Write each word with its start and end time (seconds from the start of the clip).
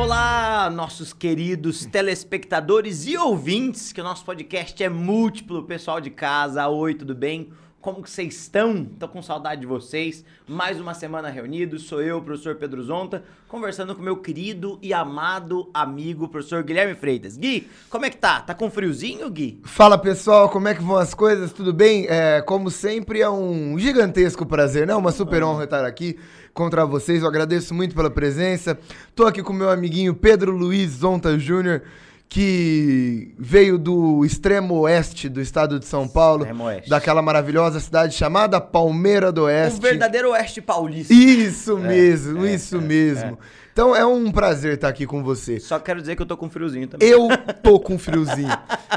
Olá, 0.00 0.70
nossos 0.70 1.12
queridos 1.12 1.84
telespectadores 1.84 3.06
e 3.06 3.18
ouvintes, 3.18 3.92
que 3.92 4.00
o 4.00 4.04
nosso 4.04 4.24
podcast 4.24 4.82
é 4.82 4.88
múltiplo, 4.88 5.64
pessoal 5.64 6.00
de 6.00 6.08
casa. 6.08 6.66
Oi, 6.68 6.94
tudo 6.94 7.14
bem? 7.14 7.52
Como 7.82 8.02
que 8.02 8.10
vocês 8.10 8.34
estão? 8.34 8.82
Tô 8.84 9.06
com 9.06 9.22
saudade 9.22 9.60
de 9.60 9.66
vocês. 9.66 10.24
Mais 10.48 10.80
uma 10.80 10.94
semana 10.94 11.28
reunidos. 11.28 11.82
Sou 11.82 12.00
eu, 12.00 12.20
professor 12.22 12.56
Pedro 12.56 12.82
Zonta, 12.82 13.24
conversando 13.46 13.94
com 13.94 14.02
meu 14.02 14.16
querido 14.16 14.78
e 14.80 14.94
amado 14.94 15.70
amigo, 15.72 16.28
professor 16.28 16.62
Guilherme 16.62 16.94
Freitas. 16.94 17.36
Gui, 17.36 17.68
como 17.90 18.06
é 18.06 18.10
que 18.10 18.16
tá? 18.16 18.40
Tá 18.40 18.54
com 18.54 18.70
friozinho, 18.70 19.28
Gui? 19.30 19.60
Fala 19.64 19.98
pessoal, 19.98 20.48
como 20.48 20.68
é 20.68 20.74
que 20.74 20.82
vão 20.82 20.96
as 20.96 21.12
coisas? 21.12 21.52
Tudo 21.52 21.74
bem? 21.74 22.06
É, 22.08 22.40
como 22.40 22.70
sempre, 22.70 23.20
é 23.20 23.28
um 23.28 23.78
gigantesco 23.78 24.46
prazer, 24.46 24.86
né? 24.86 24.94
Uma 24.94 25.12
super 25.12 25.42
honra 25.42 25.64
estar 25.64 25.84
aqui 25.84 26.18
contra 26.52 26.84
vocês. 26.84 27.22
Eu 27.22 27.28
agradeço 27.28 27.74
muito 27.74 27.94
pela 27.94 28.10
presença. 28.10 28.78
Tô 29.14 29.26
aqui 29.26 29.42
com 29.42 29.52
meu 29.52 29.70
amiguinho 29.70 30.14
Pedro 30.14 30.52
Luiz 30.52 30.90
Zonta 30.90 31.38
Júnior 31.38 31.82
que 32.30 33.34
veio 33.36 33.76
do 33.76 34.24
extremo 34.24 34.76
oeste 34.82 35.28
do 35.28 35.40
estado 35.40 35.80
de 35.80 35.84
São 35.84 36.06
Paulo, 36.06 36.46
daquela 36.86 37.20
maravilhosa 37.20 37.80
cidade 37.80 38.14
chamada 38.14 38.60
Palmeira 38.60 39.32
do 39.32 39.42
Um 39.42 39.44
Oeste. 39.46 39.80
verdadeiro 39.80 40.30
oeste 40.30 40.62
paulista. 40.62 41.12
Isso 41.12 41.76
mesmo, 41.76 42.46
é, 42.46 42.54
isso 42.54 42.76
é, 42.76 42.80
mesmo. 42.80 43.36
Então 43.72 43.94
é 43.94 44.04
um 44.04 44.30
prazer 44.32 44.74
estar 44.74 44.88
aqui 44.88 45.06
com 45.06 45.22
você. 45.22 45.60
Só 45.60 45.78
quero 45.78 46.00
dizer 46.00 46.16
que 46.16 46.22
eu 46.22 46.26
tô 46.26 46.36
com 46.36 46.50
friozinho 46.50 46.88
também. 46.88 47.08
Eu 47.08 47.28
tô 47.62 47.78
com 47.78 47.98
friozinho. 47.98 48.50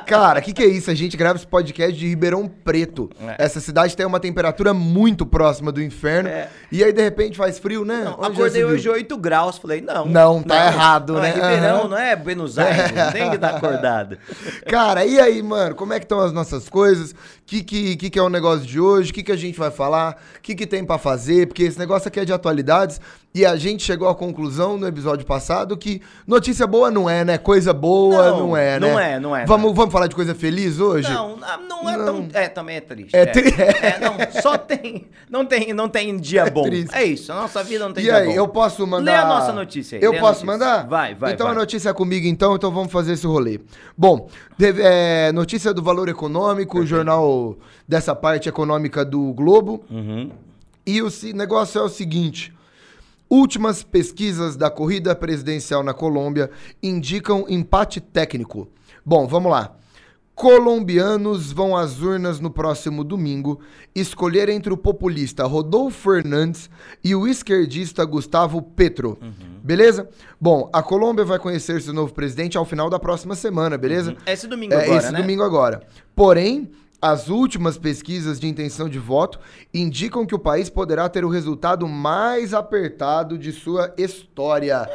Cara, 0.06 0.40
o 0.40 0.44
que, 0.44 0.52
que 0.52 0.64
é 0.64 0.66
isso? 0.66 0.90
A 0.90 0.96
gente 0.96 1.16
grava 1.16 1.38
esse 1.38 1.46
podcast 1.48 1.98
de 1.98 2.08
Ribeirão 2.08 2.48
Preto. 2.48 3.10
É. 3.22 3.46
Essa 3.46 3.60
cidade 3.60 3.96
tem 3.96 4.06
uma 4.06 4.20
temperatura 4.20 4.74
muito 4.74 5.26
próxima 5.26 5.72
do 5.72 5.82
inferno. 5.82 6.28
É. 6.30 6.50
E 6.72 6.84
aí, 6.84 6.92
de 6.92 7.02
repente, 7.02 7.38
faz 7.38 7.60
frio, 7.60 7.86
né? 7.86 8.04
Não, 8.04 8.24
acordei 8.24 8.64
hoje 8.66 8.90
8 8.90 9.16
graus, 9.18 9.58
falei, 9.58 9.80
não. 9.80 10.06
Não, 10.06 10.42
tá 10.42 10.66
errado, 10.68 11.14
não, 11.14 11.22
né? 11.22 11.30
É 11.30 11.34
Ribeirão, 11.34 11.80
Aham. 11.82 11.88
não 11.90 11.98
é 11.98 12.16
Buenos 12.16 12.58
Aires, 12.58 12.92
não 12.92 13.12
tem 13.12 13.30
que 13.30 13.36
estar 13.36 13.56
acordado. 13.56 14.18
Cara, 14.68 15.06
e 15.06 15.20
aí, 15.20 15.42
mano? 15.44 15.76
Como 15.76 15.94
é 15.94 16.00
que 16.00 16.06
estão 16.06 16.20
as 16.20 16.34
nossas 16.34 16.68
coisas? 16.68 17.14
O 17.44 17.46
que, 17.46 17.62
que, 17.62 17.96
que, 17.98 18.10
que 18.10 18.18
é 18.18 18.24
o 18.24 18.30
negócio 18.30 18.66
de 18.66 18.80
hoje? 18.80 19.12
O 19.12 19.14
que, 19.14 19.22
que 19.22 19.32
a 19.32 19.36
gente 19.36 19.60
vai 19.60 19.70
falar? 19.70 20.18
O 20.38 20.42
que, 20.42 20.56
que 20.56 20.66
tem 20.66 20.84
pra 20.84 20.98
fazer? 20.98 21.46
Porque 21.48 21.64
esse 21.64 21.78
negócio 21.78 22.08
aqui 22.08 22.20
é 22.22 22.26
de 22.26 22.32
atualidades. 22.32 23.02
E 23.36 23.46
a 23.46 23.56
gente 23.56 23.84
chegou 23.84 24.08
à 24.08 24.14
conclusão 24.16 24.78
no 24.78 24.88
episódio 24.88 25.26
passado 25.26 25.76
que 25.76 26.02
notícia 26.26 26.66
boa 26.68 26.90
não 26.92 27.10
é, 27.10 27.26
né? 27.26 27.38
Coisa 27.38 27.74
boa 27.74 28.30
não, 28.30 28.48
Não, 28.50 28.58
é, 28.58 28.80
né? 28.80 28.88
não 28.92 29.00
é, 29.00 29.20
não 29.20 29.36
é, 29.36 29.46
Vamos, 29.46 29.76
vamos 29.76 29.92
falar 29.92 30.06
de 30.08 30.14
coisa 30.16 30.36
feliz 30.36 30.80
hoje? 30.80 31.12
Não, 31.12 31.40
ah, 31.42 31.58
não 31.58 31.90
é 31.90 31.98
Não. 31.98 32.06
tão. 32.06 32.28
É, 32.42 32.48
também 32.48 32.78
é 32.78 32.82
triste. 32.82 33.16
É 33.16 33.26
tri- 33.26 33.52
É, 33.58 34.00
não, 34.00 34.42
só 34.42 34.56
tem. 34.58 35.08
Não 35.30 35.46
tem, 35.46 35.74
não 35.74 35.90
tem 35.90 36.16
dia 36.18 36.46
bom. 36.50 36.62
triste. 36.64 36.96
É 36.96 37.04
isso, 37.04 37.32
a 37.32 37.36
nossa 37.36 37.64
vida 37.64 37.86
não 37.86 37.94
tem 37.94 38.04
E 38.04 38.06
dia 38.06 38.18
aí, 38.18 38.28
bom. 38.28 38.34
eu 38.34 38.48
posso 38.48 38.86
mandar. 38.88 39.12
Lê 39.12 39.18
a 39.18 39.26
nossa 39.26 39.52
notícia 39.52 39.98
aí, 39.98 40.04
Eu 40.04 40.12
posso 40.14 40.46
notícia. 40.46 40.46
mandar? 40.46 40.88
Vai, 40.88 41.16
vai, 41.16 41.34
Então 41.34 41.48
vai. 41.48 41.56
a 41.56 41.60
notícia 41.60 41.90
é 41.90 41.94
comigo, 41.94 42.28
então, 42.28 42.56
então 42.56 42.72
vamos 42.72 42.92
fazer 42.92 43.14
esse 43.14 43.26
rolê. 43.26 43.60
Bom, 43.98 44.30
é, 44.62 45.32
notícia 45.32 45.74
do 45.74 45.82
Valor 45.82 46.08
Econômico, 46.08 46.80
o 46.80 46.86
jornal 46.86 47.33
dessa 47.88 48.16
parte 48.16 48.48
econômica 48.50 49.04
do 49.06 49.34
Globo. 49.34 49.84
Uhum. 49.90 50.32
E 50.86 51.02
o 51.02 51.10
se- 51.10 51.34
negócio 51.34 51.80
é 51.80 51.84
o 51.84 51.90
seguinte: 51.90 52.54
últimas 53.30 53.84
pesquisas 53.84 54.56
da 54.56 54.70
corrida 54.70 55.16
presidencial 55.16 55.82
na 55.84 55.94
Colômbia 55.94 56.50
indicam 56.82 57.46
empate 57.50 58.00
técnico. 58.02 58.68
Bom, 59.06 59.28
vamos 59.28 59.52
lá. 59.52 59.76
Colombianos 60.36 61.52
vão 61.52 61.78
às 61.78 62.02
urnas 62.02 62.40
no 62.40 62.50
próximo 62.50 63.04
domingo 63.04 63.60
escolher 63.96 64.50
entre 64.50 64.74
o 64.74 64.78
populista 64.78 65.46
Rodolfo 65.46 66.12
Fernandes 66.12 66.70
e 67.04 67.14
o 67.14 67.28
esquerdista 67.28 68.04
Gustavo 68.04 68.60
Petro. 68.62 69.18
Beleza? 69.64 70.10
Bom, 70.42 70.70
a 70.74 70.82
Colômbia 70.82 71.24
vai 71.24 71.38
conhecer 71.40 71.82
seu 71.82 71.94
novo 71.94 72.14
presidente 72.14 72.58
ao 72.58 72.66
final 72.66 72.90
da 72.90 72.98
próxima 73.00 73.36
semana, 73.36 73.78
beleza? 73.78 74.16
Esse 74.26 74.48
domingo 74.48 74.74
É, 74.74 74.84
agora, 74.84 74.98
esse 74.98 75.12
né? 75.12 75.22
domingo 75.22 75.44
agora. 75.44 75.84
Porém, 76.16 76.70
as 77.04 77.28
últimas 77.28 77.78
pesquisas 77.78 78.40
de 78.40 78.48
intenção 78.48 78.88
de 78.88 78.98
voto 78.98 79.38
indicam 79.74 80.26
que 80.26 80.34
o 80.34 80.40
país 80.40 80.70
poderá 80.70 81.10
ter 81.10 81.26
o 81.26 81.30
resultado 81.30 81.86
mais 81.86 82.54
apertado 82.54 83.38
de 83.38 83.52
sua 83.52 83.94
história. 83.98 84.90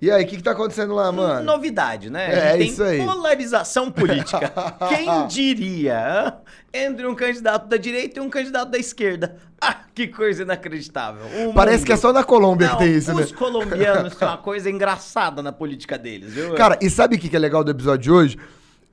E 0.00 0.08
aí, 0.08 0.22
o 0.24 0.26
que, 0.28 0.36
que 0.36 0.42
tá 0.44 0.52
acontecendo 0.52 0.94
lá, 0.94 1.10
mano? 1.10 1.44
Novidade, 1.44 2.10
né? 2.10 2.52
É, 2.52 2.62
isso 2.62 2.80
aí. 2.80 3.04
polarização 3.04 3.90
política. 3.90 4.52
Quem 4.88 5.26
diria? 5.26 6.34
Entre 6.72 7.04
um 7.04 7.14
candidato 7.16 7.66
da 7.66 7.76
direita 7.76 8.20
e 8.20 8.22
um 8.22 8.30
candidato 8.30 8.70
da 8.70 8.78
esquerda. 8.78 9.36
Ah, 9.60 9.78
que 9.92 10.06
coisa 10.06 10.44
inacreditável. 10.44 11.48
O 11.48 11.54
Parece 11.54 11.78
mundo- 11.78 11.86
que 11.86 11.92
é 11.92 11.96
só 11.96 12.12
na 12.12 12.22
Colômbia 12.22 12.68
Não, 12.68 12.76
que 12.76 12.84
tem 12.84 12.94
isso, 12.94 13.12
né? 13.12 13.24
os 13.24 13.32
colombianos 13.32 14.14
têm 14.16 14.28
uma 14.28 14.36
coisa 14.38 14.70
engraçada 14.70 15.42
na 15.42 15.50
política 15.50 15.98
deles, 15.98 16.32
viu? 16.34 16.54
Cara, 16.54 16.78
e 16.80 16.88
sabe 16.88 17.16
o 17.16 17.18
que 17.18 17.28
que 17.28 17.34
é 17.34 17.38
legal 17.40 17.64
do 17.64 17.72
episódio 17.72 18.02
de 18.04 18.10
hoje? 18.12 18.38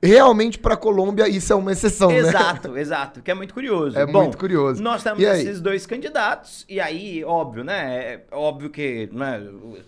Realmente, 0.06 0.58
pra 0.58 0.76
Colômbia, 0.76 1.28
isso 1.28 1.52
é 1.52 1.56
uma 1.56 1.72
exceção, 1.72 2.08
né? 2.08 2.18
Exato, 2.18 2.76
exato, 2.76 3.22
que 3.22 3.30
é 3.30 3.34
muito 3.34 3.52
curioso. 3.52 3.98
É 3.98 4.06
Bom, 4.06 4.22
muito 4.22 4.38
curioso. 4.38 4.82
Nós 4.82 5.02
temos 5.02 5.22
esses 5.22 5.60
dois 5.60 5.86
candidatos, 5.86 6.64
e 6.68 6.80
aí, 6.80 7.24
óbvio, 7.24 7.64
né? 7.64 8.14
É 8.14 8.24
óbvio 8.32 8.70
que, 8.70 9.08
né, 9.12 9.42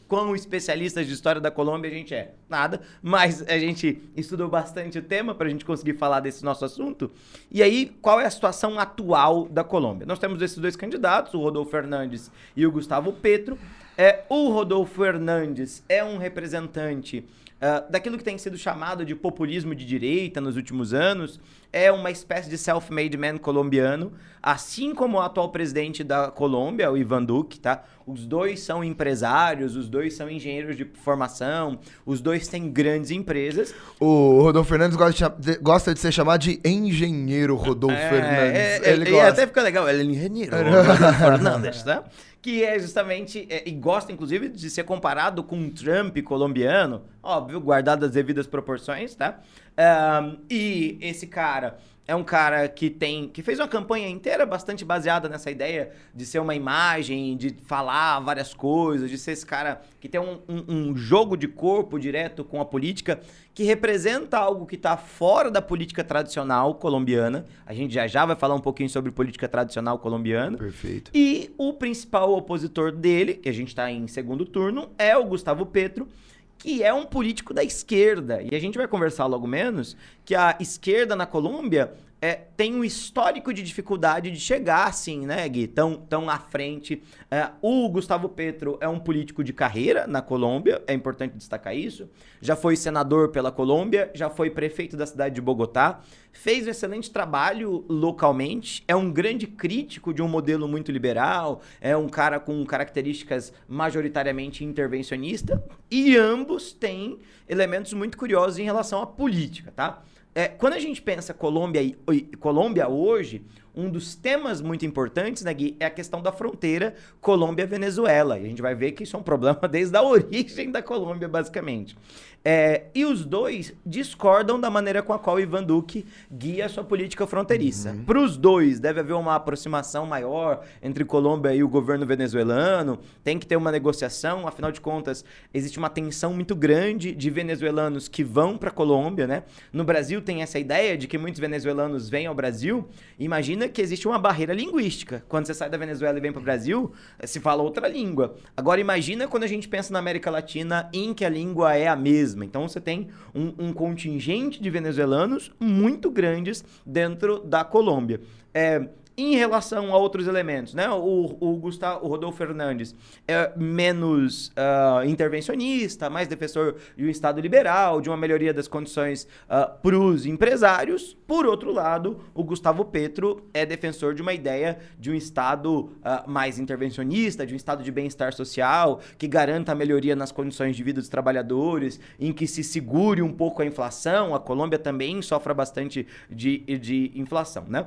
como 0.07 0.35
especialistas 0.35 1.07
de 1.07 1.13
história 1.13 1.41
da 1.41 1.51
Colômbia, 1.51 1.91
a 1.91 1.95
gente 1.95 2.15
é 2.15 2.33
nada, 2.49 2.81
mas 3.03 3.43
a 3.49 3.59
gente 3.59 4.03
estudou 4.17 4.49
bastante 4.49 4.99
o 4.99 5.03
tema 5.03 5.35
pra 5.35 5.49
gente 5.49 5.65
conseguir 5.65 5.95
falar 5.95 6.21
desse 6.21 6.45
nosso 6.45 6.65
assunto. 6.65 7.11
E 7.51 7.63
aí, 7.63 7.97
qual 8.01 8.21
é 8.21 8.27
a 8.27 8.31
situação 8.31 8.79
atual 8.79 9.47
da 9.49 9.65
Colômbia? 9.65 10.07
Nós 10.07 10.19
temos 10.19 10.41
esses 10.43 10.59
dois 10.59 10.77
candidatos, 10.77 11.35
o 11.35 11.41
Rodolfo 11.41 11.71
Fernandes 11.71 12.31
e 12.57 12.67
o 12.67 12.73
Gustavo 12.73 13.13
Petro. 13.13 13.59
É, 13.97 14.23
o 14.29 14.51
Rodolfo 14.51 15.03
Fernandes 15.03 15.83
é 15.89 16.05
um 16.05 16.19
representante 16.19 17.25
ah, 17.61 17.81
daquilo 17.91 18.19
que 18.19 18.25
tem 18.25 18.39
sido 18.39 18.57
chamado 18.57 19.05
de 19.05 19.15
populismo 19.15 19.75
de 19.75 19.85
direita 19.85 20.41
nos 20.41 20.57
últimos 20.57 20.95
anos, 20.95 21.41
é 21.73 21.91
uma 21.93 22.11
espécie 22.11 22.49
de 22.49 22.57
self-made 22.57 23.17
man 23.17 23.37
colombiano, 23.39 24.13
assim 24.43 24.95
como 24.95 25.19
o 25.19 25.21
atual 25.21 25.51
presidente 25.51 26.03
da 26.03 26.31
Colômbia, 26.31 26.91
o 26.91 26.97
Ivan 26.97 27.23
Duque, 27.25 27.61
tá? 27.61 27.83
Os 28.07 28.25
dois 28.27 28.61
são 28.61 28.83
empresários, 28.83 29.77
os 29.77 29.89
dois 29.89 30.15
são 30.15 30.31
engenheiros 30.31 30.77
de 30.77 30.85
formação, 30.85 31.79
os 32.07 32.21
dois 32.21 32.49
têm 32.49 32.71
grandes 32.71 33.11
empresas. 33.11 33.75
O 34.01 34.41
Rodolfo 34.41 34.71
Fernandes 34.71 34.97
gosta 34.97 35.29
de, 35.39 35.57
gosta 35.59 35.93
de 35.93 36.01
ser 36.01 36.13
chamado 36.13 36.41
de 36.41 36.61
engenheiro 36.65 37.55
Rodolfo 37.57 37.97
É, 37.97 38.09
Fernandes. 38.09 38.59
é, 38.87 38.93
Ele 38.93 39.05
é, 39.05 39.09
e 39.09 39.13
gosta. 39.13 39.29
até 39.29 39.47
fica 39.47 39.63
legal, 39.63 39.89
ele 39.89 40.03
é 40.03 40.05
engenheiro, 40.05 40.57
Rodolfo 40.57 41.19
Fernandes, 41.19 41.83
tá? 41.83 42.05
Que 42.41 42.63
é 42.65 42.79
justamente, 42.79 43.47
é, 43.51 43.69
e 43.69 43.73
gosta 43.73 44.13
inclusive 44.13 44.49
de 44.49 44.71
ser 44.71 44.85
comparado 44.85 45.43
com 45.43 45.57
um 45.57 45.69
Trump 45.71 46.17
colombiano, 46.23 47.03
óbvio, 47.23 47.61
guardado 47.61 48.05
as 48.07 48.13
devidas 48.13 48.47
proporções, 48.47 49.15
tá? 49.15 49.41
Ahn, 49.79 50.39
e 50.51 50.99
esse 51.01 51.27
cara 51.27 51.79
é 52.07 52.15
um 52.17 52.25
cara 52.25 52.67
que 52.69 52.89
tem, 52.89 53.29
que 53.29 53.43
fez 53.43 53.59
uma 53.61 53.69
campanha 53.69 54.09
inteira 54.09 54.47
bastante 54.47 54.83
baseada 54.83 55.29
nessa 55.29 55.51
ideia 55.51 55.91
de 56.15 56.25
ser 56.25 56.39
uma 56.39 56.55
imagem, 56.55 57.37
de 57.37 57.55
falar 57.67 58.19
várias 58.21 58.55
coisas, 58.55 59.11
de 59.11 59.19
ser 59.19 59.33
esse 59.33 59.45
cara 59.45 59.83
que 60.01 60.09
tem 60.09 60.19
um, 60.19 60.39
um- 60.49 60.65
um 60.91 60.97
jogo 60.97 61.37
de 61.37 61.47
corpo 61.47 61.99
direto 61.99 62.43
com 62.45 62.63
a 62.63 62.65
política, 62.65 63.21
que 63.55 63.63
representa 63.63 64.39
algo 64.39 64.65
que 64.65 64.75
está 64.77 64.97
fora 64.97 65.51
da 65.51 65.61
política 65.61 66.03
tradicional 66.03 66.75
colombiana. 66.77 67.45
A 67.67 67.75
gente 67.75 67.93
já 67.93 68.07
já 68.07 68.25
vai 68.25 68.37
falar 68.37 68.55
um 68.55 68.61
pouquinho 68.61 68.89
sobre 68.89 69.11
política 69.13 69.47
tradicional 69.47 69.99
colombiana. 69.99 70.57
Perfeito. 70.57 71.11
E 71.15 71.53
o 71.59 71.75
principal 71.75 72.33
opositor 72.33 72.91
dele, 72.91 73.35
que 73.35 73.51
a 73.51 73.53
gente 73.53 73.69
está 73.69 73.93
em 73.93 74.09
segundo 74.09 74.47
turno, 74.47 74.89
é 74.97 75.15
o 75.15 75.25
Gustavo 75.27 75.67
Petro, 75.67 76.09
que 76.59 76.83
é 76.83 76.93
um 76.93 77.07
político 77.07 77.55
da 77.55 77.63
esquerda. 77.63 78.43
E 78.43 78.55
a 78.55 78.59
gente 78.59 78.77
vai 78.77 78.89
conversar 78.89 79.27
logo 79.27 79.47
menos 79.47 79.97
que 80.25 80.35
a 80.35 80.57
esquerda 80.61 81.15
na 81.15 81.25
Colômbia 81.25 81.93
é, 82.21 82.35
tem 82.35 82.75
um 82.75 82.83
histórico 82.83 83.53
de 83.55 83.63
dificuldade 83.63 84.31
de 84.31 84.41
chegar 84.41 84.89
assim, 84.89 85.27
né, 85.27 85.49
Gui? 85.49 85.69
Tão, 85.69 85.95
tão 85.95 86.29
à 86.29 86.39
frente. 86.39 87.03
É, 87.31 87.51
o 87.63 87.89
Gustavo 87.89 88.29
Petro 88.29 88.77
é 88.81 88.89
um 88.89 88.99
político 88.99 89.45
de 89.45 89.53
carreira 89.53 90.07
na 90.07 90.21
Colômbia, 90.21 90.83
é 90.87 90.93
importante 90.93 91.37
destacar 91.37 91.77
isso. 91.77 92.09
Já 92.41 92.57
foi 92.57 92.77
senador 92.77 93.31
pela 93.31 93.53
Colômbia, 93.53 94.11
já 94.15 94.29
foi 94.29 94.51
prefeito 94.51 94.97
da 94.97 95.07
cidade 95.07 95.37
de 95.37 95.41
Bogotá, 95.41 96.01
fez 96.33 96.67
um 96.67 96.71
excelente 96.71 97.11
trabalho 97.11 97.85
localmente, 97.89 98.83
é 98.89 98.95
um 98.97 99.11
grande 99.11 99.47
crítico 99.47 100.13
de 100.13 100.23
um 100.23 100.29
modelo 100.29 100.67
muito 100.67 100.91
liberal, 100.91 101.63
é 101.81 101.97
um 101.97 102.09
cara 102.09 102.41
com 102.41 102.65
características 102.65 103.53
majoritariamente 103.69 104.65
intervencionista, 104.65 105.63
e 105.91 106.17
ambos 106.17 106.73
têm 106.73 107.19
elementos 107.49 107.93
muito 107.93 108.19
curiosos 108.19 108.59
em 108.59 108.65
relação 108.65 109.01
à 109.01 109.07
política, 109.07 109.73
tá? 109.75 110.03
É, 110.35 110.47
quando 110.49 110.75
a 110.75 110.79
gente 110.79 111.03
pensa 111.03 111.35
Colômbia, 111.35 111.83
e- 111.83 111.97
Colômbia 112.39 112.89
hoje, 112.89 113.43
um 113.75 113.89
dos 113.91 114.15
temas 114.15 114.61
muito 114.61 114.85
importantes, 114.85 115.43
né, 115.43 115.53
Gui, 115.55 115.77
é 115.79 115.87
a 115.87 115.91
questão 115.91 116.21
da 116.21 116.33
fronteira 116.33 116.95
Colômbia-Venezuela. 117.21 118.39
E 118.39 118.45
a 118.45 118.49
gente 118.49 118.63
vai 118.63 118.75
ver 118.75 118.93
que 118.93 119.03
isso 119.05 119.17
é 119.17 119.19
um 119.19 119.23
problema 119.23 119.61
desde 119.71 119.97
a 119.97 120.03
origem 120.03 120.71
da 120.71 120.83
Colômbia, 120.83 121.29
basicamente. 121.29 121.97
É, 122.45 122.85
e 122.95 123.05
os 123.05 123.25
dois 123.25 123.75
discordam 123.85 124.61
da 124.61 124.71
maneira 124.71 125.03
com 125.03 125.13
a 125.13 125.19
qual 125.19 125.41
Ivan 125.41 125.63
Duque 125.63 126.07
guia 126.31 126.67
a 126.67 126.69
sua 126.69 126.85
política 126.85 127.27
fronteiriça. 127.27 127.91
Uhum. 127.91 128.05
Para 128.05 128.21
os 128.21 128.37
dois, 128.37 128.79
deve 128.79 129.01
haver 129.01 129.15
uma 129.15 129.35
aproximação 129.35 130.07
maior 130.07 130.65
entre 130.83 131.05
Colômbia 131.05 131.55
e 131.55 131.63
o 131.63 131.69
governo 131.69 132.07
venezuelano, 132.07 132.99
tem 133.25 133.39
que 133.39 133.47
ter 133.47 133.57
uma 133.57 133.73
negociação, 133.73 134.47
afinal 134.47 134.71
de 134.71 134.81
contas, 134.81 135.25
existe 135.53 135.79
uma 135.79 135.91
tensão 135.91 136.33
muito 136.33 136.55
grande 136.55 137.13
de 137.15 137.29
venezuelanos 137.29 138.09
que 138.09 138.23
vão 138.23 138.57
para 138.57 138.71
Colômbia, 138.71 139.27
né? 139.27 139.43
No 139.73 139.85
Brasil 139.85 140.23
tem 140.23 140.41
essa 140.41 140.59
ideia 140.59 140.97
de 140.97 141.07
que 141.07 141.19
muitos 141.19 141.41
venezuelanos 141.41 142.09
vêm 142.09 142.27
ao 142.27 142.35
Brasil. 142.35 142.89
Imagina 143.19 143.69
que 143.69 143.83
existe 143.83 144.07
uma 144.07 144.19
barreira 144.19 144.55
linguística. 144.55 145.25
Quando 145.29 145.47
você 145.47 145.55
sai 145.55 145.69
da 145.69 145.77
Venezuela 145.77 146.17
e 146.17 146.21
vem 146.21 146.33
para 146.33 146.41
o 146.41 146.45
Brasil, 146.45 146.93
se 147.25 147.41
fala 147.41 147.63
outra 147.63 147.89
língua. 147.89 148.37
Agora 148.57 148.81
imagina 148.81 149.27
quando 149.27 149.43
a 149.43 149.49
gente 149.49 149.69
pensa 149.69 149.93
na 149.93 149.99
América 149.99 150.31
Latina 150.31 150.89
em 150.93 151.13
que 151.13 151.25
a 151.25 151.29
língua 151.29 151.75
é 151.75 151.89
a 151.89 151.97
mesma. 151.97 152.28
Então 152.35 152.69
você 152.69 152.81
tem 152.81 153.09
um, 153.35 153.67
um 153.67 153.73
contingente 153.73 154.61
de 154.61 154.71
venezuelanos 154.71 155.53
muito 155.59 156.11
grandes 156.11 156.65
dentro 156.85 157.41
da 157.41 157.65
Colômbia. 157.65 158.21
É, 158.53 158.89
em 159.19 159.35
relação 159.35 159.93
a 159.93 159.99
outros 159.99 160.29
elementos, 160.29 160.73
né? 160.73 160.89
O, 160.89 161.37
o 161.41 161.57
Gustavo, 161.57 162.07
o 162.07 162.09
Rodolfo 162.09 162.39
Fernandes 162.39 162.95
é 163.27 163.53
menos 163.57 164.49
uh, 164.49 165.05
intervencionista, 165.05 166.09
mais 166.09 166.29
defensor 166.29 166.77
de 166.97 167.05
um 167.05 167.09
Estado 167.09 167.41
liberal, 167.41 168.01
de 168.01 168.09
uma 168.09 168.17
melhoria 168.17 168.55
das 168.55 168.69
condições 168.69 169.27
uh, 169.47 169.77
para 169.83 169.99
os 169.99 170.25
empresários. 170.25 171.17
Por 171.27 171.47
outro 171.47 171.73
lado, 171.73 172.21
o 172.33 172.45
Gustavo 172.45 172.85
Petro 172.85 173.49
é 173.53 173.67
defensor 173.67 174.15
de 174.15 174.23
uma 174.23 174.33
ideia 174.33 174.79
de 174.97 175.11
um 175.11 175.15
Estado 175.15 175.81
uh, 175.81 175.91
mais 176.31 176.61
intervencionista, 176.61 177.45
de 177.45 177.53
um 177.53 177.57
Estado 177.57 177.83
de 177.83 177.91
bem-estar 177.91 178.33
social, 178.33 179.01
que 179.19 179.27
garanta 179.27 179.73
a 179.73 179.75
melhoria 179.75 180.15
nas 180.15 180.31
condições 180.31 180.77
de 180.77 180.85
vida 180.85 181.01
dos 181.01 181.09
trabalhadores, 181.09 181.99
em 182.21 182.33
que 182.33 182.47
se 182.47 182.63
segure 182.63 183.21
um 183.21 183.33
pouco 183.33 183.63
a 183.63 183.67
inflação. 183.67 184.33
A 184.33 184.39
Colômbia 184.39 184.79
também 184.79 185.21
sofre 185.23 185.53
bastante 185.53 186.07
de, 186.31 186.59
de 186.79 187.11
inflação, 187.17 187.65
né? 187.67 187.85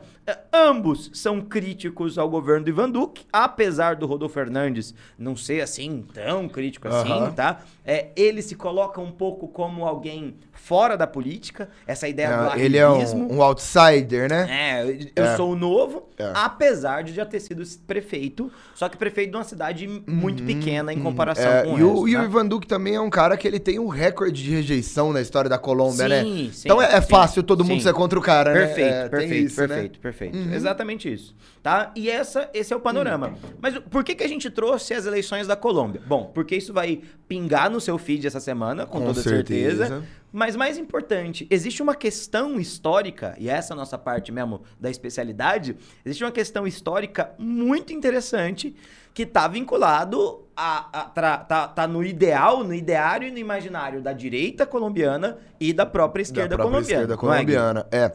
ambos 0.52 1.10
são 1.22 1.40
críticos 1.40 2.18
ao 2.18 2.30
governo 2.30 2.66
do 2.66 2.70
Ivan 2.70 2.90
Duque, 2.90 3.26
apesar 3.32 3.96
do 3.96 4.06
Rodolfo 4.06 4.34
Fernandes 4.34 4.94
não 5.18 5.36
ser 5.36 5.62
assim, 5.62 6.04
tão 6.14 6.50
crítico 6.50 6.88
assim, 6.88 7.12
Aham. 7.12 7.32
tá? 7.32 7.62
É, 7.86 8.10
ele 8.16 8.42
se 8.42 8.56
coloca 8.56 9.00
um 9.00 9.12
pouco 9.12 9.48
como 9.48 9.86
alguém 9.86 10.36
fora 10.64 10.96
da 10.96 11.08
política, 11.08 11.70
essa 11.88 12.08
ideia 12.08 12.30
do 12.38 12.60
É, 12.60 12.64
ele 12.64 12.78
é 12.78 12.88
um, 12.88 13.36
um 13.38 13.42
outsider, 13.42 14.30
né? 14.30 14.48
É, 14.50 14.98
eu 15.16 15.26
É. 15.26 15.36
sou 15.36 15.52
o 15.52 15.56
novo, 15.56 16.08
É. 16.18 16.32
apesar 16.36 17.04
de 17.04 17.14
já 17.14 17.26
ter 17.26 17.40
sido 17.40 17.64
prefeito, 17.88 18.52
só 18.76 18.88
que 18.88 18.96
prefeito 18.96 19.32
de 19.32 19.38
uma 19.38 19.44
cidade 19.44 19.88
muito 20.08 20.44
pequena 20.44 20.94
em 20.94 21.00
comparação 21.00 21.52
É, 21.52 21.64
com 21.64 21.80
e 21.80 21.84
o 21.84 21.88
o, 21.88 21.90
resto, 21.94 22.08
e 22.10 22.16
o 22.16 22.20
né? 22.20 22.26
Ivan 22.26 22.46
Duque 22.46 22.68
também 22.68 22.96
é 22.96 23.02
um 23.02 23.10
cara 23.10 23.36
que 23.36 23.48
ele 23.48 23.60
tem 23.60 23.80
um 23.80 23.88
recorde 23.88 24.44
de 24.44 24.52
rejeição 24.52 25.12
na 25.12 25.20
história 25.20 25.50
da 25.50 25.58
Colômbia, 25.58 26.04
Sim, 26.04 26.10
né? 26.10 26.24
sim, 26.24 26.52
então 26.66 26.82
é, 26.82 26.96
é 26.96 27.02
sim, 27.02 27.10
fácil 27.10 27.42
todo 27.44 27.64
mundo 27.66 27.80
sim. 27.80 27.88
ser 27.88 27.94
contra 27.94 28.18
o 28.20 28.22
cara, 28.22 28.54
né? 28.54 28.66
Perfeito, 28.68 28.94
É, 28.94 29.10
perfeito, 29.10 29.46
isso, 29.48 29.62
né? 29.62 29.68
perfeito, 29.68 30.00
perfeito. 30.00 30.38
Exatamente 30.54 31.12
isso. 31.12 31.36
Tá? 31.64 31.92
E 31.96 32.10
essa, 32.10 32.50
esse 32.54 32.74
é 32.74 32.76
o 32.76 32.80
panorama. 32.80 33.34
Mas 33.62 33.78
por 33.78 34.04
que, 34.04 34.16
que 34.16 34.24
a 34.24 34.28
gente 34.28 34.50
trouxe 34.50 34.94
as 34.94 35.06
eleições 35.06 35.46
da 35.48 35.56
Colômbia? 35.56 36.02
Bom, 36.08 36.32
porque 36.34 36.56
isso 36.56 36.74
vai 36.74 37.02
pingar 37.28 37.70
no 37.70 37.80
seu 37.80 37.98
feed 37.98 38.26
essa 38.26 38.40
semana, 38.40 38.86
com, 38.86 39.00
Com 39.00 39.06
toda 39.08 39.22
certeza. 39.22 39.86
certeza. 39.88 40.04
Mas 40.32 40.56
mais 40.56 40.78
importante, 40.78 41.46
existe 41.50 41.82
uma 41.82 41.94
questão 41.94 42.60
histórica, 42.60 43.36
e 43.38 43.50
essa 43.50 43.74
é 43.74 43.76
a 43.76 43.78
nossa 43.78 43.98
parte 43.98 44.32
mesmo 44.32 44.62
da 44.80 44.90
especialidade, 44.90 45.76
existe 46.06 46.24
uma 46.24 46.32
questão 46.32 46.66
histórica 46.66 47.32
muito 47.38 47.92
interessante 47.92 48.74
que 49.14 49.26
tá 49.26 49.46
vinculado 49.48 50.46
a, 50.56 51.02
a- 51.02 51.06
tra- 51.10 51.38
tá, 51.40 51.68
tá 51.68 51.86
no 51.88 52.02
ideal, 52.04 52.64
no 52.64 52.74
ideário 52.74 53.28
e 53.28 53.32
no 53.32 53.38
imaginário 53.40 54.02
da 54.02 54.14
direita 54.14 54.66
colombiana 54.66 55.38
e 55.60 55.74
da 55.74 55.86
própria 55.86 56.22
esquerda 56.22 56.56
da 56.56 56.56
própria 56.56 56.78
colombiana. 56.82 57.04
esquerda 57.04 57.14
é, 57.14 57.18
colombiana. 57.18 57.88
É, 57.92 58.12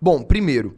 Bom, 0.00 0.22
primeiro, 0.22 0.76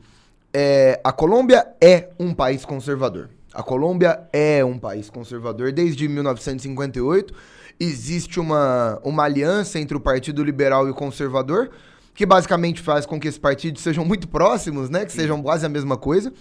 é, 0.54 0.98
a 1.04 1.12
Colômbia 1.12 1.66
é 1.80 2.08
um 2.18 2.32
país 2.32 2.64
conservador. 2.64 3.28
A 3.52 3.62
Colômbia 3.62 4.20
é 4.32 4.64
um 4.64 4.78
país 4.78 5.10
conservador 5.10 5.72
desde 5.72 6.08
1958. 6.08 7.34
Existe 7.80 8.40
uma, 8.40 9.00
uma 9.04 9.24
aliança 9.24 9.78
entre 9.78 9.96
o 9.96 10.00
Partido 10.00 10.42
Liberal 10.42 10.86
e 10.88 10.90
o 10.90 10.94
Conservador, 10.94 11.70
que 12.14 12.26
basicamente 12.26 12.80
faz 12.80 13.06
com 13.06 13.20
que 13.20 13.28
esses 13.28 13.38
partidos 13.38 13.82
sejam 13.82 14.04
muito 14.04 14.26
próximos, 14.26 14.90
né? 14.90 15.04
Que 15.04 15.12
sejam 15.12 15.40
quase 15.42 15.64
a 15.64 15.68
mesma 15.68 15.96
coisa. 15.96 16.32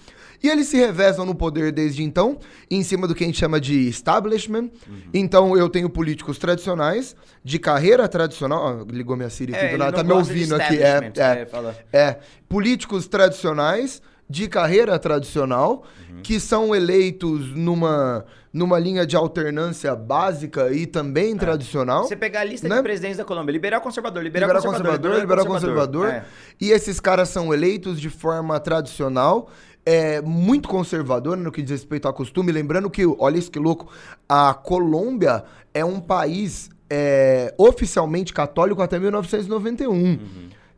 E 0.41 0.49
eles 0.49 0.67
se 0.67 0.77
revezam 0.77 1.25
no 1.25 1.33
poder 1.33 1.71
desde 1.71 2.03
então, 2.03 2.37
em 2.69 2.83
cima 2.83 3.07
do 3.07 3.15
que 3.15 3.23
a 3.23 3.27
gente 3.27 3.39
chama 3.39 3.59
de 3.59 3.87
establishment. 3.87 4.69
Então 5.13 5.57
eu 5.57 5.69
tenho 5.69 5.89
políticos 5.89 6.37
tradicionais, 6.37 7.15
de 7.43 7.59
carreira 7.59 8.07
tradicional. 8.07 8.81
Ó, 8.81 8.91
ligou 8.91 9.15
minha 9.15 9.29
Siri 9.29 9.55
aqui 9.55 9.65
É, 9.65 9.71
do 9.71 9.77
nada, 9.77 9.97
tá 9.97 10.03
me 10.03 10.13
ouvindo 10.13 10.55
aqui. 10.55 10.77
É, 10.77 11.11
é, 11.15 11.47
é, 11.93 11.99
é, 11.99 12.19
políticos 12.47 13.07
tradicionais 13.07 14.01
de 14.29 14.47
carreira 14.47 14.97
tradicional 14.99 15.83
Uhum. 16.17 16.21
que 16.23 16.39
são 16.39 16.75
eleitos 16.75 17.55
numa, 17.55 18.25
numa 18.51 18.79
linha 18.79 19.05
de 19.05 19.15
alternância 19.15 19.95
básica 19.95 20.71
e 20.71 20.85
também 20.85 21.35
tradicional. 21.37 22.03
É. 22.03 22.07
Você 22.07 22.15
pegar 22.15 22.41
a 22.41 22.43
lista 22.43 22.67
né? 22.67 22.77
de 22.77 22.83
presidentes 22.83 23.17
da 23.17 23.25
Colômbia, 23.25 23.51
liberal 23.51 23.81
conservador, 23.81 24.23
liberal, 24.23 24.49
Liberal 24.49 24.63
conservador, 24.63 25.11
conservador, 25.11 25.21
liberal 25.21 25.45
conservador. 25.45 26.07
É. 26.09 26.25
E 26.59 26.71
esses 26.71 26.99
caras 26.99 27.29
são 27.29 27.53
eleitos 27.53 27.99
de 27.99 28.09
forma 28.09 28.59
tradicional, 28.59 29.49
é, 29.85 30.21
muito 30.21 30.67
conservadora 30.67 31.39
no 31.39 31.51
que 31.51 31.61
diz 31.61 31.71
respeito 31.71 32.07
ao 32.07 32.13
costume. 32.13 32.51
Lembrando 32.51 32.89
que, 32.89 33.05
olha 33.05 33.37
isso 33.37 33.51
que 33.51 33.59
louco, 33.59 33.87
a 34.27 34.53
Colômbia 34.53 35.43
é 35.73 35.85
um 35.85 35.99
país 35.99 36.69
é, 36.89 37.53
oficialmente 37.57 38.33
católico 38.33 38.81
até 38.81 38.99
1991. 38.99 40.19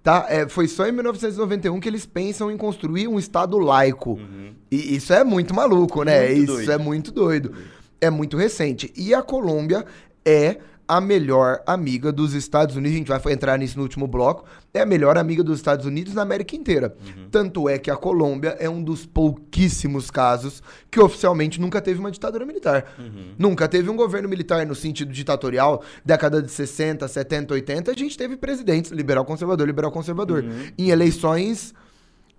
Tá? 0.10 0.26
É, 0.28 0.50
foi 0.50 0.68
só 0.68 0.88
em 0.88 0.92
1991 0.92 1.80
que 1.80 1.88
eles 1.88 2.04
pensam 2.04 2.50
em 2.50 2.58
construir 2.58 3.08
um 3.08 3.20
Estado 3.20 3.60
laico. 3.60 4.20
E 4.72 4.96
isso 4.96 5.14
é 5.14 5.24
muito 5.24 5.54
maluco, 5.54 6.04
né? 6.04 6.30
Muito 6.30 6.38
isso 6.42 6.54
doido. 6.54 6.72
é 6.72 6.78
muito 6.80 7.12
doido. 7.12 7.54
É 8.02 8.10
muito 8.10 8.36
recente. 8.36 8.92
E 8.98 9.14
a 9.14 9.22
Colômbia 9.22 9.86
é 10.26 10.58
a 10.90 11.00
melhor 11.00 11.62
amiga 11.68 12.12
dos 12.12 12.34
Estados 12.34 12.76
Unidos. 12.76 12.96
A 12.96 12.98
gente 12.98 13.08
vai 13.08 13.34
entrar 13.34 13.60
nisso 13.60 13.78
no 13.78 13.84
último 13.84 14.08
bloco. 14.08 14.44
É 14.74 14.82
a 14.82 14.86
melhor 14.88 15.20
amiga 15.20 15.44
dos 15.44 15.60
Estados 15.60 15.86
Unidos 15.86 16.16
na 16.16 16.24
América 16.24 16.56
inteira. 16.56 16.96
Tanto 17.30 17.70
é 17.70 17.78
que 17.78 17.92
a 17.92 17.96
Colômbia 17.96 18.58
é 18.60 18.68
um 18.68 18.82
dos 18.82 19.06
pouquíssimos 19.06 20.10
casos 20.10 20.64
que 20.90 21.00
oficialmente 21.00 21.62
nunca 21.62 21.80
teve 21.80 22.00
uma 22.00 22.10
ditadura 22.10 22.44
militar. 22.44 22.86
Nunca 23.38 23.68
teve 23.68 23.88
um 23.88 23.96
governo 23.96 24.28
militar 24.28 24.66
no 24.66 24.74
sentido 24.74 25.14
ditatorial. 25.14 25.84
Década 26.04 26.42
de 26.42 26.52
60, 26.52 27.08
70, 27.08 27.54
80, 27.54 27.92
a 27.92 27.94
gente 27.94 28.18
teve 28.18 28.36
presidentes 28.36 28.90
liberal 28.90 29.24
conservador, 29.24 29.68
liberal 29.68 29.92
conservador. 29.92 30.44
Em 30.76 30.90
eleições 30.90 31.72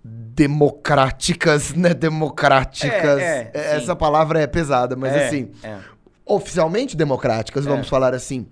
democráticas, 0.05 1.73
né? 1.75 1.95
Democráticas. 1.95 3.21
É, 3.21 3.51
é, 3.55 3.61
É. 3.61 3.77
Essa 3.77 3.95
palavra 3.95 4.41
é 4.41 4.47
pesada, 4.47 4.97
mas 4.97 5.13
É, 5.13 5.27
assim, 5.27 5.51
é. 5.63 5.79
Oficialmente 6.35 6.97
democráticas, 6.97 7.65
vamos 7.65 7.87
É. 7.87 7.91
falar 7.91 8.15
assim. 8.15 8.47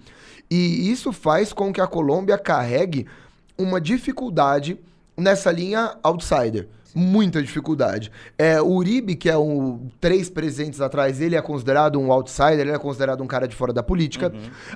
E 0.51 0.91
isso 0.91 1.13
faz 1.13 1.53
com 1.53 1.73
que 1.73 1.81
a 1.81 1.87
Colômbia 1.87 2.39
carregue 2.39 3.07
uma 3.59 3.81
dificuldade 3.81 4.79
nessa 5.17 5.51
linha 5.51 5.97
outsider. 6.03 6.69
Muita 6.95 7.43
dificuldade. 7.43 8.11
É, 8.39 8.61
o 8.63 8.69
Uribe, 8.73 9.15
que 9.15 9.29
é 9.29 9.37
um 9.37 9.89
três 10.01 10.31
presentes 10.31 10.81
atrás, 10.81 11.21
ele 11.21 11.37
é 11.37 11.43
considerado 11.43 12.01
um 12.01 12.11
outsider, 12.11 12.61
ele 12.61 12.71
é 12.73 12.79
considerado 12.79 13.23
um 13.23 13.27
cara 13.27 13.47
de 13.47 13.55
fora 13.55 13.73
da 13.75 13.83
política. 13.83 14.33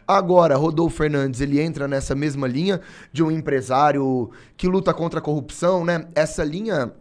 Agora, 0.07 0.55
Rodolfo 0.57 0.95
Fernandes, 0.99 1.41
ele 1.41 1.59
entra 1.59 1.89
nessa 1.89 2.15
mesma 2.15 2.47
linha 2.47 2.81
de 3.13 3.23
um 3.23 3.31
empresário 3.31 4.31
que 4.57 4.69
luta 4.69 4.93
contra 4.93 5.21
a 5.21 5.23
corrupção, 5.23 5.85
né? 5.85 6.07
Essa 6.15 6.45
linha 6.45 6.93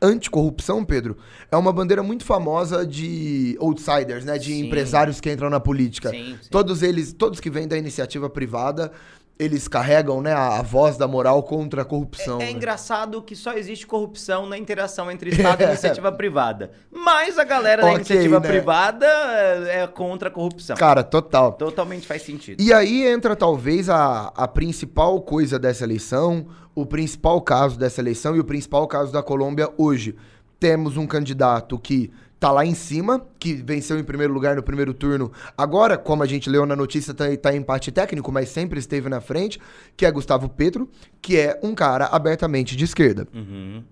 anticorrupção, 0.00 0.84
Pedro, 0.84 1.16
é 1.50 1.56
uma 1.56 1.72
bandeira 1.72 2.02
muito 2.02 2.24
famosa 2.24 2.86
de 2.86 3.56
outsiders, 3.60 4.24
né? 4.24 4.38
De 4.38 4.52
Sim. 4.52 4.66
empresários 4.66 5.20
que 5.20 5.30
entram 5.30 5.50
na 5.50 5.60
política. 5.60 6.10
Sim, 6.10 6.36
sim. 6.40 6.48
Todos 6.50 6.82
eles, 6.82 7.12
todos 7.12 7.40
que 7.40 7.50
vêm 7.50 7.66
da 7.66 7.76
iniciativa 7.76 8.30
privada, 8.30 8.92
eles 9.38 9.68
carregam, 9.68 10.20
né, 10.20 10.32
a, 10.32 10.58
a 10.58 10.62
voz 10.62 10.96
da 10.96 11.06
moral 11.06 11.42
contra 11.42 11.82
a 11.82 11.84
corrupção. 11.84 12.40
É, 12.40 12.46
né? 12.46 12.50
engraçado 12.50 13.22
que 13.22 13.36
só 13.36 13.52
existe 13.52 13.86
corrupção 13.86 14.46
na 14.46 14.58
interação 14.58 15.10
entre 15.10 15.30
Estado 15.30 15.62
e 15.62 15.66
iniciativa 15.68 16.10
privada. 16.10 16.72
Mas 16.90 17.38
a 17.38 17.44
galera 17.44 17.82
da 17.82 17.88
Ok, 17.88 17.96
iniciativa 17.98 18.40
né? 18.40 18.48
privada 18.48 19.06
é 19.06 19.78
é 19.78 19.86
contra 19.86 20.28
a 20.28 20.32
corrupção. 20.32 20.76
Cara, 20.76 21.02
total. 21.02 21.52
Totalmente 21.52 22.06
faz 22.06 22.22
sentido. 22.22 22.60
E 22.60 22.72
aí 22.72 23.06
entra 23.06 23.36
talvez 23.36 23.88
a, 23.88 24.32
a 24.34 24.48
principal 24.48 25.20
coisa 25.20 25.58
dessa 25.58 25.84
eleição, 25.84 26.46
o 26.74 26.84
principal 26.84 27.40
caso 27.40 27.78
dessa 27.78 28.00
eleição 28.00 28.34
e 28.34 28.40
o 28.40 28.44
principal 28.44 28.86
caso 28.86 29.12
da 29.12 29.22
Colômbia 29.22 29.70
hoje. 29.76 30.16
Temos 30.58 30.96
um 30.96 31.06
candidato 31.06 31.78
que 31.78 32.10
tá 32.38 32.52
lá 32.52 32.64
em 32.64 32.74
cima, 32.74 33.26
que 33.38 33.54
venceu 33.54 33.98
em 33.98 34.04
primeiro 34.04 34.32
lugar 34.32 34.56
no 34.56 34.62
primeiro 34.62 34.94
turno. 34.94 35.32
Agora, 35.56 35.98
como 35.98 36.22
a 36.22 36.26
gente 36.26 36.48
leu 36.48 36.64
na 36.64 36.76
notícia, 36.76 37.12
tá, 37.12 37.24
tá 37.36 37.54
em 37.54 37.58
empate 37.58 37.90
técnico, 37.90 38.30
mas 38.30 38.48
sempre 38.48 38.78
esteve 38.78 39.08
na 39.08 39.20
frente, 39.20 39.58
que 39.96 40.06
é 40.06 40.10
Gustavo 40.10 40.48
Petro, 40.48 40.88
que 41.20 41.36
é 41.36 41.58
um 41.62 41.74
cara 41.74 42.06
abertamente 42.06 42.76
de 42.76 42.84
esquerda. 42.84 43.26
Uhum. 43.34 43.82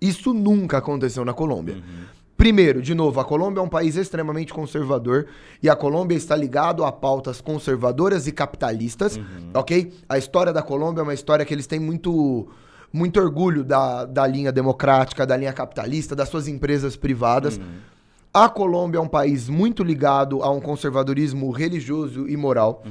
Isso 0.00 0.32
nunca 0.32 0.78
aconteceu 0.78 1.24
na 1.24 1.32
Colômbia. 1.32 1.82
Primeiro, 2.36 2.80
de 2.80 2.94
novo, 2.94 3.18
a 3.18 3.24
Colômbia 3.24 3.58
é 3.60 3.64
um 3.64 3.68
país 3.68 3.96
extremamente 3.96 4.54
conservador 4.54 5.26
e 5.60 5.68
a 5.68 5.74
Colômbia 5.74 6.16
está 6.16 6.36
ligado 6.36 6.84
a 6.84 6.92
pautas 6.92 7.40
conservadoras 7.40 8.28
e 8.28 8.32
capitalistas, 8.32 9.18
ok? 9.52 9.92
A 10.08 10.16
história 10.16 10.52
da 10.52 10.62
Colômbia 10.62 11.00
é 11.00 11.02
uma 11.02 11.14
história 11.14 11.44
que 11.44 11.52
eles 11.52 11.66
têm 11.66 11.80
muito, 11.80 12.48
muito 12.92 13.20
orgulho 13.20 13.62
da, 13.64 14.04
da 14.04 14.26
linha 14.26 14.50
democrática, 14.50 15.26
da 15.26 15.36
linha 15.36 15.52
capitalista, 15.52 16.16
das 16.16 16.28
suas 16.28 16.48
empresas 16.48 16.96
privadas. 16.96 17.60
A 18.32 18.48
Colômbia 18.48 18.98
é 18.98 19.00
um 19.00 19.08
país 19.08 19.48
muito 19.48 19.82
ligado 19.82 20.42
a 20.42 20.50
um 20.50 20.60
conservadorismo 20.60 21.50
religioso 21.50 22.28
e 22.28 22.36
moral. 22.36 22.84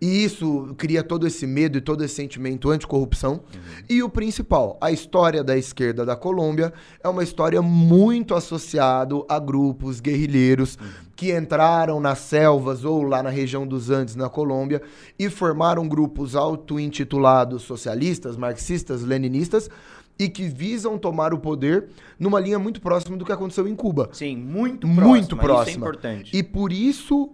E 0.00 0.24
isso 0.24 0.74
cria 0.76 1.02
todo 1.02 1.26
esse 1.26 1.46
medo 1.46 1.78
e 1.78 1.80
todo 1.80 2.04
esse 2.04 2.14
sentimento 2.14 2.70
anticorrupção. 2.70 3.40
E 3.88 4.02
o 4.02 4.10
principal, 4.10 4.76
a 4.80 4.92
história 4.92 5.42
da 5.42 5.56
esquerda 5.56 6.04
da 6.04 6.14
Colômbia 6.14 6.72
é 7.02 7.08
uma 7.08 7.22
história 7.22 7.62
muito 7.62 8.34
associada 8.34 9.14
a 9.28 9.38
grupos 9.38 10.00
guerrilheiros 10.00 10.78
que 11.16 11.36
entraram 11.36 12.00
nas 12.00 12.18
selvas 12.18 12.84
ou 12.84 13.02
lá 13.02 13.22
na 13.22 13.30
região 13.30 13.66
dos 13.66 13.88
Andes, 13.88 14.16
na 14.16 14.28
Colômbia, 14.28 14.82
e 15.18 15.30
formaram 15.30 15.88
grupos 15.88 16.34
auto-intitulados 16.34 17.62
socialistas, 17.62 18.36
marxistas, 18.36 19.02
leninistas, 19.02 19.70
e 20.18 20.28
que 20.28 20.46
visam 20.48 20.96
tomar 20.96 21.34
o 21.34 21.38
poder 21.38 21.88
numa 22.18 22.38
linha 22.38 22.58
muito 22.58 22.80
próxima 22.80 23.16
do 23.16 23.24
que 23.24 23.32
aconteceu 23.32 23.66
em 23.66 23.74
Cuba. 23.74 24.08
Sim, 24.12 24.36
muito 24.36 24.86
próxima. 24.86 25.04
Muito 25.06 25.34
Isso 25.34 25.34
é 25.34 25.42
próxima. 25.44 25.76
importante. 25.86 26.36
E 26.36 26.42
por 26.42 26.72
isso 26.72 27.30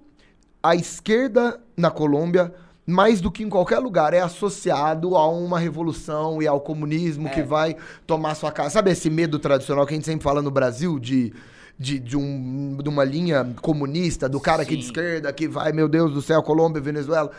a 0.62 0.74
esquerda 0.74 1.60
na 1.76 1.90
Colômbia, 1.90 2.52
mais 2.86 3.20
do 3.20 3.30
que 3.30 3.42
em 3.42 3.48
qualquer 3.48 3.78
lugar, 3.78 4.12
é 4.14 4.20
associado 4.20 5.14
a 5.16 5.28
uma 5.28 5.58
revolução 5.58 6.40
e 6.42 6.46
ao 6.46 6.60
comunismo 6.60 7.28
É. 7.28 7.30
que 7.30 7.42
vai 7.42 7.76
tomar 8.06 8.34
sua 8.34 8.50
casa. 8.50 8.70
Sabe 8.70 8.90
esse 8.90 9.08
medo 9.10 9.38
tradicional 9.38 9.86
que 9.86 9.92
a 9.94 9.96
gente 9.96 10.06
sempre 10.06 10.24
fala 10.24 10.40
no 10.42 10.50
Brasil 10.50 10.98
de, 10.98 11.32
de, 11.80 11.98
de, 11.98 12.14
um, 12.14 12.76
de 12.76 12.90
uma 12.90 13.02
linha 13.02 13.54
comunista, 13.62 14.28
do 14.28 14.38
cara 14.38 14.64
aqui 14.64 14.76
de 14.76 14.82
Sim. 14.82 14.88
esquerda 14.88 15.32
que 15.32 15.48
vai, 15.48 15.72
meu 15.72 15.88
Deus 15.88 16.12
do 16.12 16.20
céu, 16.20 16.42
Colômbia, 16.42 16.78
Venezuela. 16.78 17.30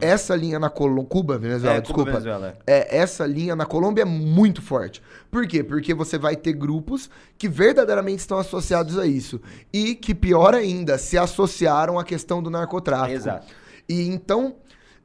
Essa 0.00 0.36
linha 0.36 0.56
na 0.56 0.70
Colômbia. 0.70 1.08
Cuba, 1.08 1.36
Venezuela, 1.36 1.78
É, 1.78 1.80
Cuba, 1.80 1.82
desculpa. 1.82 2.10
Venezuela. 2.12 2.56
É, 2.64 2.96
essa 2.96 3.26
linha 3.26 3.56
na 3.56 3.66
Colômbia 3.66 4.02
é 4.02 4.04
muito 4.04 4.62
forte. 4.62 5.02
Por 5.32 5.48
quê? 5.48 5.64
Porque 5.64 5.92
você 5.92 6.16
vai 6.16 6.36
ter 6.36 6.52
grupos 6.52 7.10
que 7.36 7.48
verdadeiramente 7.48 8.20
estão 8.20 8.38
associados 8.38 8.96
a 8.96 9.04
isso. 9.04 9.40
E 9.72 9.96
que, 9.96 10.14
pior 10.14 10.54
ainda, 10.54 10.96
se 10.96 11.18
associaram 11.18 11.98
à 11.98 12.04
questão 12.04 12.40
do 12.40 12.48
narcotráfico. 12.50 13.16
Exato. 13.16 13.48
E 13.88 14.02
então, 14.08 14.54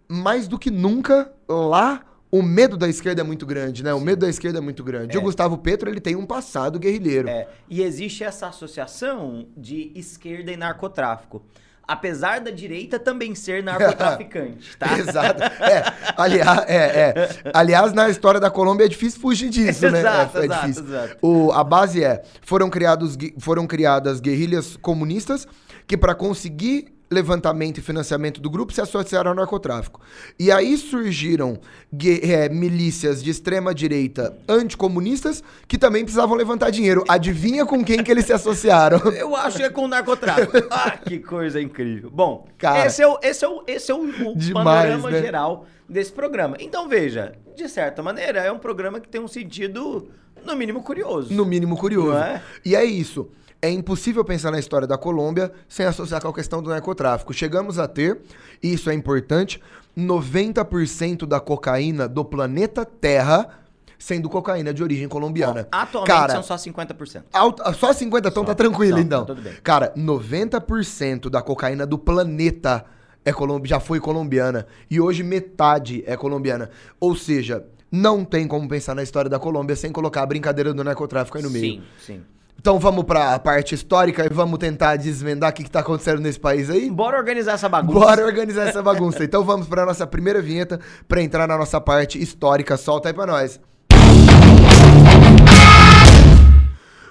mais 0.08 0.48
do 0.48 0.60
que 0.60 0.70
nunca, 0.70 1.32
lá 1.50 2.02
o 2.34 2.42
medo 2.42 2.76
da 2.76 2.90
esquerda 2.90 3.22
é 3.22 3.24
muito 3.24 3.46
grande, 3.46 3.84
né? 3.84 3.94
O 3.94 4.00
medo 4.00 4.22
da 4.22 4.28
esquerda 4.28 4.58
é 4.58 4.62
muito 4.62 4.84
grande. 4.84 5.16
E 5.16 5.20
o 5.20 5.22
Gustavo 5.22 5.56
Petro, 5.56 5.88
ele 5.88 6.00
tem 6.02 6.16
um 6.16 6.26
passado 6.26 6.80
guerrilheiro. 6.80 7.30
É, 7.30 7.48
e 7.70 7.84
existe 7.84 8.24
essa 8.24 8.48
associação 8.48 9.46
de 9.56 9.92
esquerda 9.94 10.52
e 10.52 10.58
narcotráfico. 10.58 11.46
Apesar 11.88 12.40
da 12.40 12.50
direita 12.50 12.98
também 12.98 13.36
ser 13.36 13.62
narcotraficante, 13.62 14.76
tá? 14.80 14.98
Exato. 14.98 15.44
É, 15.44 15.84
aliás, 16.18 16.60
é, 16.68 16.76
é. 16.76 17.52
aliás, 17.54 17.94
na 17.94 18.10
história 18.10 18.40
da 18.40 18.50
Colômbia 18.50 18.86
é 18.86 18.88
difícil 18.88 19.22
fugir 19.22 19.52
disso, 19.52 19.88
né? 19.92 20.00
Exato, 20.00 20.38
É- 20.40 20.42
é, 20.42 20.46
exato, 20.46 20.62
difícil. 20.68 20.86
exato. 20.86 21.18
O, 21.22 21.52
a 21.52 21.64
base 21.64 22.04
é: 22.04 22.24
foram, 22.42 22.68
criados, 22.68 23.16
foram 23.38 23.68
criadas 23.68 24.20
guerrilhas 24.20 24.76
comunistas 24.78 25.48
que, 25.86 25.96
para 25.96 26.16
conseguir 26.16 26.93
levantamento 27.14 27.78
e 27.78 27.82
financiamento 27.82 28.42
do 28.42 28.50
grupo, 28.50 28.74
se 28.74 28.82
associaram 28.82 29.32
ao 29.32 29.36
narcotráfico. 29.36 30.02
E 30.40 30.52
aí 30.52 30.76
surgiram 30.78 31.60
é, 32.22 32.50
milícias 32.50 33.24
de 33.24 33.30
extrema-direita 33.30 34.36
anticomunistas 34.50 35.44
que 35.68 35.78
também 35.78 36.04
precisavam 36.04 36.36
levantar 36.36 36.70
dinheiro. 36.70 37.04
Adivinha 37.08 37.66
com 37.66 37.84
quem 37.84 38.04
que 38.04 38.12
eles 38.12 38.26
se 38.26 38.34
associaram? 38.34 38.98
Eu 39.14 39.36
acho 39.36 39.58
que 39.58 39.64
é 39.64 39.70
com 39.70 39.86
o 39.86 39.88
narcotráfico. 39.88 40.58
ah, 40.70 40.92
que 40.92 41.20
coisa 41.20 41.62
incrível. 41.62 42.10
Bom, 42.10 42.48
Cara. 42.58 42.86
esse 42.86 43.02
é 43.02 43.08
o, 43.08 43.20
esse 43.22 43.46
é 43.46 43.48
o, 43.48 43.64
esse 43.68 43.92
é 43.92 43.96
o, 43.96 44.02
o 44.02 44.36
Demais, 44.36 44.66
panorama 44.66 45.12
né? 45.12 45.22
geral 45.22 45.66
desse 45.88 46.12
programa. 46.12 46.58
Então, 46.60 46.88
veja, 46.88 47.34
de 47.56 47.70
certa 47.70 48.02
maneira, 48.02 48.40
é 48.40 48.52
um 48.52 48.60
programa 48.60 49.00
que 49.00 49.08
tem 49.08 49.22
um 49.22 49.28
sentido, 49.28 50.10
no 50.46 50.56
mínimo, 50.56 50.82
curioso. 50.82 51.34
No 51.34 51.46
mínimo 51.46 51.78
curioso. 51.78 52.18
É? 52.18 52.42
E 52.66 52.76
é 52.76 52.84
isso. 52.84 53.30
É 53.64 53.70
impossível 53.70 54.26
pensar 54.26 54.52
na 54.52 54.60
história 54.60 54.86
da 54.86 54.98
Colômbia 54.98 55.50
sem 55.70 55.86
associar 55.86 56.22
com 56.22 56.28
a 56.28 56.34
questão 56.34 56.62
do 56.62 56.70
narcotráfico. 56.70 57.34
Chegamos 57.34 57.80
a 57.80 57.88
ter, 57.88 58.20
e 58.62 58.74
isso 58.74 58.90
é 58.90 58.94
importante, 58.94 59.58
90% 59.98 61.26
da 61.26 61.40
cocaína 61.40 62.06
do 62.06 62.26
planeta 62.26 62.84
Terra 62.84 63.48
sendo 63.98 64.30
cocaína 64.30 64.74
de 64.74 64.84
origem 64.84 65.08
colombiana. 65.08 65.66
Atualmente 65.72 66.12
Cara, 66.14 66.34
são 66.34 66.44
só 66.44 66.56
50%. 66.58 67.24
Alto- 67.32 67.64
só 67.76 67.94
50 67.94 68.28
então 68.28 68.44
Só, 68.44 68.48
tá 68.48 68.54
tranquilo 68.54 68.98
só, 68.98 69.02
então. 69.02 69.22
tá 69.22 69.34
tudo 69.34 69.42
bem. 69.42 69.54
Cara, 69.64 69.94
90% 69.96 71.30
da 71.30 71.42
cocaína 71.42 71.86
do 71.86 71.98
planeta 71.98 72.84
é 73.24 73.32
colombi 73.32 73.70
já 73.70 73.80
foi 73.80 74.02
colombiana 74.02 74.68
e 74.92 75.00
hoje 75.00 75.24
metade 75.24 76.04
é 76.06 76.18
colombiana. 76.18 76.70
Ou 77.00 77.16
seja, 77.16 77.64
não 77.90 78.26
tem 78.26 78.46
como 78.46 78.68
pensar 78.68 78.94
na 78.94 79.04
história 79.04 79.30
da 79.30 79.40
Colômbia 79.40 79.78
sem 79.78 79.90
colocar 79.90 80.24
a 80.24 80.26
brincadeira 80.26 80.74
do 80.74 80.84
narcotráfico 80.84 81.38
aí 81.38 81.44
no 81.44 81.50
meio. 81.50 81.76
Sim, 81.76 81.84
sim. 82.06 82.24
Então 82.64 82.80
vamos 82.80 83.04
pra 83.04 83.38
parte 83.40 83.76
histórica 83.76 84.26
e 84.26 84.30
vamos 84.30 84.58
tentar 84.58 84.96
desvendar 84.96 85.50
o 85.50 85.54
que, 85.54 85.66
que 85.66 85.70
tá 85.70 85.82
acontecendo 85.82 86.22
nesse 86.22 86.40
país 86.40 86.70
aí? 86.70 86.90
Bora 86.90 87.18
organizar 87.18 87.56
essa 87.56 87.68
bagunça. 87.68 88.00
Bora 88.00 88.26
organizar 88.26 88.70
essa 88.70 88.82
bagunça. 88.82 89.22
Então 89.22 89.44
vamos 89.44 89.68
pra 89.68 89.86
nossa 89.86 90.08
primeira 90.08 90.42
vinheta 90.42 90.80
pra 91.06 91.22
entrar 91.22 91.46
na 91.46 91.58
nossa 91.58 91.82
parte 91.82 92.18
histórica. 92.24 92.78
Solta 92.78 93.10
aí 93.10 93.14
pra 93.14 93.26
nós. 93.26 93.60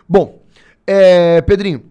Bom, 0.09 0.43
é, 0.87 1.43
Pedrinho, 1.43 1.83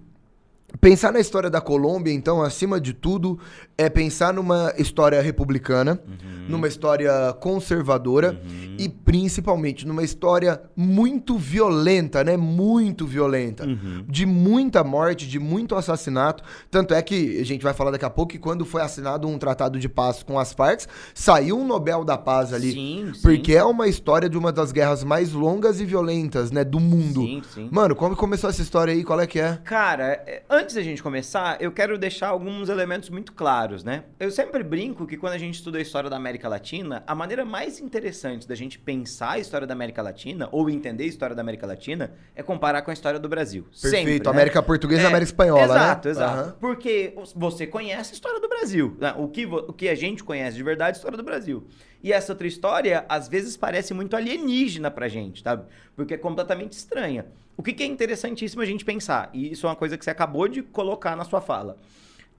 pensar 0.82 1.14
na 1.14 1.20
história 1.20 1.50
da 1.50 1.62
Colômbia, 1.62 2.12
então, 2.12 2.42
acima 2.42 2.82
de 2.82 2.92
tudo, 2.92 3.40
é 3.78 3.88
pensar 3.88 4.34
numa 4.34 4.74
história 4.78 5.22
republicana, 5.22 6.02
numa 6.50 6.68
história 6.68 7.32
conservadora 7.40 8.42
e 8.78 8.90
principalmente 8.90 9.88
numa 9.88 10.04
história 10.04 10.62
muito 10.76 11.38
violenta, 11.38 12.24
né? 12.24 12.36
Muito 12.36 13.06
violenta. 13.06 13.66
De 14.08 14.26
muita 14.26 14.84
morte, 14.84 15.28
de 15.28 15.40
muito 15.40 15.76
assassinato. 15.76 16.44
Tanto 16.70 16.94
é 16.94 17.02
que 17.02 17.40
a 17.40 17.46
gente 17.46 17.62
vai 17.62 17.74
falar 17.74 17.92
daqui 17.92 18.06
a 18.06 18.10
pouco 18.10 18.32
que 18.32 18.40
quando 18.40 18.66
foi 18.66 18.82
assinado 18.82 19.28
um 19.28 19.38
tratado 19.38 19.78
de 19.78 19.88
paz 19.88 20.24
com 20.24 20.40
as 20.40 20.52
Farc, 20.52 20.82
saiu 21.14 21.60
um 21.60 21.68
Nobel 21.68 22.04
da 22.04 22.18
Paz 22.18 22.54
ali. 22.54 22.72
Sim, 22.72 23.12
sim. 23.14 23.22
Porque 23.22 23.54
é 23.54 23.64
uma 23.64 23.88
história 23.88 24.28
de 24.28 24.38
uma 24.38 24.52
das 24.52 24.72
guerras 24.72 25.04
mais 25.04 25.32
longas 25.32 25.80
e 25.80 25.86
violentas, 25.86 26.50
né, 26.50 26.64
do 26.64 26.80
mundo. 26.80 27.22
Sim, 27.22 27.42
sim. 27.54 27.70
Mano, 27.72 27.96
como 27.96 28.16
começou 28.16 28.50
essa 28.50 28.62
história 28.62 28.94
aí? 28.94 29.04
Qual 29.04 29.20
é 29.20 29.28
que 29.28 29.40
é? 29.40 29.60
Cara, 29.64 30.06
é, 30.26 30.44
antes 30.72 30.76
da 30.76 30.82
gente 30.84 31.04
começar, 31.04 31.62
eu 31.62 31.70
quero 31.72 31.98
deixar 31.98 32.30
alguns 32.30 32.70
elementos 32.70 33.10
muito 33.10 33.34
claros, 33.34 33.84
né? 33.84 34.06
Eu 34.18 34.32
sempre 34.32 34.64
brinco 34.64 35.06
que 35.06 35.18
quando 35.18 35.34
a 35.34 35.38
gente 35.38 35.56
estuda 35.56 35.78
a 35.78 35.82
história 35.82 36.10
da 36.10 36.16
América 36.16 36.48
Latina, 36.48 37.04
a 37.06 37.14
maneira 37.14 37.44
mais 37.44 37.80
interessante 37.80 38.48
da 38.48 38.56
gente 38.56 38.80
pensar 38.80 39.32
a 39.32 39.40
história 39.40 39.68
da 39.68 39.74
América 39.74 40.02
Latina, 40.02 40.48
ou 40.52 40.70
entender 40.70 41.04
a 41.04 41.08
história 41.08 41.36
da 41.36 41.42
América 41.42 41.68
Latina, 41.68 42.14
é 42.34 42.42
comparar 42.42 42.84
com 42.84 42.90
a 42.92 42.94
história 42.94 43.20
do 43.20 43.28
Brasil. 43.28 43.64
Perfeito. 43.64 44.08
Sempre, 44.08 44.20
né? 44.24 44.30
América 44.30 44.64
Portuguesa 44.64 45.02
e 45.02 45.06
É, 45.06 45.08
América 45.08 45.32
Espanhola, 45.32 45.68
né? 45.68 45.74
exato, 45.74 46.08
exato. 46.10 46.40
Aham. 46.40 46.56
Porque 46.60 47.14
você 47.36 47.68
conhece 47.68 48.12
a 48.12 48.14
história 48.14 48.40
do 48.40 48.48
Brasil. 48.48 48.96
né? 49.00 49.14
O 49.18 49.28
que, 49.28 49.46
o 49.46 49.74
que 49.74 49.90
a 49.90 49.96
gente 49.96 50.24
conhece 50.24 50.56
de 50.56 50.64
verdade 50.64 50.92
é 50.92 50.94
a 50.94 50.98
história 50.98 51.18
do 51.18 51.24
Brasil. 51.24 51.68
E 52.02 52.14
essa 52.14 52.32
outra 52.32 52.48
história, 52.48 53.06
às 53.10 53.28
vezes, 53.28 53.58
parece 53.58 53.94
muito 53.94 54.16
alienígena 54.16 54.90
pra 54.90 55.08
gente, 55.08 55.44
sabe? 55.44 55.66
Porque 55.96 56.14
é 56.14 56.18
completamente 56.18 56.72
estranha. 56.74 57.26
O 57.58 57.64
que, 57.64 57.74
que 57.74 57.84
é 57.84 57.86
interessantíssimo 57.86 58.62
a 58.62 58.66
gente 58.66 58.86
pensar, 58.86 59.30
e 59.34 59.52
isso 59.52 59.68
é 59.68 59.70
uma 59.70 59.76
coisa 59.76 59.98
que 59.98 60.04
você 60.04 60.10
acabou 60.10 60.48
de 60.48 60.62
colocar 60.62 61.16
na 61.16 61.26
sua 61.26 61.42
fala. 61.42 61.78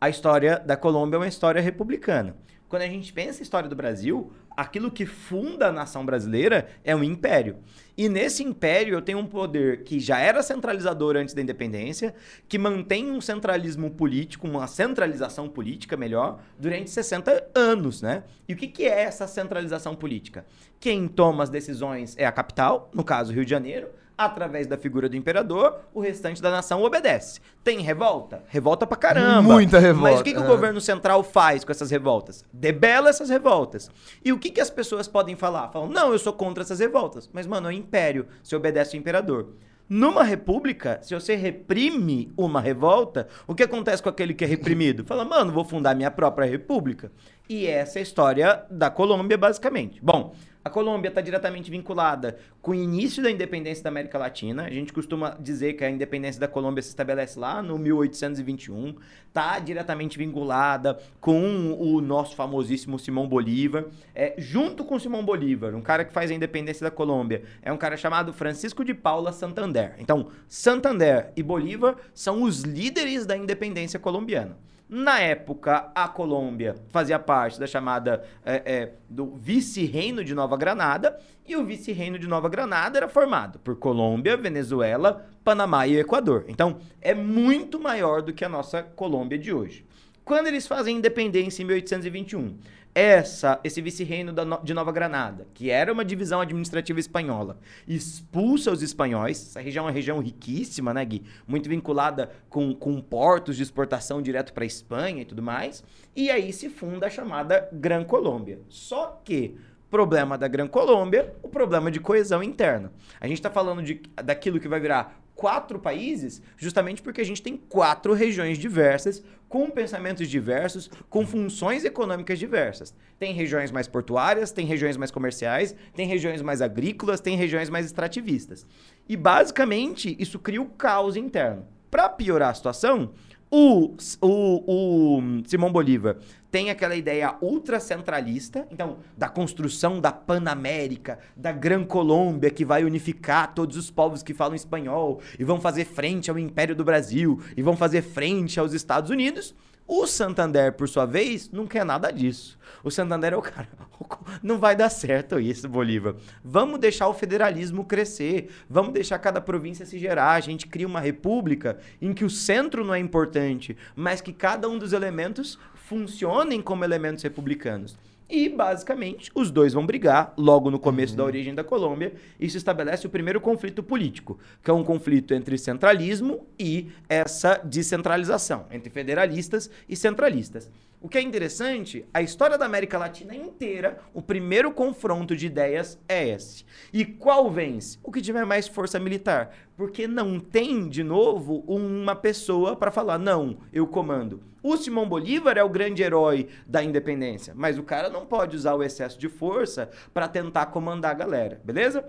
A 0.01 0.09
história 0.09 0.59
da 0.59 0.77
Colômbia 0.77 1.17
é 1.17 1.21
uma 1.21 1.29
história 1.29 1.61
republicana. 1.61 2.35
Quando 2.69 2.83
a 2.83 2.89
gente 2.89 3.13
pensa 3.13 3.41
em 3.41 3.43
história 3.43 3.69
do 3.69 3.77
Brasil, 3.77 4.33
aquilo 4.57 4.91
que 4.91 5.05
funda 5.05 5.69
a 5.69 5.73
nação 5.73 6.07
brasileira 6.07 6.69
é 6.83 6.97
um 6.97 7.05
império. 7.05 7.59
E 7.97 8.09
nesse 8.09 8.43
império 8.43 8.95
eu 8.95 9.03
tenho 9.03 9.19
um 9.19 9.27
poder 9.27 9.85
que 9.85 10.01
já 10.01 10.19
era 10.19 10.43
centralizador 10.43 11.15
antes 11.17 11.35
da 11.35 11.43
independência, 11.43 12.15
que 12.49 12.59
mantém 12.59 13.11
um 13.11 13.21
centralismo 13.21 13.91
político, 13.91 14.49
uma 14.49 14.67
centralização 14.67 15.51
política, 15.51 15.99
melhor, 15.99 16.41
durante 16.59 16.89
60 16.89 17.51
anos, 17.55 18.01
né? 18.01 18.25
E 18.49 18.55
o 18.55 18.57
que, 18.57 18.69
que 18.69 18.85
é 18.85 19.03
essa 19.03 19.27
centralização 19.27 19.95
política? 19.95 20.47
Quem 20.81 21.07
toma 21.07 21.43
as 21.43 21.51
decisões 21.51 22.17
é 22.17 22.25
a 22.25 22.33
capital, 22.33 22.91
no 22.95 23.05
caso 23.05 23.35
Rio 23.35 23.45
de 23.45 23.51
Janeiro, 23.51 23.89
através 24.25 24.67
da 24.67 24.77
figura 24.77 25.09
do 25.09 25.17
imperador, 25.17 25.81
o 25.93 26.01
restante 26.01 26.41
da 26.41 26.51
nação 26.51 26.83
obedece. 26.83 27.41
Tem 27.63 27.81
revolta? 27.81 28.43
Revolta 28.49 28.87
pra 28.87 28.97
caramba. 28.97 29.43
Muita 29.43 29.79
revolta, 29.79 30.11
Mas 30.11 30.21
o 30.21 30.25
que, 30.25 30.33
que 30.33 30.41
o 30.41 30.45
é. 30.45 30.47
governo 30.47 30.81
central 30.81 31.23
faz 31.23 31.65
com 31.65 31.73
essas 31.73 31.91
revoltas? 31.91 32.45
Debela 32.53 33.11
essas 33.11 33.29
revoltas. 33.29 33.91
E 34.25 34.33
o 34.33 34.39
que, 34.39 34.51
que 34.51 34.61
as 34.61 34.71
pessoas 34.71 35.09
podem 35.09 35.37
falar? 35.37 35.69
Falam, 35.71 35.89
não, 35.89 36.13
eu 36.13 36.19
sou 36.19 36.33
contra 36.33 36.63
essas 36.63 36.81
revoltas. 36.81 37.29
Mas, 37.33 37.47
mano, 37.47 37.69
é 37.69 37.71
um 37.71 37.77
império. 37.77 38.27
Você 38.43 38.57
obedece 38.57 38.97
ao 38.97 39.01
imperador. 39.01 39.55
Numa 39.89 40.23
república, 40.23 40.99
se 41.03 41.13
você 41.13 41.35
reprime 41.37 42.33
uma 42.35 42.63
revolta, 42.63 43.29
o 43.47 43.55
que 43.55 43.63
acontece 43.63 44.03
com 44.03 44.09
aquele 44.09 44.33
que 44.33 44.43
é 44.43 44.47
reprimido? 44.47 45.05
Fala, 45.05 45.25
mano, 45.25 45.53
vou 45.53 45.65
fundar 45.65 45.95
minha 45.95 46.11
própria 46.11 46.47
república. 46.49 47.13
E 47.47 47.67
essa 47.67 47.99
é 47.99 48.01
a 48.01 48.03
história 48.03 48.65
da 48.71 48.89
Colômbia, 48.89 49.37
basicamente. 49.37 50.01
Bom, 50.03 50.35
a 50.65 50.71
Colômbia 50.71 51.09
está 51.09 51.21
diretamente 51.21 51.71
vinculada 51.71 52.39
com 52.61 52.71
o 52.71 52.75
início 52.75 53.23
da 53.23 53.31
independência 53.31 53.83
da 53.83 53.91
América 53.91 54.17
Latina. 54.17 54.65
A 54.65 54.71
gente 54.71 54.93
costuma 54.93 55.31
dizer 55.41 55.73
que 55.73 55.85
a 55.85 55.91
independência 55.91 56.41
da 56.41 56.47
Colômbia 56.47 56.83
se 56.83 56.91
estabelece 56.91 57.39
lá 57.39 57.61
no 57.61 57.77
1821. 57.79 58.95
Está 59.27 59.59
diretamente 59.59 60.17
vinculada 60.17 61.01
com 61.21 61.73
o 61.73 62.01
nosso 62.01 62.37
famosíssimo 62.37 62.99
Simão 62.99 63.27
Bolívar. 63.27 63.87
É, 64.15 64.35
junto 64.39 64.85
com 64.85 64.99
Simão 64.99 65.25
Bolívar, 65.25 65.75
um 65.75 65.83
cara 65.83 66.05
que 66.05 66.13
faz 66.13 66.31
a 66.31 66.35
independência 66.35 66.85
da 66.85 66.91
Colômbia, 66.91 67.43
é 67.61 67.73
um 67.73 67.77
cara 67.77 67.97
chamado 67.97 68.33
Francisco 68.33 68.85
de 68.85 68.95
Paula 68.95 69.33
Santander. 69.33 69.97
Então, 69.99 70.29
Santander 70.49 71.33
e 71.35 71.43
Bolívar 71.43 71.97
são 72.15 72.43
os 72.43 72.63
líderes 72.63 73.27
da 73.27 73.37
independência 73.37 73.99
colombiana. 73.99 74.57
Na 74.95 75.21
época, 75.21 75.91
a 75.95 76.07
Colômbia 76.07 76.77
fazia 76.91 77.19
parte 77.19 77.59
da 77.59 77.67
chamada 77.67 78.25
é, 78.45 78.63
é, 78.67 78.93
do 79.09 79.35
vice-reino 79.37 80.23
de 80.23 80.35
Nova 80.35 80.55
Granada, 80.55 81.19
e 81.49 81.57
o 81.57 81.65
vice-reino 81.65 82.19
de 82.19 82.29
Nova 82.29 82.47
Granada 82.51 82.99
era 82.99 83.09
formado 83.09 83.59
por 83.61 83.75
Colômbia, 83.77 84.37
Venezuela, 84.37 85.25
Panamá 85.43 85.87
e 85.87 85.97
Equador. 85.97 86.45
Então, 86.47 86.77
é 87.01 87.15
muito 87.15 87.81
maior 87.81 88.21
do 88.21 88.35
que 88.35 88.45
a 88.45 88.51
nossa 88.51 88.83
Colômbia 88.83 89.39
de 89.39 89.51
hoje. 89.51 89.83
Quando 90.27 90.49
eles 90.49 90.67
fazem 90.67 90.99
independência 90.99 91.63
em 91.63 91.65
1821, 91.65 92.59
essa, 92.95 93.59
esse 93.65 93.81
vice-reino 93.81 94.33
de 94.63 94.75
Nova 94.75 94.93
Granada, 94.93 95.47
que 95.55 95.71
era 95.71 95.93
uma 95.93 96.05
divisão 96.05 96.41
administrativa 96.41 97.01
espanhola, 97.01 97.59
expulsa 97.89 98.71
os 98.71 98.83
espanhóis. 98.83 99.49
Essa 99.49 99.61
região 99.61 99.85
é 99.85 99.87
uma 99.87 99.93
região 99.93 100.19
riquíssima, 100.19 100.93
né, 100.93 101.05
Gui? 101.05 101.25
Muito 101.47 101.69
vinculada 101.69 102.31
com, 102.51 102.75
com 102.75 103.01
portos 103.01 103.57
de 103.57 103.63
exportação 103.63 104.21
direto 104.21 104.53
para 104.53 104.65
a 104.65 104.67
Espanha 104.67 105.23
e 105.23 105.25
tudo 105.25 105.43
mais. 105.43 105.83
E 106.15 106.31
aí 106.31 106.53
se 106.53 106.69
funda 106.69 107.07
a 107.07 107.11
chamada 107.11 107.69
Gran 107.73 108.05
Colômbia. 108.05 108.61
Só 108.69 109.21
que 109.25 109.57
problema 109.91 110.39
da 110.39 110.49
Gran 110.49 110.69
Colômbia, 110.69 111.35
o 111.43 111.49
problema 111.49 111.91
de 111.91 112.01
coesão 112.01 112.43
interna. 112.43 112.91
A 113.21 113.27
gente 113.27 113.39
está 113.39 113.51
falando 113.51 113.83
de, 113.83 114.01
daquilo 114.25 114.59
que 114.59 114.67
vai 114.67 114.81
virar 114.81 115.23
quatro 115.35 115.79
países, 115.79 116.43
justamente 116.57 117.03
porque 117.03 117.21
a 117.21 117.25
gente 117.25 117.43
tem 117.43 117.57
quatro 117.57 118.15
regiões 118.15 118.59
diversas, 118.59 119.23
com 119.53 119.69
pensamentos 119.69 120.31
diversos, 120.31 120.91
com 121.11 121.27
funções 121.27 121.85
econômicas 121.85 122.39
diversas. 122.39 122.95
Tem 123.19 123.35
regiões 123.35 123.71
mais 123.71 123.87
portuárias, 123.87 124.51
tem 124.51 124.65
regiões 124.65 124.97
mais 124.97 125.11
comerciais, 125.11 125.77
tem 125.95 126.07
regiões 126.07 126.41
mais 126.41 126.63
agrícolas, 126.63 127.21
tem 127.21 127.37
regiões 127.37 127.69
mais 127.69 127.85
extrativistas. 127.85 128.67
E 129.07 129.15
basicamente 129.15 130.17
isso 130.19 130.39
cria 130.39 130.63
o 130.63 130.71
caos 130.71 131.17
interno. 131.17 131.69
Para 131.91 132.09
piorar 132.09 132.49
a 132.49 132.55
situação, 132.55 133.13
o, 133.55 133.95
o, 134.23 135.19
o 135.19 135.43
Simão 135.47 135.71
Bolívar 135.71 136.17
tem 136.51 136.71
aquela 136.71 136.97
ideia 136.97 137.37
ultracentralista, 137.43 138.67
então, 138.71 138.97
da 139.17 139.29
construção 139.29 140.01
da 140.01 140.11
Panamérica, 140.11 141.19
da 141.37 141.53
Gran 141.53 141.85
Colômbia, 141.85 142.51
que 142.51 142.65
vai 142.65 142.83
unificar 142.83 143.55
todos 143.55 143.77
os 143.77 143.91
povos 143.91 144.23
que 144.23 144.33
falam 144.33 144.55
espanhol 144.55 145.21
e 145.39 145.45
vão 145.45 145.61
fazer 145.61 145.85
frente 145.85 146.31
ao 146.31 146.39
Império 146.39 146.75
do 146.75 146.83
Brasil 146.83 147.43
e 147.55 147.61
vão 147.61 147.77
fazer 147.77 148.01
frente 148.01 148.59
aos 148.59 148.73
Estados 148.73 149.11
Unidos. 149.11 149.55
O 149.95 150.07
Santander, 150.07 150.73
por 150.73 150.89
sua 150.89 151.05
vez, 151.05 151.51
não 151.51 151.67
quer 151.67 151.85
nada 151.85 152.11
disso. 152.11 152.59
O 152.83 152.91
Santander 152.91 153.35
é 153.35 153.37
o 153.37 153.43
cara. 153.43 153.69
Não 154.43 154.59
vai 154.59 154.75
dar 154.75 154.89
certo 154.89 155.39
isso, 155.39 155.69
Bolívar. 155.69 156.15
Vamos 156.43 156.81
deixar 156.81 157.09
o 157.09 157.13
federalismo 157.13 157.85
crescer. 157.85 158.51
Vamos 158.71 158.95
deixar 158.95 159.19
cada 159.19 159.39
província 159.39 159.85
se 159.85 159.99
gerar. 159.99 160.33
A 160.33 160.41
gente 160.41 160.67
cria 160.67 160.87
uma 160.87 160.99
república 160.99 161.77
em 162.01 162.15
que 162.15 162.25
o 162.25 162.31
centro 162.31 162.83
não 162.83 162.95
é 162.95 162.99
importante, 162.99 163.77
mas 163.95 164.23
que 164.23 164.33
cada 164.33 164.67
um 164.67 164.79
dos 164.79 164.95
elementos 164.95 165.59
funcionem 165.75 166.63
como 166.63 166.85
elementos 166.85 167.23
republicanos. 167.23 167.99
E, 168.35 168.49
basicamente, 168.49 169.31
os 169.35 169.51
dois 169.51 169.75
vão 169.75 169.85
brigar 169.85 170.33
logo 170.39 170.71
no 170.71 170.79
começo 170.79 171.13
uhum. 171.13 171.19
da 171.19 171.25
origem 171.25 171.55
da 171.55 171.63
Colômbia. 171.63 172.15
Isso 172.41 172.57
estabelece 172.57 173.07
o 173.07 173.11
primeiro 173.11 173.43
conflito 173.43 173.83
político, 173.83 174.39
que 174.65 174.71
é 174.71 174.73
um 174.73 174.83
conflito 174.83 175.35
entre 175.35 175.59
centralismo 175.59 176.47
e 176.59 176.89
essa 177.11 177.61
descentralização, 177.63 178.65
entre 178.71 178.89
federalistas 178.89 179.69
e 179.87 179.95
centralistas. 179.95 180.71
O 181.03 181.09
que 181.09 181.19
é 181.19 181.21
interessante, 181.21 182.07
a 182.15 182.23
história 182.23 182.57
da 182.57 182.65
América 182.65 182.97
Latina 182.97 183.35
inteira, 183.35 183.99
o 184.15 184.23
primeiro 184.23 184.71
confronto 184.71 185.35
de 185.35 185.47
ideias 185.47 185.99
é 186.09 186.29
esse. 186.29 186.65
E 186.93 187.05
qual 187.05 187.51
vence? 187.51 187.99
O 188.05 188.13
que 188.13 188.23
tiver 188.23 188.47
mais 188.47 188.69
força 188.69 189.01
militar. 189.01 189.53
Porque 189.77 190.07
não 190.07 190.39
tem, 190.39 190.89
de 190.89 191.03
novo, 191.03 191.65
uma 191.67 192.15
pessoa 192.15 192.77
para 192.77 192.93
falar, 192.93 193.19
não, 193.19 193.59
eu 193.73 193.85
comando. 193.85 194.45
O 194.63 194.77
Simão 194.77 195.09
Bolívar 195.09 195.59
é 195.59 195.65
o 195.65 195.69
grande 195.69 196.05
herói 196.05 196.49
da 196.69 196.85
independência, 196.85 197.53
mas 197.57 197.77
o 197.81 197.83
cara 197.83 198.09
não 198.09 198.25
pode 198.25 198.55
usar 198.55 198.77
o 198.77 198.83
excesso 198.85 199.19
de 199.19 199.29
força 199.29 199.91
para 200.15 200.29
tentar 200.29 200.67
comandar 200.67 201.11
a 201.11 201.15
galera, 201.15 201.61
beleza? 201.65 202.07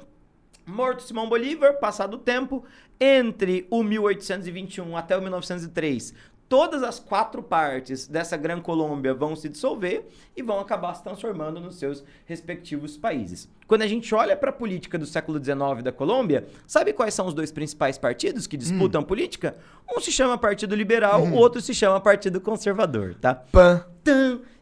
Morto 0.66 1.04
Simão 1.04 1.28
Bolívar, 1.28 1.80
passado 1.80 2.14
o 2.14 2.20
tempo, 2.20 2.64
entre 3.00 3.68
o 3.70 3.84
1821 3.84 4.96
até 4.96 5.18
o 5.18 5.22
1903, 5.22 6.14
todas 6.48 6.84
as 6.84 7.00
quatro 7.00 7.42
partes 7.42 8.08
dessa 8.08 8.38
Gran 8.38 8.62
Colômbia 8.62 9.14
vão 9.14 9.36
se 9.36 9.50
dissolver 9.50 10.08
e 10.36 10.42
vão 10.42 10.60
acabar 10.60 10.94
se 10.94 11.04
transformando 11.04 11.60
nos 11.60 11.76
seus 11.76 12.04
respectivos 12.26 12.98
países. 12.98 13.50
Quando 13.68 13.82
a 13.82 13.88
gente 13.88 14.14
olha 14.14 14.36
para 14.36 14.50
a 14.50 14.54
política 14.54 14.98
do 14.98 15.06
século 15.06 15.44
XIX 15.44 15.84
da 15.84 15.92
Colômbia, 15.92 16.46
sabe 16.68 16.94
quais 16.94 17.14
são 17.14 17.26
os 17.26 17.34
dois 17.34 17.52
principais 17.52 17.98
partidos 17.98 18.46
que 18.46 18.58
disputam 18.58 19.02
hum. 19.02 19.06
política? 19.06 19.56
Um 19.92 20.00
se 20.00 20.12
chama 20.12 20.38
Partido 20.38 20.76
Liberal, 20.76 21.24
o 21.24 21.36
outro 21.36 21.62
se 21.62 21.74
chama 21.74 22.00
Partido 22.00 22.40
Conservador, 22.40 23.16
tá? 23.16 23.36
Pan. 23.36 23.86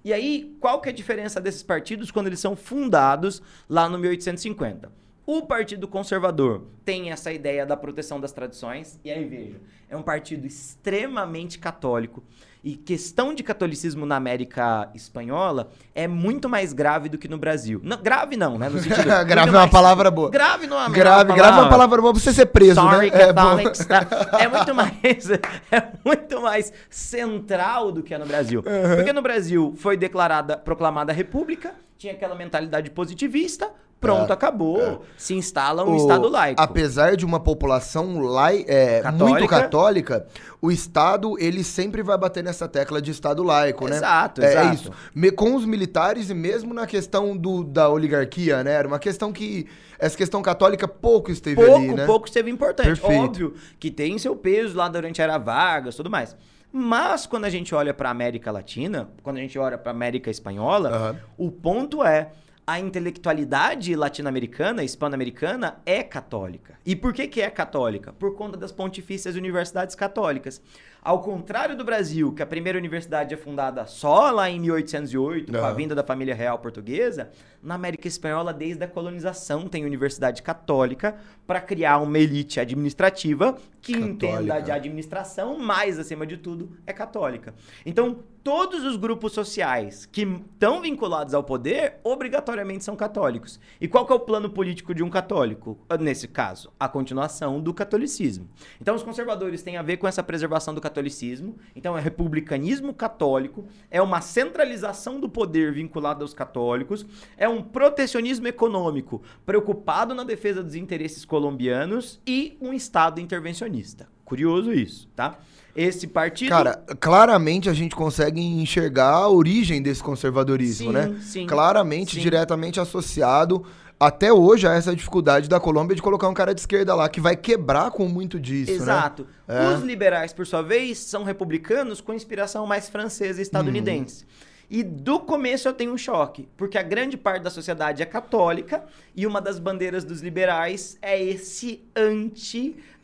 E 0.04 0.12
aí, 0.12 0.56
qual 0.60 0.82
que 0.82 0.90
é 0.90 0.92
a 0.92 0.96
diferença 0.96 1.40
desses 1.40 1.62
partidos 1.62 2.10
quando 2.10 2.28
eles 2.28 2.40
são 2.40 2.56
fundados 2.56 3.42
lá 3.70 3.88
no 3.88 3.98
1850? 4.00 5.01
O 5.26 5.44
Partido 5.44 5.88
Conservador 5.88 6.64
tem 6.84 7.12
essa 7.12 7.32
ideia 7.32 7.66
da 7.66 7.78
proteção 7.78 8.20
das 8.20 8.32
tradições, 8.32 9.00
e 9.04 9.12
aí 9.12 9.24
veja, 9.26 9.60
é 9.90 9.96
um 9.96 10.02
partido 10.02 10.48
extremamente 10.48 11.60
católico. 11.60 12.24
E 12.64 12.76
questão 12.76 13.34
de 13.34 13.42
catolicismo 13.42 14.06
na 14.06 14.16
América 14.16 14.90
Espanhola 14.94 15.72
é 15.96 16.08
muito 16.08 16.48
mais 16.48 16.74
grave 16.74 17.10
do 17.10 17.18
que 17.18 17.28
no 17.28 17.38
Brasil. 17.38 17.82
Não, 17.84 17.98
grave 17.98 18.38
não, 18.38 18.58
né? 18.58 18.70
No 18.70 18.78
sentido, 18.82 19.04
grave 19.04 19.50
é 19.50 19.52
uma 19.52 19.52
mais... 19.52 19.72
palavra 19.72 20.12
boa. 20.12 20.30
Grave 20.30 20.68
não 20.68 20.78
é 20.78 20.82
uma 20.82 20.90
grave, 20.90 21.28
palavra. 21.28 21.36
Grave 21.36 21.58
é 21.58 21.62
uma 21.62 21.70
palavra 21.70 22.02
boa 22.02 22.14
pra 22.14 22.22
você 22.22 22.32
ser 22.32 22.46
preso, 22.48 22.80
Sorry, 22.80 23.10
né? 23.10 23.34
Catholics, 23.34 23.82
é, 23.82 23.86
tá? 23.86 24.38
é 24.40 24.48
muito 24.50 24.76
mais 24.76 25.30
é 25.72 25.92
muito 26.06 26.42
mais 26.42 26.74
central 26.90 27.92
do 27.92 28.04
que 28.04 28.14
é 28.14 28.18
no 28.20 28.28
Brasil. 28.28 28.64
Uhum. 28.66 28.96
Porque 28.96 29.14
no 29.14 29.24
Brasil 29.24 29.74
foi 29.78 29.98
declarada, 29.98 30.56
proclamada 30.56 31.12
a 31.12 31.16
república, 31.16 31.74
tinha 31.98 32.14
aquela 32.14 32.36
mentalidade 32.36 32.92
positivista, 32.92 33.72
Pronto, 34.02 34.32
é, 34.32 34.34
acabou. 34.34 34.82
É. 34.82 34.98
Se 35.16 35.36
instala 35.36 35.86
um 35.86 35.94
o, 35.94 35.96
Estado 35.96 36.28
laico. 36.28 36.60
Apesar 36.60 37.16
de 37.16 37.24
uma 37.24 37.40
população 37.40 38.20
lai, 38.20 38.66
é, 38.68 39.00
católica. 39.02 39.30
muito 39.30 39.48
católica, 39.48 40.26
o 40.60 40.72
Estado 40.72 41.38
ele 41.38 41.64
sempre 41.64 42.02
vai 42.02 42.18
bater 42.18 42.44
nessa 42.44 42.68
tecla 42.68 43.00
de 43.00 43.12
Estado 43.12 43.44
laico, 43.44 43.88
né? 43.88 43.98
Exato, 43.98 44.42
é, 44.42 44.52
exato. 44.52 44.68
É 44.68 44.74
isso. 44.74 44.92
Me, 45.14 45.32
com 45.32 45.56
os 45.56 45.66
militares 45.66 46.32
e 46.32 46.34
mesmo 46.34 46.74
na 46.74 46.88
questão 46.88 47.38
do, 47.38 47.64
da 47.64 47.90
oligarquia, 47.90 48.64
né? 48.64 48.74
Era 48.74 48.88
uma 48.88 48.98
questão 48.98 49.32
que 49.32 49.68
essa 50.00 50.18
questão 50.18 50.42
católica 50.42 50.88
pouco 50.88 51.30
esteve 51.30 51.58
pouco, 51.58 51.76
ali, 51.76 51.94
né? 51.94 52.06
Pouco 52.08 52.26
esteve 52.26 52.50
importante. 52.50 53.00
Perfeito. 53.00 53.24
Óbvio 53.24 53.54
que 53.80 53.92
tem 53.92 54.18
seu 54.18 54.36
peso 54.36 54.76
lá 54.76 54.90
durante 54.90 55.22
a 55.22 55.26
era 55.26 55.38
Vargas, 55.38 55.96
tudo 55.96 56.10
mais. 56.10 56.36
Mas 56.74 57.28
quando 57.28 57.46
a 57.46 57.50
gente 57.50 57.76
olha 57.76 57.94
para 57.94 58.10
a 58.10 58.12
América 58.12 58.52
Latina, 58.52 59.10
quando 59.22 59.38
a 59.38 59.42
gente 59.42 59.60
olha 59.60 59.78
para 59.78 59.92
a 59.92 59.94
América 59.94 60.32
Espanhola, 60.32 61.14
uhum. 61.38 61.48
o 61.48 61.52
ponto 61.52 62.04
é 62.04 62.32
a 62.66 62.80
intelectualidade 62.80 63.96
latino-americana, 63.96 64.84
hispano-americana, 64.84 65.82
é 65.86 66.04
católica. 66.04 66.78
E 66.86 66.96
por 66.96 67.14
que, 67.14 67.28
que 67.28 67.42
é 67.42 67.50
católica? 67.50 68.14
Por 68.14 68.36
conta 68.36 68.58
das 68.58 68.72
pontifícias 68.72 69.36
universidades 69.36 69.96
católicas. 69.96 70.62
Ao 71.02 71.20
contrário 71.20 71.76
do 71.76 71.84
Brasil, 71.84 72.32
que 72.32 72.44
a 72.44 72.46
primeira 72.46 72.78
universidade 72.78 73.34
é 73.34 73.38
fundada 73.38 73.86
só 73.88 74.30
lá 74.30 74.50
em 74.50 74.60
1808, 74.60 75.52
com 75.52 75.66
a 75.66 75.74
vinda 75.74 75.96
da 75.96 76.04
família 76.04 76.36
real 76.36 76.60
portuguesa, 76.60 77.32
na 77.62 77.76
América 77.76 78.08
Espanhola, 78.08 78.54
desde 78.54 78.84
a 78.84 78.88
colonização, 78.88 79.68
tem 79.68 79.86
universidade 79.86 80.42
católica 80.42 81.16
para 81.46 81.62
criar 81.62 82.00
uma 82.00 82.18
elite 82.18 82.60
administrativa 82.60 83.58
que 83.82 83.94
católica. 83.94 84.12
entenda 84.12 84.60
de 84.62 84.72
administração, 84.72 85.58
mas, 85.58 86.00
acima 86.00 86.26
de 86.26 86.38
tudo, 86.38 86.72
é 86.86 86.94
católica. 86.94 87.54
Então, 87.86 88.20
todos 88.44 88.84
os 88.84 88.96
grupos 88.96 89.34
sociais 89.34 90.06
que 90.06 90.22
estão 90.22 90.82
vinculados 90.82 91.34
ao 91.34 91.44
poder, 91.44 92.00
obrigatoriamente 92.04 92.84
são 92.84 92.96
católicos. 92.96 93.60
E 93.80 93.88
qual 93.88 94.08
é 94.10 94.14
o 94.14 94.20
plano 94.20 94.50
político 94.50 94.94
de 94.94 95.04
um 95.04 95.10
católico? 95.10 95.78
Nesse 96.00 96.28
caso, 96.28 96.72
a 96.80 96.88
continuação 96.88 97.60
do 97.60 97.74
catolicismo. 97.74 98.48
Então, 98.80 98.96
os 98.96 99.04
conservadores 99.04 99.62
têm 99.62 99.78
a 99.78 99.82
ver 99.82 99.98
com 99.98 100.08
essa 100.08 100.24
preservação 100.24 100.74
do 100.74 100.82
catolicismo. 100.82 101.58
Então, 101.76 101.98
é 101.98 102.02
republicanismo 102.02 102.94
católico, 102.94 103.66
é 103.90 104.02
uma 104.02 104.22
centralização 104.22 105.20
do 105.20 105.30
poder 105.30 105.74
vinculado 105.74 106.24
aos 106.24 106.34
católicos, 106.34 107.06
é 107.38 107.48
um 107.52 107.62
protecionismo 107.62 108.48
econômico 108.48 109.22
preocupado 109.46 110.16
na 110.16 110.24
defesa 110.24 110.64
dos 110.64 110.76
interesses 110.76 111.26
colombianos 111.26 112.20
e 112.26 112.58
um 112.60 112.74
Estado 112.74 113.20
intervencionista 113.20 114.08
Curioso 114.32 114.72
isso, 114.72 115.10
tá? 115.14 115.38
Esse 115.76 116.08
partido. 116.08 116.48
Cara, 116.48 116.82
claramente 117.02 117.70
a 117.70 117.74
gente 117.74 117.94
consegue 117.94 118.40
enxergar 118.40 119.10
a 119.10 119.28
origem 119.30 119.82
desse 119.82 120.02
conservadorismo, 120.02 120.88
Sim, 120.88 120.94
né? 120.94 121.20
sim, 121.22 121.46
claramente, 121.46 122.16
sim. 122.16 122.22
diretamente 122.22 122.80
associado 122.80 123.66
até 124.00 124.32
hoje 124.32 124.66
a 124.66 124.74
essa 124.74 124.96
dificuldade 124.96 125.50
da 125.50 125.60
Colômbia 125.60 125.98
de 125.98 126.02
colocar 126.02 126.30
um 126.30 126.34
cara 126.34 126.56
de 126.56 126.62
esquerda 126.62 126.96
lá, 126.96 127.10
que 127.10 127.20
vai 127.20 127.36
quebrar 127.36 127.92
com 127.92 128.08
muito 128.08 128.40
disso, 128.40 128.72
né? 128.72 128.78
Exato. 128.78 129.28
É. 129.46 129.68
Os 129.68 129.84
liberais, 129.84 130.32
por 130.32 130.48
sua 130.48 130.62
vez, 130.62 130.98
são 131.00 131.26
republicanos 131.26 132.00
com 132.00 132.14
inspiração 132.14 132.66
mais 132.66 132.88
francesa 132.88 133.40
e 133.40 133.44
estadunidense. 133.44 134.26
E 134.74 134.84
do 134.84 135.20
começo 135.20 135.68
eu 135.68 135.74
tenho 135.74 135.92
um 135.92 135.98
choque, 135.98 136.48
porque 136.56 136.78
a 136.78 136.82
grande 136.82 137.18
parte 137.18 137.44
da 137.44 137.50
sociedade 137.50 138.02
é 138.02 138.06
católica 138.06 138.86
e 139.14 139.28
uma 139.28 139.42
das 139.42 139.60
bandeiras 139.60 140.06
dos 140.06 140.22
liberais 140.22 140.98
é 141.02 141.22
esse 141.22 141.84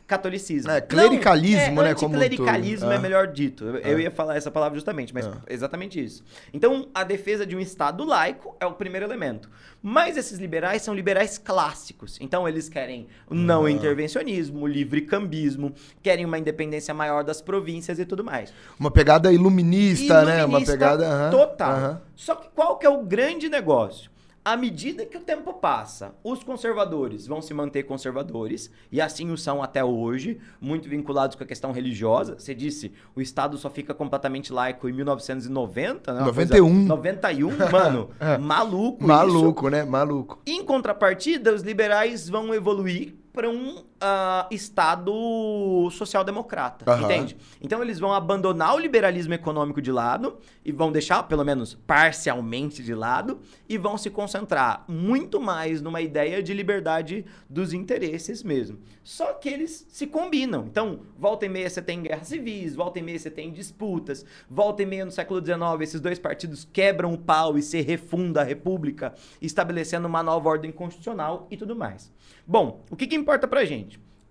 anti-catolicismo. 0.08 0.70
É, 0.70 0.80
clericalismo, 0.80 1.74
Não, 1.76 1.82
é 1.82 1.88
né, 1.88 1.94
como 1.94 2.14
todo. 2.14 2.22
Anticlericalismo 2.22 2.90
é 2.90 2.96
É. 2.96 2.98
melhor 2.98 3.26
dito. 3.28 3.64
Eu, 3.64 3.76
eu 3.76 4.00
ia 4.00 4.10
falar 4.10 4.36
essa 4.36 4.50
palavra 4.50 4.76
justamente, 4.76 5.12
mas 5.12 5.26
É. 5.26 5.30
é 5.46 5.54
exatamente 5.54 6.02
isso. 6.02 6.24
Então, 6.52 6.88
a 6.94 7.04
defesa 7.04 7.46
de 7.46 7.54
um 7.54 7.60
Estado 7.60 8.04
laico 8.04 8.56
é 8.58 8.66
o 8.66 8.72
primeiro 8.72 9.04
elemento. 9.06 9.50
Mas 9.82 10.16
esses 10.16 10.38
liberais 10.38 10.82
são 10.82 10.94
liberais 10.94 11.38
clássicos. 11.38 12.18
Então, 12.20 12.48
eles 12.48 12.68
querem 12.68 13.06
não 13.30 13.64
Ah. 13.66 13.70
intervencionismo, 13.70 14.66
livre 14.66 15.02
cambismo, 15.02 15.72
querem 16.02 16.24
uma 16.24 16.38
independência 16.38 16.92
maior 16.94 17.22
das 17.22 17.40
províncias 17.40 17.98
e 17.98 18.04
tudo 18.04 18.24
mais. 18.24 18.52
Uma 18.78 18.90
pegada 18.90 19.32
iluminista, 19.32 20.24
né? 20.24 20.36
Uma 20.44 20.58
Iluminista 20.58 20.72
pegada. 20.72 21.06
aham, 21.06 21.30
total. 21.30 21.70
aham. 21.70 22.00
Só 22.16 22.34
que 22.34 22.48
qual 22.54 22.78
que 22.78 22.86
é 22.86 22.90
o 22.90 23.02
grande 23.04 23.48
negócio? 23.48 24.10
À 24.50 24.56
medida 24.56 25.04
que 25.04 25.14
o 25.14 25.20
tempo 25.20 25.52
passa, 25.52 26.14
os 26.24 26.42
conservadores 26.42 27.26
vão 27.26 27.42
se 27.42 27.52
manter 27.52 27.82
conservadores, 27.82 28.70
e 28.90 28.98
assim 28.98 29.30
o 29.30 29.36
são 29.36 29.62
até 29.62 29.84
hoje, 29.84 30.38
muito 30.58 30.88
vinculados 30.88 31.36
com 31.36 31.44
a 31.44 31.46
questão 31.46 31.70
religiosa. 31.70 32.34
Você 32.38 32.54
disse, 32.54 32.90
o 33.14 33.20
Estado 33.20 33.58
só 33.58 33.68
fica 33.68 33.92
completamente 33.92 34.50
laico 34.50 34.88
em 34.88 34.92
1990, 34.94 36.14
né? 36.14 36.20
Uma 36.22 36.32
coisa- 36.32 36.54
91. 36.56 36.86
91, 36.86 37.50
mano. 37.70 38.08
É. 38.18 38.38
Maluco 38.38 39.00
isso. 39.00 39.06
Maluco, 39.06 39.68
né? 39.68 39.84
Maluco. 39.84 40.40
Em 40.46 40.64
contrapartida, 40.64 41.52
os 41.52 41.60
liberais 41.60 42.26
vão 42.26 42.54
evoluir 42.54 43.16
para 43.34 43.50
um 43.50 43.84
ah, 44.00 44.46
Estado 44.50 45.88
social-democrata, 45.90 46.90
Aham. 46.90 47.04
entende? 47.04 47.36
Então 47.60 47.82
eles 47.82 47.98
vão 47.98 48.12
abandonar 48.12 48.74
o 48.74 48.78
liberalismo 48.78 49.34
econômico 49.34 49.80
de 49.80 49.90
lado 49.90 50.38
e 50.64 50.72
vão 50.72 50.92
deixar, 50.92 51.22
pelo 51.24 51.44
menos 51.44 51.74
parcialmente 51.74 52.82
de 52.82 52.94
lado, 52.94 53.40
e 53.68 53.78
vão 53.78 53.96
se 53.98 54.10
concentrar 54.10 54.84
muito 54.88 55.40
mais 55.40 55.80
numa 55.80 56.00
ideia 56.00 56.42
de 56.42 56.52
liberdade 56.52 57.24
dos 57.48 57.72
interesses 57.72 58.42
mesmo. 58.42 58.78
Só 59.02 59.32
que 59.32 59.48
eles 59.48 59.86
se 59.88 60.06
combinam. 60.06 60.66
Então, 60.66 61.00
volta 61.18 61.46
e 61.46 61.48
meia 61.48 61.70
você 61.70 61.80
tem 61.80 62.02
guerras 62.02 62.28
civis, 62.28 62.74
volta 62.74 62.98
e 62.98 63.02
meia 63.02 63.18
você 63.18 63.30
tem 63.30 63.50
disputas, 63.52 64.24
volta 64.48 64.82
e 64.82 64.86
meia 64.86 65.04
no 65.04 65.10
século 65.10 65.44
XIX 65.44 65.58
esses 65.80 66.00
dois 66.00 66.18
partidos 66.18 66.68
quebram 66.72 67.12
o 67.14 67.18
pau 67.18 67.56
e 67.56 67.62
se 67.62 67.80
refunda 67.80 68.42
a 68.42 68.44
república, 68.44 69.14
estabelecendo 69.40 70.06
uma 70.06 70.22
nova 70.22 70.48
ordem 70.48 70.70
constitucional 70.70 71.46
e 71.50 71.56
tudo 71.56 71.74
mais. 71.74 72.12
Bom, 72.46 72.84
o 72.90 72.96
que, 72.96 73.06
que 73.06 73.16
importa 73.16 73.46
pra 73.46 73.64
gente? 73.64 73.87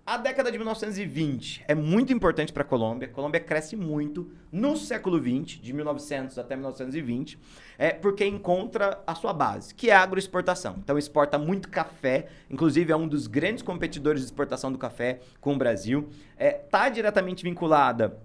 A 0.08 0.16
década 0.16 0.50
de 0.50 0.56
1920 0.56 1.66
é 1.68 1.74
muito 1.74 2.14
importante 2.14 2.50
para 2.50 2.62
a 2.62 2.64
Colômbia. 2.64 3.06
A 3.06 3.10
Colômbia 3.10 3.40
cresce 3.40 3.76
muito 3.76 4.32
no 4.50 4.74
século 4.74 5.20
20, 5.20 5.60
de 5.60 5.70
1900 5.74 6.38
até 6.38 6.56
1920, 6.56 7.38
é 7.76 7.90
porque 7.90 8.24
encontra 8.24 9.02
a 9.06 9.14
sua 9.14 9.34
base, 9.34 9.74
que 9.74 9.90
é 9.90 9.94
a 9.94 10.00
agroexportação. 10.00 10.76
Então 10.78 10.96
exporta 10.96 11.38
muito 11.38 11.68
café, 11.68 12.28
inclusive 12.48 12.90
é 12.90 12.96
um 12.96 13.06
dos 13.06 13.26
grandes 13.26 13.62
competidores 13.62 14.22
de 14.22 14.28
exportação 14.28 14.72
do 14.72 14.78
café 14.78 15.20
com 15.42 15.52
o 15.52 15.58
Brasil. 15.58 16.08
É, 16.38 16.52
tá 16.52 16.88
diretamente 16.88 17.44
vinculada 17.44 18.18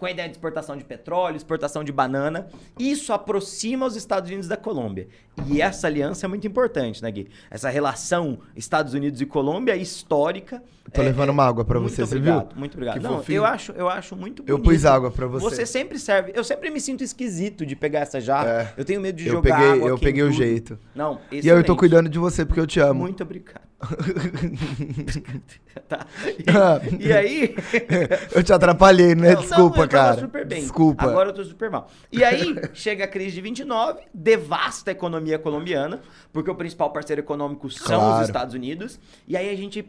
com 0.00 0.06
a 0.06 0.10
ideia 0.10 0.26
de 0.28 0.34
exportação 0.34 0.76
de 0.78 0.82
petróleo, 0.82 1.36
exportação 1.36 1.84
de 1.84 1.92
banana. 1.92 2.48
Isso 2.78 3.12
aproxima 3.12 3.84
os 3.86 3.94
Estados 3.94 4.30
Unidos 4.30 4.48
da 4.48 4.56
Colômbia. 4.56 5.06
E 5.46 5.60
essa 5.60 5.86
aliança 5.86 6.24
é 6.24 6.28
muito 6.28 6.46
importante, 6.46 7.02
né, 7.02 7.10
Gui? 7.10 7.28
Essa 7.50 7.68
relação 7.68 8.38
Estados 8.56 8.94
Unidos 8.94 9.20
e 9.20 9.26
Colômbia 9.26 9.74
é 9.74 9.76
histórica. 9.76 10.62
Tô 10.92 11.02
É- 11.02 11.04
levando 11.04 11.28
é- 11.28 11.32
uma 11.32 11.44
água 11.44 11.64
pra 11.64 11.78
muito 11.78 11.92
você, 11.94 12.04
você 12.06 12.16
obrigado, 12.16 12.48
viu? 12.48 12.58
Muito 12.58 12.72
obrigado. 12.74 12.94
Que 12.96 13.00
Não, 13.02 13.18
fofinho. 13.18 13.36
eu 13.36 13.44
acho, 13.44 13.72
eu 13.72 13.88
acho 13.88 14.16
muito 14.16 14.42
Eu 14.46 14.56
bonito. 14.58 14.70
pus 14.74 14.84
água 14.86 15.10
pra 15.10 15.26
você. 15.26 15.44
Você 15.56 15.66
sempre 15.66 15.98
serve. 15.98 16.32
Eu 16.34 16.42
sempre 16.42 16.70
me 16.70 16.80
sinto 16.80 17.04
esquisito 17.04 17.64
de 17.66 17.76
pegar 17.76 18.00
essa 18.00 18.20
jarra. 18.20 18.48
É. 18.50 18.74
Eu 18.78 18.84
tenho 18.84 19.00
medo 19.00 19.16
de 19.16 19.26
Eu 19.28 19.34
jogar 19.34 19.56
peguei, 19.56 19.72
água 19.72 19.88
eu 19.88 19.98
peguei 19.98 20.22
o 20.22 20.32
jeito. 20.32 20.78
Não, 20.94 21.20
E 21.30 21.36
aí 21.36 21.46
eu 21.48 21.56
tô 21.56 21.58
excelente. 21.60 21.76
cuidando 21.78 22.08
de 22.08 22.18
você 22.18 22.44
porque 22.46 22.58
eu 22.60 22.66
te 22.66 22.80
amo. 22.80 23.00
Muito 23.00 23.22
obrigado. 23.22 23.69
tá. 25.88 26.06
Ah. 26.48 26.80
E, 26.98 27.06
e 27.06 27.12
aí, 27.12 27.54
eu 28.34 28.42
te 28.42 28.52
atrapalhei, 28.52 29.14
né? 29.14 29.34
Não, 29.34 29.40
Desculpa, 29.40 29.76
não, 29.76 29.82
eu 29.84 29.88
tava 29.88 29.90
cara. 30.08 30.20
super 30.20 30.46
bem. 30.46 30.60
Desculpa. 30.60 31.04
Agora 31.04 31.30
eu 31.30 31.34
tô 31.34 31.44
super 31.44 31.70
mal. 31.70 31.88
E 32.12 32.22
aí, 32.22 32.56
chega 32.74 33.04
a 33.04 33.08
crise 33.08 33.36
de 33.36 33.40
29, 33.40 34.00
devasta 34.12 34.90
a 34.90 34.92
economia 34.92 35.38
colombiana, 35.38 36.00
porque 36.32 36.50
o 36.50 36.54
principal 36.54 36.92
parceiro 36.92 37.20
econômico 37.20 37.70
são 37.70 38.00
Claro. 38.00 38.22
os 38.22 38.28
Estados 38.28 38.54
Unidos. 38.54 38.98
E 39.26 39.36
aí 39.36 39.50
a 39.50 39.56
gente, 39.56 39.84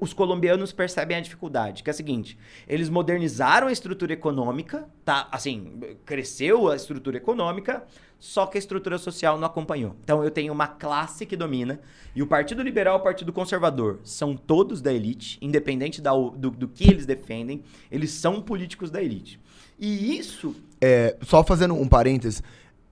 os 0.00 0.12
colombianos 0.12 0.72
percebem 0.72 1.16
a 1.16 1.20
dificuldade, 1.20 1.82
que 1.82 1.88
é 1.88 1.92
a 1.92 1.94
seguinte: 1.94 2.36
eles 2.68 2.88
modernizaram 2.88 3.68
a 3.68 3.72
estrutura 3.72 4.12
econômica, 4.12 4.86
tá? 5.04 5.28
Assim, 5.32 5.80
cresceu 6.04 6.68
a 6.68 6.76
estrutura 6.76 7.16
econômica, 7.16 7.82
só 8.18 8.46
que 8.46 8.58
a 8.58 8.60
estrutura 8.60 8.98
social 8.98 9.38
não 9.38 9.46
acompanhou. 9.46 9.96
Então 10.04 10.22
eu 10.22 10.30
tenho 10.30 10.52
uma 10.52 10.66
classe 10.66 11.24
que 11.24 11.36
domina, 11.36 11.80
e 12.14 12.22
o 12.22 12.26
Partido 12.26 12.62
Liberal 12.62 12.98
e 12.98 13.00
o 13.00 13.04
Partido 13.04 13.32
Conservador 13.32 14.00
são 14.04 14.36
todos 14.36 14.82
da 14.82 14.92
elite, 14.92 15.38
independente 15.40 16.02
da 16.02 16.12
do, 16.12 16.50
do 16.50 16.68
que 16.68 16.84
eles 16.84 17.06
defendem, 17.06 17.62
eles 17.90 18.10
são 18.10 18.42
políticos 18.42 18.90
da 18.90 19.02
elite. 19.02 19.40
E 19.78 20.16
isso 20.18 20.54
É, 20.80 21.16
só 21.22 21.42
fazendo 21.42 21.74
um 21.74 21.88
parênteses, 21.88 22.42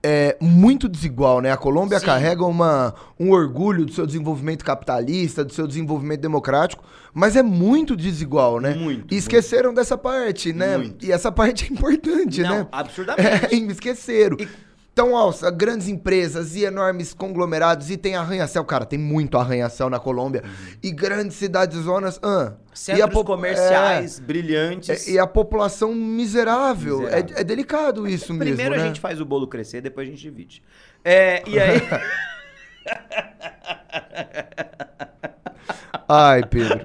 é 0.05 0.37
muito 0.41 0.89
desigual, 0.89 1.41
né? 1.41 1.53
A 1.53 1.57
Colômbia 1.57 1.99
Sim. 2.01 2.07
carrega 2.07 2.45
uma, 2.45 2.95
um 3.19 3.31
orgulho 3.31 3.87
do 3.87 3.93
seu 3.93 4.05
desenvolvimento 4.07 4.65
capitalista, 4.65 5.45
do 5.45 5.53
seu 5.53 5.67
desenvolvimento 5.67 6.21
democrático, 6.21 6.83
mas 7.15 7.37
é 7.37 7.43
muito 7.43 7.97
desigual, 7.97 8.61
né? 8.61 8.75
Muito, 8.75 9.15
E 9.15 9.17
esqueceram 9.17 9.73
dessa 9.73 9.97
parte, 9.97 10.53
né? 10.53 10.77
Muito. 10.77 11.05
E 11.07 11.13
essa 11.13 11.31
parte 11.31 11.65
é 11.65 11.73
importante, 11.73 12.43
não, 12.43 12.59
né? 12.61 12.67
absurdamente. 12.73 13.55
É, 13.55 13.55
esqueceram. 13.71 14.37
E- 14.41 14.49
Então, 14.93 15.15
ó, 15.15 15.33
grandes 15.51 15.89
empresas 15.89 16.55
e 16.55 16.65
enormes 16.65 17.15
conglomerados, 17.15 17.91
e 17.91 17.97
tem 17.97 18.15
arranha-céu, 18.15 18.63
cara, 18.63 18.85
tem 18.85 18.99
muito 18.99 19.39
arranha-céu 19.39 19.89
na 19.89 19.99
Colômbia, 19.99 20.45
e 20.83 20.91
grandes 20.93 21.39
cidades 21.39 21.79
zonas, 21.79 22.21
ah, 22.23 22.53
e 22.75 22.79
Centros 22.79 23.11
po- 23.11 23.25
comerciais 23.25 24.19
é, 24.19 24.23
brilhantes. 24.23 25.09
é, 25.09 25.13
e 25.13 25.19
a 25.19 25.27
população 25.27 25.95
miserável. 25.95 27.01
Miserável. 27.01 27.35
É, 27.37 27.41
é 27.41 27.45
delicado 27.45 28.07
isso 28.07 28.37
Primeiro 28.37 28.57
mesmo, 28.57 28.75
a 28.75 28.79
né? 28.79 28.85
gente 28.87 29.01
faz 29.01 29.19
o 29.19 29.25
bolo 29.25 29.47
crescer, 29.47 29.81
depois 29.81 30.07
a 30.07 30.11
gente 30.11 30.21
divide. 30.21 30.63
É, 31.03 31.43
e 31.49 31.59
aí. 31.59 31.81
Ai, 36.09 36.43
Pedro. 36.45 36.85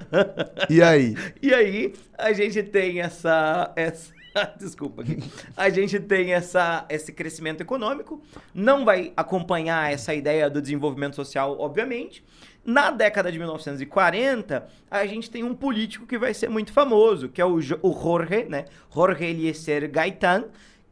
E 0.69 0.81
aí? 0.81 1.15
E 1.41 1.53
aí, 1.53 1.93
a 2.17 2.31
gente 2.31 2.63
tem 2.63 3.01
essa. 3.01 3.71
essa 3.75 4.16
desculpa 4.57 5.01
aqui. 5.01 5.17
A 5.55 5.69
gente 5.69 5.99
tem 5.99 6.33
essa, 6.33 6.85
esse 6.89 7.11
crescimento 7.11 7.61
econômico, 7.61 8.21
não 8.53 8.85
vai 8.85 9.13
acompanhar 9.15 9.91
essa 9.91 10.13
ideia 10.13 10.49
do 10.49 10.61
desenvolvimento 10.61 11.15
social, 11.15 11.57
obviamente. 11.59 12.23
Na 12.65 12.91
década 12.91 13.31
de 13.31 13.37
1940, 13.37 14.67
a 14.91 15.05
gente 15.05 15.31
tem 15.31 15.43
um 15.43 15.55
político 15.55 16.05
que 16.05 16.17
vai 16.17 16.33
ser 16.33 16.49
muito 16.49 16.73
famoso, 16.73 17.29
que 17.29 17.41
é 17.41 17.45
o, 17.45 17.55
o 17.55 17.59
Jorge, 17.59 18.45
né? 18.49 18.65
Jorge 18.93 19.23
Eliezer 19.23 19.89
Gaitán, 19.89 20.45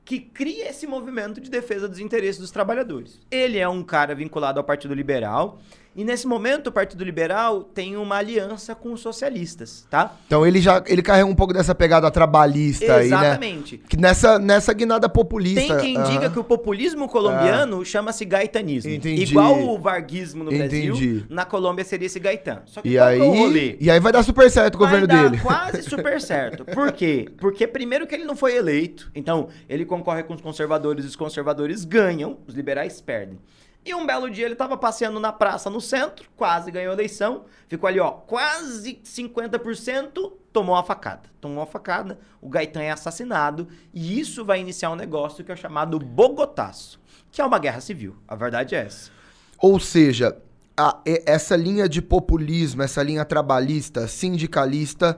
que 0.05 0.19
cria 0.19 0.69
esse 0.69 0.87
movimento 0.87 1.41
de 1.41 1.49
defesa 1.49 1.89
dos 1.89 1.99
interesses 1.99 2.39
dos 2.39 2.51
trabalhadores. 2.51 3.19
Ele 3.29 3.57
é 3.57 3.67
um 3.67 3.83
cara 3.83 4.13
vinculado 4.15 4.59
ao 4.59 4.63
Partido 4.63 4.93
Liberal, 4.93 5.59
e 5.95 6.03
nesse 6.03 6.27
momento 6.27 6.67
o 6.67 6.71
Partido 6.71 7.03
Liberal 7.03 7.63
tem 7.63 7.95
uma 7.95 8.17
aliança 8.17 8.75
com 8.75 8.91
os 8.91 8.99
socialistas, 9.01 9.87
tá? 9.89 10.15
Então 10.27 10.45
ele 10.45 10.59
já 10.59 10.83
ele 10.87 11.01
carrega 11.01 11.25
um 11.25 11.35
pouco 11.35 11.53
dessa 11.53 11.73
pegada 11.73 12.09
trabalhista 12.11 12.95
aí, 12.97 13.09
né? 13.09 13.15
Exatamente. 13.17 13.77
Que 13.77 13.97
nessa, 13.97 14.37
nessa 14.37 14.73
guinada 14.73 15.07
populista. 15.07 15.61
Tem 15.61 15.95
quem 15.95 16.03
diga 16.03 16.29
que 16.29 16.37
o 16.39 16.43
populismo 16.43 17.07
colombiano 17.07 17.83
chama-se 17.85 18.25
gaitanismo. 18.25 18.91
Entendi. 18.91 19.23
Igual 19.23 19.59
o 19.59 19.79
varguismo 19.79 20.43
no 20.43 20.53
Entendi. 20.53 20.87
Brasil, 20.87 21.23
na 21.29 21.45
Colômbia 21.45 21.85
seria 21.85 22.07
esse 22.07 22.19
gaitã. 22.19 22.61
Só 22.65 22.81
que 22.81 22.89
E 22.89 22.97
é 22.97 23.15
o 23.15 23.31
rolê? 23.33 23.59
aí, 23.59 23.77
e 23.79 23.89
aí 23.91 23.99
vai 23.99 24.11
dar 24.11 24.23
super 24.23 24.49
certo 24.51 24.75
o 24.75 24.79
Vai 24.79 24.87
governo 24.87 25.07
dar 25.07 25.29
dele. 25.29 25.41
quase 25.41 25.81
super 25.87 26.19
certo. 26.19 26.65
Por 26.65 26.91
quê? 26.91 27.27
Porque 27.37 27.65
primeiro 27.67 28.05
que 28.05 28.13
ele 28.13 28.25
não 28.25 28.35
foi 28.35 28.55
eleito, 28.55 29.09
então 29.15 29.47
ele 29.69 29.85
concorre 29.85 30.23
com 30.23 30.33
os 30.33 30.41
conservadores 30.41 31.05
e 31.05 31.07
os 31.07 31.15
conservadores 31.15 31.85
ganham, 31.85 32.37
os 32.47 32.53
liberais 32.53 32.99
perdem. 32.99 33.39
E 33.85 33.93
um 33.93 34.03
belo 34.05 34.29
dia 34.31 34.45
ele 34.45 34.55
tava 34.55 34.75
passeando 34.75 35.19
na 35.19 35.31
praça 35.31 35.69
no 35.69 35.79
centro, 35.79 36.27
quase 36.35 36.71
ganhou 36.71 36.89
a 36.89 36.95
eleição, 36.95 37.45
ficou 37.67 37.87
ali, 37.87 37.99
ó, 37.99 38.09
quase 38.11 38.99
50%, 39.05 40.31
tomou 40.51 40.75
uma 40.75 40.83
facada. 40.83 41.29
Tomou 41.39 41.59
uma 41.59 41.65
facada, 41.67 42.17
o 42.41 42.49
Gaetan 42.49 42.81
é 42.81 42.89
assassinado, 42.91 43.67
e 43.93 44.19
isso 44.19 44.43
vai 44.43 44.59
iniciar 44.59 44.89
um 44.91 44.95
negócio 44.95 45.43
que 45.43 45.51
é 45.51 45.55
chamado 45.55 45.99
Bogotaço, 45.99 46.99
que 47.31 47.39
é 47.39 47.45
uma 47.45 47.59
guerra 47.59 47.79
civil. 47.79 48.15
A 48.27 48.35
verdade 48.35 48.73
é 48.73 48.79
essa. 48.85 49.11
Ou 49.59 49.79
seja, 49.79 50.35
a- 50.75 50.99
essa 51.05 51.55
linha 51.55 51.87
de 51.87 52.01
populismo, 52.01 52.81
essa 52.81 53.03
linha 53.03 53.23
trabalhista, 53.23 54.07
sindicalista, 54.07 55.17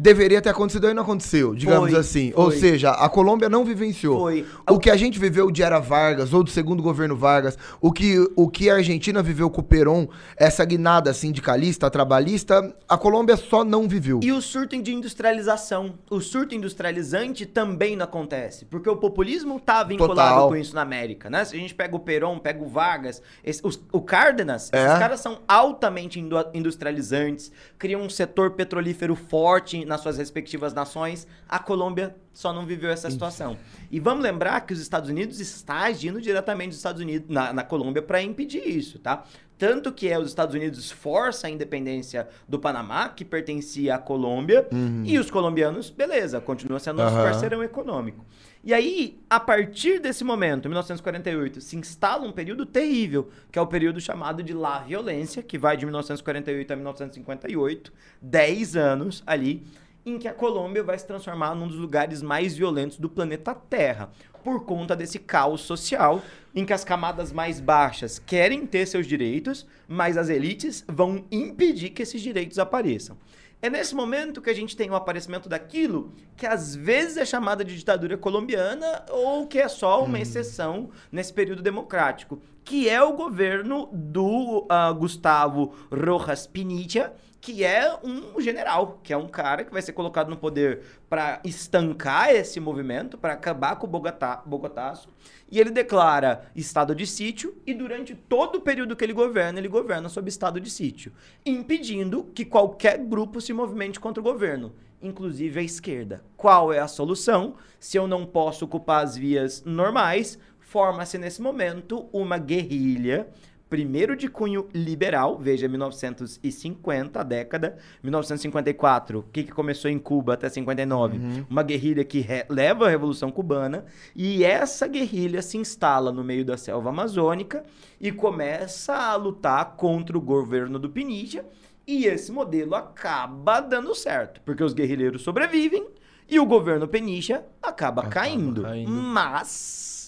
deveria 0.00 0.40
ter 0.40 0.48
acontecido 0.48 0.88
e 0.88 0.94
não 0.94 1.02
aconteceu, 1.02 1.54
digamos 1.54 1.90
Foi, 1.90 1.98
assim. 2.00 2.32
foi. 2.32 2.42
Ou 2.44 2.50
seja, 2.50 2.90
a 2.92 3.08
Colômbia 3.08 3.48
não 3.50 3.64
vivenciou. 3.64 4.18
Foi. 4.18 4.46
O 4.68 4.78
que 4.78 4.88
a 4.90 4.96
gente 4.96 5.18
viveu 5.18 5.50
de 5.50 5.62
Era 5.62 5.78
Vargas 5.78 6.32
ou 6.32 6.42
do 6.42 6.48
segundo 6.50 6.82
governo 6.82 7.14
Vargas, 7.14 7.58
o 7.80 7.92
que, 7.92 8.16
o 8.34 8.48
que 8.48 8.70
a 8.70 8.76
Argentina 8.76 9.22
viveu 9.22 9.50
com 9.50 9.60
o 9.60 9.64
Perón, 9.64 10.06
essa 10.36 10.64
guinada 10.64 11.12
sindicalista, 11.12 11.90
trabalhista, 11.90 12.74
a 12.88 12.96
Colômbia 12.96 13.36
só 13.36 13.62
não 13.62 13.86
viveu. 13.86 14.20
E 14.22 14.32
o 14.32 14.40
surto 14.40 14.80
de 14.80 14.94
industrialização. 14.94 15.94
O 16.10 16.20
surto 16.20 16.54
industrializante 16.54 17.44
também 17.44 17.94
não 17.96 18.04
acontece. 18.04 18.64
Porque 18.64 18.88
o 18.88 18.96
populismo 18.96 19.60
tá 19.60 19.82
vinculado 19.84 20.14
Total. 20.30 20.48
com 20.48 20.56
isso 20.56 20.74
na 20.74 20.80
América, 20.82 21.28
né? 21.28 21.44
Se 21.44 21.54
a 21.56 21.58
gente 21.58 21.74
pega 21.74 21.94
o 21.94 22.00
Perón, 22.00 22.38
pega 22.38 22.62
o 22.64 22.68
Vargas, 22.68 23.20
esse- 23.44 23.60
os- 23.62 23.78
o 23.92 24.00
Cárdenas, 24.00 24.70
É. 24.72 24.86
esses 24.86 24.98
caras 24.98 25.20
são 25.20 25.40
altamente 25.46 26.18
indu- 26.18 26.36
industrializantes, 26.54 27.52
criam 27.78 28.00
um 28.02 28.08
setor 28.08 28.52
petrolífero 28.52 29.14
forte 29.14 29.84
nas 29.90 30.00
suas 30.00 30.16
respectivas 30.16 30.72
nações. 30.72 31.26
A 31.48 31.58
Colômbia 31.58 32.16
só 32.32 32.52
não 32.52 32.64
viveu 32.64 32.90
essa 32.90 33.10
situação. 33.10 33.58
E 33.90 34.00
vamos 34.00 34.22
lembrar 34.22 34.60
que 34.62 34.72
os 34.72 34.80
Estados 34.80 35.10
Unidos 35.10 35.40
está 35.40 35.80
agindo 35.80 36.20
diretamente 36.20 36.68
dos 36.68 36.78
Estados 36.78 37.02
Unidos 37.02 37.28
na, 37.28 37.52
na 37.52 37.62
Colômbia 37.62 38.00
para 38.00 38.22
impedir 38.22 38.66
isso, 38.66 38.98
tá? 38.98 39.24
Tanto 39.58 39.92
que 39.92 40.08
é 40.08 40.18
os 40.18 40.28
Estados 40.28 40.54
Unidos 40.54 40.90
força 40.90 41.46
a 41.46 41.50
independência 41.50 42.26
do 42.48 42.58
Panamá, 42.58 43.10
que 43.10 43.26
pertencia 43.26 43.96
à 43.96 43.98
Colômbia, 43.98 44.66
e 45.04 45.18
os 45.18 45.30
colombianos, 45.30 45.90
beleza, 45.90 46.40
continua 46.40 46.78
sendo 46.78 46.96
nosso 46.96 47.14
Aham. 47.14 47.24
parceirão 47.30 47.62
econômico. 47.62 48.24
E 48.64 48.72
aí, 48.72 49.18
a 49.28 49.38
partir 49.38 50.00
desse 50.00 50.24
momento, 50.24 50.66
1948, 50.66 51.60
se 51.60 51.76
instala 51.76 52.26
um 52.26 52.32
período 52.32 52.64
terrível, 52.64 53.30
que 53.52 53.58
é 53.58 53.62
o 53.62 53.66
período 53.66 54.00
chamado 54.00 54.42
de 54.42 54.54
La 54.54 54.80
Violência, 54.80 55.42
que 55.42 55.58
vai 55.58 55.76
de 55.76 55.84
1948 55.84 56.72
a 56.72 56.76
1958, 56.76 57.92
10 58.20 58.76
anos 58.76 59.22
ali, 59.26 59.62
em 60.04 60.18
que 60.18 60.28
a 60.28 60.34
Colômbia 60.34 60.82
vai 60.82 60.98
se 60.98 61.06
transformar 61.06 61.54
num 61.54 61.68
dos 61.68 61.76
lugares 61.76 62.22
mais 62.22 62.56
violentos 62.56 62.98
do 62.98 63.08
planeta 63.08 63.54
Terra, 63.54 64.10
por 64.42 64.64
conta 64.64 64.96
desse 64.96 65.18
caos 65.18 65.60
social, 65.60 66.22
em 66.54 66.64
que 66.64 66.72
as 66.72 66.84
camadas 66.84 67.32
mais 67.32 67.60
baixas 67.60 68.18
querem 68.18 68.66
ter 68.66 68.86
seus 68.86 69.06
direitos, 69.06 69.66
mas 69.86 70.16
as 70.16 70.28
elites 70.28 70.84
vão 70.88 71.24
impedir 71.30 71.90
que 71.90 72.02
esses 72.02 72.20
direitos 72.20 72.58
apareçam. 72.58 73.16
É 73.62 73.68
nesse 73.68 73.94
momento 73.94 74.40
que 74.40 74.48
a 74.48 74.54
gente 74.54 74.74
tem 74.74 74.88
o 74.88 74.94
aparecimento 74.94 75.46
daquilo 75.46 76.14
que 76.34 76.46
às 76.46 76.74
vezes 76.74 77.18
é 77.18 77.26
chamada 77.26 77.62
de 77.62 77.76
ditadura 77.76 78.16
colombiana 78.16 79.04
ou 79.10 79.46
que 79.46 79.58
é 79.58 79.68
só 79.68 80.02
uma 80.02 80.18
exceção 80.18 80.88
nesse 81.12 81.30
período 81.30 81.60
democrático, 81.60 82.40
que 82.64 82.88
é 82.88 83.02
o 83.02 83.12
governo 83.12 83.90
do 83.92 84.66
ah, 84.66 84.90
Gustavo 84.92 85.74
Rojas 85.92 86.46
Pinilla, 86.46 87.14
que 87.40 87.64
é 87.64 87.98
um 88.04 88.38
general, 88.40 89.00
que 89.02 89.12
é 89.12 89.16
um 89.16 89.26
cara 89.26 89.64
que 89.64 89.72
vai 89.72 89.80
ser 89.80 89.92
colocado 89.92 90.28
no 90.28 90.36
poder 90.36 90.82
para 91.08 91.40
estancar 91.42 92.30
esse 92.30 92.60
movimento, 92.60 93.16
para 93.16 93.32
acabar 93.32 93.76
com 93.76 93.86
o 93.86 93.90
Bogotá, 93.90 94.42
Bogotaço. 94.44 95.08
E 95.50 95.58
ele 95.58 95.70
declara 95.70 96.50
estado 96.54 96.94
de 96.94 97.06
sítio 97.06 97.56
e 97.66 97.72
durante 97.72 98.14
todo 98.14 98.56
o 98.56 98.60
período 98.60 98.94
que 98.94 99.02
ele 99.02 99.14
governa, 99.14 99.58
ele 99.58 99.68
governa 99.68 100.08
sob 100.08 100.28
estado 100.28 100.60
de 100.60 100.70
sítio, 100.70 101.12
impedindo 101.44 102.24
que 102.34 102.44
qualquer 102.44 102.98
grupo 102.98 103.40
se 103.40 103.52
movimente 103.52 103.98
contra 103.98 104.20
o 104.20 104.24
governo, 104.24 104.74
inclusive 105.00 105.58
a 105.58 105.62
esquerda. 105.62 106.22
Qual 106.36 106.72
é 106.72 106.78
a 106.78 106.86
solução? 106.86 107.54
Se 107.78 107.96
eu 107.96 108.06
não 108.06 108.26
posso 108.26 108.66
ocupar 108.66 109.02
as 109.02 109.16
vias 109.16 109.64
normais, 109.64 110.38
forma-se 110.60 111.18
nesse 111.18 111.40
momento 111.40 112.08
uma 112.12 112.38
guerrilha 112.38 113.26
primeiro 113.70 114.16
de 114.16 114.28
cunho 114.28 114.68
liberal, 114.74 115.38
veja 115.38 115.68
1950, 115.68 117.20
a 117.20 117.22
década, 117.22 117.78
1954, 118.02 119.20
o 119.20 119.22
que, 119.22 119.44
que 119.44 119.52
começou 119.52 119.88
em 119.88 119.98
Cuba 119.98 120.34
até 120.34 120.48
59, 120.48 121.44
uma 121.48 121.62
guerrilha 121.62 122.04
que 122.04 122.26
leva 122.48 122.86
a 122.86 122.90
Revolução 122.90 123.30
Cubana, 123.30 123.84
e 124.14 124.44
essa 124.44 124.88
guerrilha 124.88 125.40
se 125.40 125.56
instala 125.56 126.10
no 126.10 126.24
meio 126.24 126.44
da 126.44 126.56
selva 126.56 126.90
amazônica 126.90 127.64
e 128.00 128.10
começa 128.10 128.92
a 128.92 129.14
lutar 129.14 129.76
contra 129.76 130.18
o 130.18 130.20
governo 130.20 130.78
do 130.78 130.90
Pinilla, 130.90 131.44
e 131.86 132.06
esse 132.06 132.32
modelo 132.32 132.74
acaba 132.74 133.60
dando 133.60 133.94
certo, 133.94 134.40
porque 134.44 134.64
os 134.64 134.72
guerrilheiros 134.72 135.22
sobrevivem 135.22 135.86
e 136.28 136.38
o 136.38 136.46
governo 136.46 136.86
Peniche 136.86 137.38
acaba, 137.62 138.06
caindo. 138.06 138.62
caindo. 138.62 138.90
Mas 138.90 139.99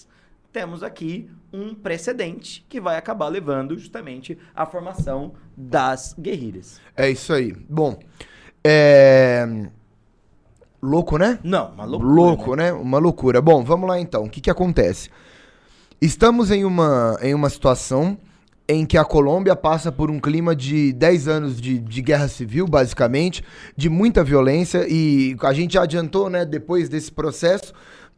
temos 0.53 0.83
aqui 0.83 1.29
um 1.51 1.73
precedente 1.73 2.63
que 2.69 2.79
vai 2.79 2.95
acabar 2.95 3.27
levando 3.27 3.77
justamente 3.77 4.37
à 4.55 4.65
formação 4.65 5.33
das 5.57 6.15
guerrilhas. 6.17 6.79
É 6.95 7.09
isso 7.09 7.33
aí. 7.33 7.51
Bom, 7.67 7.97
é. 8.63 9.67
Louco, 10.81 11.17
né? 11.17 11.39
Não, 11.43 11.71
uma 11.71 11.85
loucura. 11.85 12.13
Louco, 12.13 12.55
né? 12.55 12.73
Uma 12.73 12.99
loucura. 12.99 13.41
Bom, 13.41 13.63
vamos 13.63 13.89
lá 13.89 13.99
então. 13.99 14.25
O 14.25 14.29
que, 14.29 14.41
que 14.41 14.49
acontece? 14.49 15.09
Estamos 16.01 16.51
em 16.51 16.65
uma, 16.65 17.17
em 17.21 17.33
uma 17.33 17.49
situação 17.49 18.17
em 18.67 18.85
que 18.85 18.97
a 18.97 19.05
Colômbia 19.05 19.55
passa 19.55 19.91
por 19.91 20.11
um 20.11 20.19
clima 20.19 20.55
de 20.55 20.93
10 20.93 21.27
anos 21.27 21.61
de, 21.61 21.79
de 21.79 22.01
guerra 22.01 22.27
civil, 22.27 22.65
basicamente, 22.65 23.43
de 23.75 23.89
muita 23.89 24.23
violência, 24.23 24.85
e 24.89 25.35
a 25.41 25.53
gente 25.53 25.73
já 25.73 25.83
adiantou, 25.83 26.29
né? 26.29 26.45
Depois 26.45 26.89
desse 26.89 27.11
processo, 27.11 27.73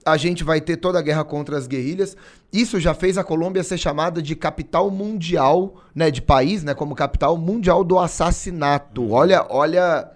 a 0.06 0.18
gente 0.18 0.44
vai 0.44 0.62
ter 0.62 0.78
toda 0.78 1.00
a 1.00 1.02
guerra 1.02 1.24
contra 1.24 1.58
as 1.58 1.66
guerrilhas. 1.66 2.16
Isso 2.54 2.80
já 2.80 2.94
fez 2.94 3.18
a 3.18 3.24
Colômbia 3.24 3.64
ser 3.64 3.78
chamada 3.80 4.22
de 4.22 4.36
capital 4.36 4.92
mundial, 4.92 5.82
né? 5.96 6.12
De 6.12 6.22
país, 6.22 6.64
né? 6.64 6.76
Como 6.76 6.94
capital 6.94 7.36
mundial 7.36 7.84
do 7.84 7.98
assassinato. 7.98 9.10
Olha, 9.10 9.48
olha 9.50 10.12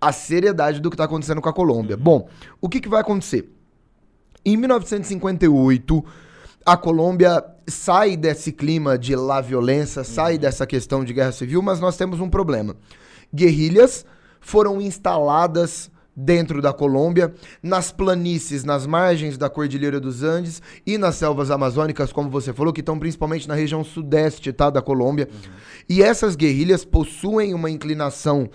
a 0.00 0.12
seriedade 0.12 0.80
do 0.80 0.88
que 0.88 0.94
está 0.94 1.04
acontecendo 1.04 1.40
com 1.40 1.48
a 1.48 1.52
Colômbia. 1.52 1.96
Bom, 1.96 2.28
o 2.60 2.68
que, 2.68 2.80
que 2.80 2.88
vai 2.88 3.00
acontecer? 3.00 3.52
Em 4.44 4.56
1958, 4.56 6.04
a 6.64 6.76
Colômbia 6.76 7.44
sai 7.66 8.16
desse 8.16 8.52
clima 8.52 8.96
de 8.96 9.16
lá 9.16 9.40
violência, 9.40 10.04
sai 10.04 10.38
dessa 10.38 10.66
questão 10.66 11.04
de 11.04 11.12
guerra 11.12 11.32
civil, 11.32 11.60
mas 11.62 11.80
nós 11.80 11.96
temos 11.96 12.20
um 12.20 12.30
problema. 12.30 12.76
Guerrilhas 13.34 14.04
foram 14.40 14.80
instaladas 14.80 15.90
dentro 16.14 16.60
da 16.60 16.72
Colômbia, 16.72 17.32
nas 17.62 17.90
planícies, 17.90 18.64
nas 18.64 18.86
margens 18.86 19.38
da 19.38 19.48
Cordilheira 19.48 19.98
dos 19.98 20.22
Andes 20.22 20.60
e 20.86 20.98
nas 20.98 21.14
selvas 21.14 21.50
amazônicas, 21.50 22.12
como 22.12 22.28
você 22.30 22.52
falou, 22.52 22.72
que 22.72 22.80
estão 22.80 22.98
principalmente 22.98 23.48
na 23.48 23.54
região 23.54 23.82
sudeste 23.82 24.52
tá, 24.52 24.68
da 24.68 24.82
Colômbia. 24.82 25.28
E 25.88 26.02
essas 26.02 26.36
guerrilhas 26.36 26.84
possuem 26.84 27.54
uma 27.54 27.70
inclinação 27.70 28.50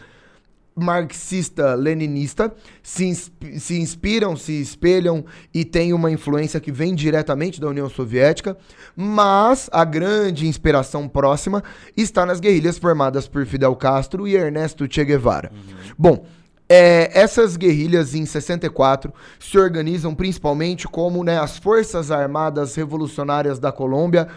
marxista-leninista, 0.80 2.54
se, 2.84 3.06
insp- 3.06 3.58
se 3.58 3.80
inspiram, 3.80 4.38
se 4.38 4.62
espelham 4.62 5.26
e 5.52 5.66
têm 5.66 5.92
uma 5.92 6.12
influência 6.12 6.60
que 6.60 6.72
vem 6.72 6.94
diretamente 6.94 7.60
da 7.60 7.68
União 7.68 7.90
Soviética, 7.90 8.56
mas 8.96 9.68
a 9.74 9.84
grande 9.84 10.46
inspiração 10.46 11.08
próxima 11.08 11.64
está 11.98 12.28
nas 12.28 12.40
guerrilhas 12.40 12.78
formadas 12.78 13.28
por 13.28 13.44
Fidel 13.48 13.76
Castro 13.76 14.28
e 14.28 14.36
Ernesto 14.36 14.86
Che 14.88 15.04
Guevara. 15.04 15.52
Bom, 15.98 16.24
é, 16.70 17.10
essas 17.18 17.56
guerrilhas 17.56 18.14
em 18.14 18.26
64 18.26 19.14
se 19.40 19.58
organizam 19.58 20.14
principalmente 20.14 20.88
como 20.88 21.24
né, 21.24 21.40
as 21.40 21.58
Forças 21.58 22.12
Armadas 22.12 22.76
Revolucionárias 22.76 23.58
da 23.58 23.72
Colômbia, 23.72 24.28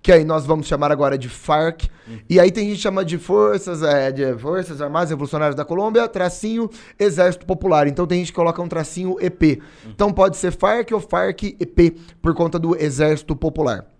que 0.00 0.12
aí 0.12 0.24
nós 0.24 0.46
vamos 0.46 0.66
chamar 0.66 0.92
agora 0.92 1.18
de 1.18 1.28
FARC. 1.28 1.88
E 2.30 2.38
aí 2.38 2.52
tem 2.52 2.68
gente 2.68 2.76
que 2.76 2.82
chama 2.82 3.04
de 3.04 3.18
Forças, 3.18 3.82
é, 3.82 4.12
de 4.12 4.34
Forças 4.38 4.80
Armadas 4.80 5.10
Revolucionárias 5.10 5.56
da 5.56 5.64
Colômbia, 5.64 6.08
tracinho 6.08 6.70
Exército 6.98 7.44
Popular. 7.44 7.88
Então 7.88 8.06
tem 8.06 8.20
gente 8.20 8.30
que 8.30 8.36
coloca 8.36 8.62
um 8.62 8.68
tracinho 8.68 9.16
EP. 9.20 9.60
Então 9.84 10.12
pode 10.12 10.36
ser 10.36 10.52
FARC 10.52 10.92
ou 10.92 11.00
FARC 11.00 11.56
EP, 11.58 11.98
por 12.22 12.34
conta 12.34 12.58
do 12.58 12.76
Exército 12.76 13.34
Popular. 13.34 13.95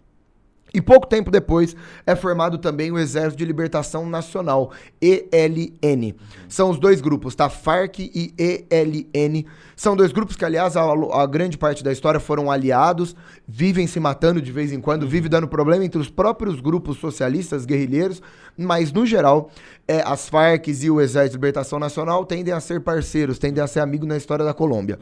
E 0.77 0.81
pouco 0.83 1.07
tempo 1.07 1.31
depois 1.31 1.75
é 2.07 2.15
formado 2.15 2.59
também 2.59 2.93
o 2.93 2.99
Exército 2.99 3.39
de 3.39 3.47
Libertação 3.47 4.07
Nacional, 4.07 4.73
ELN. 5.01 6.15
São 6.51 6.69
os 6.69 6.79
dois 6.79 7.01
grupos, 7.01 7.35
tá? 7.35 7.49
FARC 7.49 7.99
e 8.01 8.35
ELN. 8.37 9.47
São 9.75 9.97
dois 9.97 10.13
grupos 10.13 10.37
que, 10.37 10.45
aliás, 10.45 10.77
a, 10.77 10.83
a 10.83 11.25
grande 11.25 11.57
parte 11.57 11.83
da 11.83 11.91
história 11.91 12.21
foram 12.21 12.51
aliados, 12.51 13.17
vivem 13.49 13.87
se 13.87 13.99
matando 13.99 14.43
de 14.43 14.53
vez 14.53 14.71
em 14.71 14.79
quando, 14.79 15.09
vive 15.09 15.31
dando 15.31 15.49
problema 15.49 15.83
entre 15.83 15.99
os 15.99 16.11
próprios 16.11 16.61
grupos 16.61 16.99
socialistas, 16.99 17.65
guerrilheiros, 17.65 18.21
mas, 18.55 18.93
no 18.93 19.07
geral, 19.07 19.51
é, 19.89 20.03
as 20.03 20.29
FARC 20.29 20.69
e 20.69 20.91
o 20.91 21.01
Exército 21.01 21.31
de 21.31 21.37
Libertação 21.37 21.79
Nacional 21.79 22.23
tendem 22.27 22.53
a 22.53 22.61
ser 22.61 22.83
parceiros, 22.83 23.39
tendem 23.39 23.65
a 23.65 23.67
ser 23.67 23.81
amigos 23.81 24.07
na 24.07 24.19
história 24.19 24.45
da 24.45 24.53
Colômbia. 24.53 24.99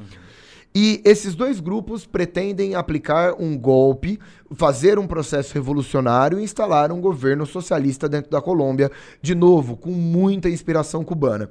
E 0.75 1.01
esses 1.05 1.37
dois 1.37 1.61
grupos 1.61 2.05
pretendem 2.05 2.75
aplicar 2.75 3.35
um 3.41 3.57
golpe, 3.57 4.19
fazer 4.57 4.99
um 4.99 5.07
processo 5.07 5.55
revolucionário 5.55 6.41
e 6.41 6.43
instalar 6.43 6.91
um 6.91 7.01
governo 7.01 7.47
socialista 7.47 8.09
dentro 8.09 8.29
da 8.29 8.43
Colômbia, 8.43 8.91
de 9.23 9.37
novo, 9.37 9.77
com 9.77 9.91
muita 9.91 10.49
inspiração 10.49 11.05
cubana. 11.05 11.49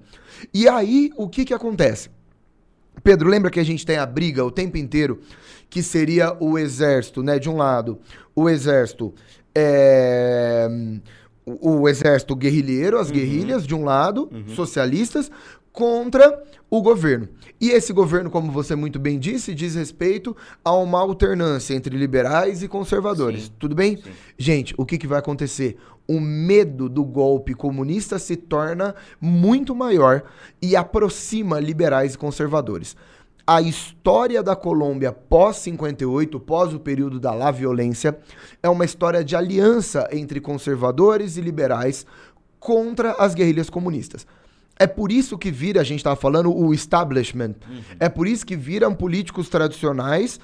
E 0.53 0.67
aí, 0.67 1.09
o 1.15 1.29
que 1.29 1.45
que 1.45 1.53
acontece? 1.53 2.09
Pedro, 3.01 3.29
lembra 3.29 3.49
que 3.49 3.61
a 3.61 3.65
gente 3.65 3.85
tem 3.85 3.95
a 3.95 4.05
briga 4.05 4.43
o 4.43 4.51
tempo 4.51 4.77
inteiro, 4.77 5.21
que 5.69 5.81
seria 5.81 6.35
o 6.41 6.59
exército, 6.59 7.23
né? 7.23 7.39
De 7.39 7.49
um 7.49 7.55
lado, 7.55 7.99
o 8.35 8.49
exército 8.49 9.13
é, 9.55 10.67
o, 11.45 11.81
o 11.81 11.89
exército 11.89 12.35
guerrilheiro, 12.35 12.99
as 12.99 13.11
guerrilhas 13.11 13.65
de 13.65 13.75
um 13.75 13.83
lado, 13.83 14.29
socialistas, 14.55 15.31
contra 15.73 16.43
o 16.69 16.81
governo. 16.81 17.27
E 17.59 17.71
esse 17.71 17.91
governo, 17.91 18.29
como 18.29 18.51
você 18.51 18.75
muito 18.75 18.99
bem 18.99 19.19
disse, 19.19 19.55
diz 19.55 19.73
respeito 19.73 20.37
a 20.63 20.71
uma 20.73 20.99
alternância 20.99 21.73
entre 21.73 21.97
liberais 21.97 22.61
e 22.61 22.67
conservadores. 22.67 23.45
Sim. 23.45 23.51
Tudo 23.57 23.75
bem? 23.75 23.97
Sim. 23.97 24.11
Gente, 24.37 24.75
o 24.77 24.85
que, 24.85 24.97
que 24.97 25.07
vai 25.07 25.19
acontecer? 25.19 25.77
O 26.07 26.19
medo 26.19 26.87
do 26.87 27.03
golpe 27.03 27.53
comunista 27.53 28.19
se 28.19 28.35
torna 28.35 28.93
muito 29.19 29.73
maior 29.73 30.23
e 30.61 30.75
aproxima 30.75 31.59
liberais 31.59 32.13
e 32.13 32.17
conservadores. 32.17 32.95
A 33.45 33.61
história 33.61 34.41
da 34.41 34.55
Colômbia 34.55 35.11
pós 35.11 35.57
58, 35.57 36.39
pós 36.39 36.73
o 36.73 36.79
período 36.79 37.19
da 37.19 37.33
lá 37.33 37.51
violência, 37.51 38.17
é 38.61 38.69
uma 38.69 38.85
história 38.85 39.23
de 39.23 39.35
aliança 39.35 40.07
entre 40.11 40.39
conservadores 40.39 41.35
e 41.35 41.41
liberais 41.41 42.05
contra 42.59 43.11
as 43.13 43.33
guerrilhas 43.33 43.69
comunistas. 43.69 44.25
É 44.83 44.87
por 44.87 45.11
isso 45.11 45.37
que 45.37 45.49
vira, 45.49 45.79
a 45.79 45.83
gente 45.83 45.99
estava 45.99 46.15
falando, 46.17 46.53
o 46.53 46.73
establishment. 46.73 47.55
É 47.99 48.09
por 48.09 48.27
isso 48.27 48.45
que 48.45 48.55
viram 48.55 48.93
políticos 48.93 49.47
tradicionais 49.47 50.39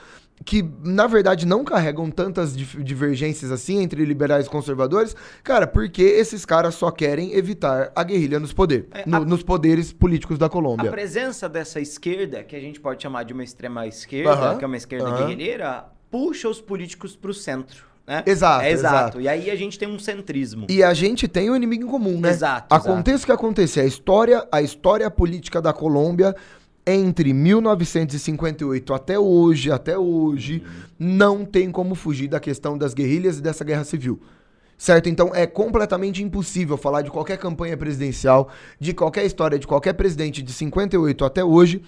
que, 0.45 0.63
na 0.81 1.05
verdade, 1.05 1.45
não 1.45 1.65
carregam 1.65 2.09
tantas 2.09 2.55
divergências 2.55 3.51
assim 3.51 3.81
entre 3.81 4.05
liberais 4.05 4.45
e 4.45 4.49
conservadores, 4.49 5.13
cara, 5.43 5.67
porque 5.67 6.01
esses 6.01 6.45
caras 6.45 6.75
só 6.75 6.89
querem 6.89 7.33
evitar 7.33 7.91
a 7.93 8.01
guerrilha 8.05 8.39
nos, 8.39 8.53
poder, 8.53 8.87
É, 8.91 9.03
no- 9.05 9.17
a- 9.17 9.25
nos 9.25 9.43
poderes 9.43 9.91
políticos 9.91 10.37
da 10.37 10.45
A 10.45 10.49
Colômbia. 10.49 10.89
presença 10.91 11.49
dessa 11.49 11.81
esquerda, 11.81 12.41
que 12.45 12.55
a 12.55 12.59
gente 12.61 12.79
pode 12.79 13.03
chamar 13.03 13.23
de 13.23 13.33
uma 13.33 13.43
extrema 13.43 13.85
esquerda, 13.85 14.31
Aham, 14.31 14.57
que 14.57 14.63
é 14.63 14.67
uma 14.67 14.77
esquerda 14.77 15.09
aham. 15.09 15.17
guerrilheira, 15.25 15.85
puxa 16.09 16.47
os 16.47 16.61
políticos 16.61 17.17
pro 17.17 17.33
centro. 17.33 17.88
Né? 18.09 18.23
Exato, 18.25 18.65
É 18.65 18.71
exato. 18.71 18.95
exato. 18.95 19.21
E 19.21 19.27
aí 19.27 19.51
a 19.51 19.55
gente 19.55 19.77
tem 19.77 19.87
um 19.87 19.99
centrismo. 19.99 20.65
E 20.67 20.81
a 20.81 20.95
gente 20.95 21.27
tem 21.27 21.51
um 21.51 21.55
inimigo 21.55 21.83
em 21.83 21.87
comum, 21.87 22.19
né? 22.19 22.31
Exato, 22.31 22.73
Aconteça 22.73 23.21
o 23.21 23.25
que 23.27 23.31
acontecer, 23.31 23.81
a 23.81 23.85
história, 23.85 24.47
a 24.51 24.63
história 24.63 25.11
política 25.11 25.61
da 25.61 25.71
Colômbia 25.71 26.35
entre 26.87 27.31
1958 27.31 28.93
até 28.95 29.19
hoje, 29.19 29.71
até 29.71 29.95
hoje, 29.95 30.63
não 30.97 31.45
tem 31.45 31.69
como 31.69 31.93
fugir 31.93 32.27
da 32.27 32.39
questão 32.39 32.75
das 32.75 32.95
guerrilhas 32.95 33.37
e 33.37 33.43
dessa 33.43 33.63
guerra 33.63 33.83
civil. 33.83 34.19
Certo? 34.75 35.07
Então 35.07 35.29
é 35.35 35.45
completamente 35.45 36.23
impossível 36.23 36.77
falar 36.77 37.03
de 37.03 37.11
qualquer 37.11 37.37
campanha 37.37 37.77
presidencial, 37.77 38.49
de 38.79 38.91
qualquer 38.91 39.23
história 39.23 39.59
de 39.59 39.67
qualquer 39.67 39.93
presidente 39.93 40.41
de 40.41 40.51
58 40.51 41.25
até 41.25 41.43
hoje, 41.43 41.83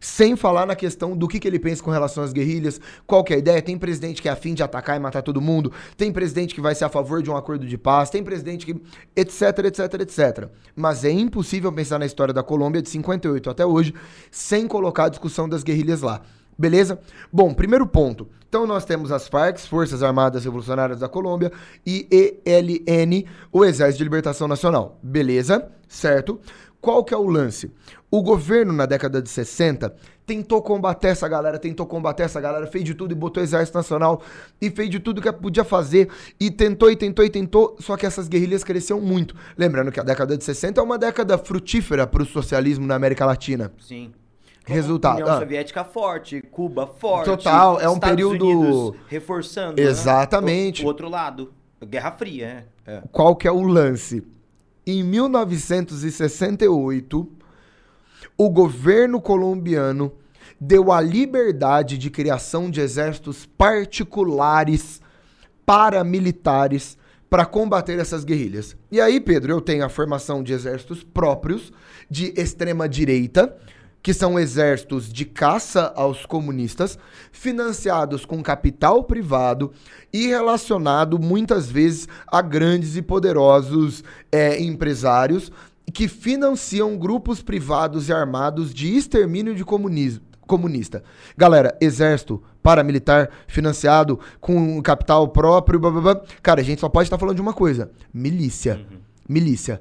sem 0.00 0.34
falar 0.34 0.66
na 0.66 0.74
questão 0.74 1.16
do 1.16 1.28
que, 1.28 1.38
que 1.38 1.46
ele 1.46 1.58
pensa 1.58 1.82
com 1.82 1.90
relação 1.90 2.24
às 2.24 2.32
guerrilhas, 2.32 2.80
qual 3.06 3.22
que 3.22 3.34
é 3.34 3.36
a 3.36 3.38
ideia. 3.38 3.60
Tem 3.60 3.78
presidente 3.78 4.22
que 4.22 4.28
é 4.28 4.32
afim 4.32 4.54
de 4.54 4.62
atacar 4.62 4.96
e 4.96 4.98
matar 4.98 5.22
todo 5.22 5.40
mundo, 5.40 5.70
tem 5.96 6.10
presidente 6.10 6.54
que 6.54 6.60
vai 6.60 6.74
ser 6.74 6.86
a 6.86 6.88
favor 6.88 7.22
de 7.22 7.30
um 7.30 7.36
acordo 7.36 7.66
de 7.66 7.76
paz, 7.76 8.08
tem 8.08 8.24
presidente 8.24 8.64
que. 8.64 8.80
etc, 9.14 9.42
etc, 9.66 9.94
etc. 10.00 10.48
Mas 10.74 11.04
é 11.04 11.10
impossível 11.10 11.70
pensar 11.72 11.98
na 11.98 12.06
história 12.06 12.32
da 12.32 12.42
Colômbia 12.42 12.80
de 12.80 12.88
58 12.88 13.50
até 13.50 13.66
hoje 13.66 13.94
sem 14.30 14.66
colocar 14.66 15.04
a 15.04 15.08
discussão 15.10 15.48
das 15.48 15.62
guerrilhas 15.62 16.00
lá. 16.00 16.22
Beleza? 16.58 16.98
Bom, 17.32 17.54
primeiro 17.54 17.86
ponto. 17.86 18.28
Então 18.46 18.66
nós 18.66 18.84
temos 18.84 19.10
as 19.10 19.28
FARC, 19.28 19.60
Forças 19.60 20.02
Armadas 20.02 20.44
Revolucionárias 20.44 20.98
da 20.98 21.08
Colômbia, 21.08 21.50
e 21.86 22.06
ELN, 22.44 23.24
o 23.50 23.64
Exército 23.64 23.98
de 23.98 24.04
Libertação 24.04 24.46
Nacional. 24.46 24.98
Beleza? 25.02 25.70
Certo? 25.88 26.38
Qual 26.80 27.04
que 27.04 27.12
é 27.12 27.16
o 27.16 27.28
lance? 27.28 27.70
O 28.10 28.22
governo, 28.22 28.72
na 28.72 28.86
década 28.86 29.20
de 29.20 29.28
60, 29.28 29.94
tentou 30.26 30.62
combater 30.62 31.08
essa 31.08 31.28
galera, 31.28 31.58
tentou 31.58 31.86
combater 31.86 32.22
essa 32.22 32.40
galera, 32.40 32.66
fez 32.66 32.82
de 32.84 32.94
tudo 32.94 33.12
e 33.12 33.14
botou 33.14 33.42
o 33.42 33.44
Exército 33.44 33.76
Nacional 33.76 34.22
e 34.60 34.70
fez 34.70 34.88
de 34.88 34.98
tudo 34.98 35.20
que 35.20 35.30
podia 35.32 35.62
fazer 35.62 36.08
e 36.38 36.50
tentou 36.50 36.90
e 36.90 36.96
tentou 36.96 37.24
e 37.24 37.28
tentou, 37.30 37.76
só 37.78 37.96
que 37.96 38.06
essas 38.06 38.28
guerrilhas 38.28 38.64
cresceram 38.64 39.00
muito. 39.00 39.34
Lembrando 39.56 39.92
que 39.92 40.00
a 40.00 40.02
década 40.02 40.36
de 40.36 40.42
60 40.44 40.80
é 40.80 40.84
uma 40.84 40.98
década 40.98 41.36
frutífera 41.36 42.06
para 42.06 42.22
o 42.22 42.26
socialismo 42.26 42.86
na 42.86 42.94
América 42.94 43.26
Latina. 43.26 43.70
Sim. 43.78 44.12
Resultado, 44.64 45.20
União 45.20 45.34
ah. 45.36 45.38
Soviética 45.38 45.84
forte, 45.84 46.40
Cuba 46.42 46.86
forte. 46.86 47.26
Total, 47.26 47.80
é 47.80 47.88
um 47.88 47.94
Estados 47.94 48.08
período- 48.08 48.46
Unidos 48.46 49.00
reforçando. 49.08 49.82
né? 49.82 49.88
Exatamente. 49.88 50.82
O, 50.82 50.84
o 50.84 50.88
outro 50.88 51.08
lado. 51.08 51.52
Guerra 51.84 52.12
Fria, 52.12 52.66
é. 52.86 52.92
é. 52.92 53.02
Qual 53.10 53.34
que 53.34 53.48
é 53.48 53.52
o 53.52 53.62
lance? 53.62 54.22
Em 54.92 55.04
1968, 55.04 57.28
o 58.36 58.50
governo 58.50 59.20
colombiano 59.20 60.10
deu 60.60 60.90
a 60.90 61.00
liberdade 61.00 61.96
de 61.96 62.10
criação 62.10 62.68
de 62.68 62.80
exércitos 62.80 63.46
particulares 63.46 65.00
paramilitares 65.64 66.98
para 67.30 67.46
combater 67.46 68.00
essas 68.00 68.24
guerrilhas. 68.24 68.76
E 68.90 69.00
aí, 69.00 69.20
Pedro, 69.20 69.52
eu 69.52 69.60
tenho 69.60 69.84
a 69.84 69.88
formação 69.88 70.42
de 70.42 70.52
exércitos 70.52 71.04
próprios 71.04 71.72
de 72.10 72.34
extrema 72.36 72.88
direita, 72.88 73.56
que 74.02 74.14
são 74.14 74.38
exércitos 74.38 75.12
de 75.12 75.24
caça 75.24 75.92
aos 75.94 76.24
comunistas, 76.24 76.98
financiados 77.32 78.24
com 78.24 78.42
capital 78.42 79.04
privado 79.04 79.72
e 80.12 80.26
relacionado 80.26 81.18
muitas 81.18 81.70
vezes 81.70 82.08
a 82.26 82.40
grandes 82.40 82.96
e 82.96 83.02
poderosos 83.02 84.02
eh, 84.32 84.60
empresários 84.62 85.52
que 85.92 86.08
financiam 86.08 86.96
grupos 86.96 87.42
privados 87.42 88.08
e 88.08 88.12
armados 88.12 88.72
de 88.72 88.96
extermínio 88.96 89.54
de 89.54 89.64
comunismo 89.64 90.30
comunista. 90.46 91.04
Galera, 91.36 91.76
exército 91.80 92.42
paramilitar 92.60 93.30
financiado 93.46 94.18
com 94.40 94.82
capital 94.82 95.28
próprio, 95.28 95.78
blá, 95.78 95.90
blá, 95.90 96.00
blá. 96.00 96.22
cara, 96.42 96.60
a 96.60 96.64
gente 96.64 96.80
só 96.80 96.88
pode 96.88 97.06
estar 97.06 97.18
falando 97.18 97.36
de 97.36 97.42
uma 97.42 97.52
coisa: 97.52 97.90
milícia. 98.12 98.84
Milícia. 99.28 99.80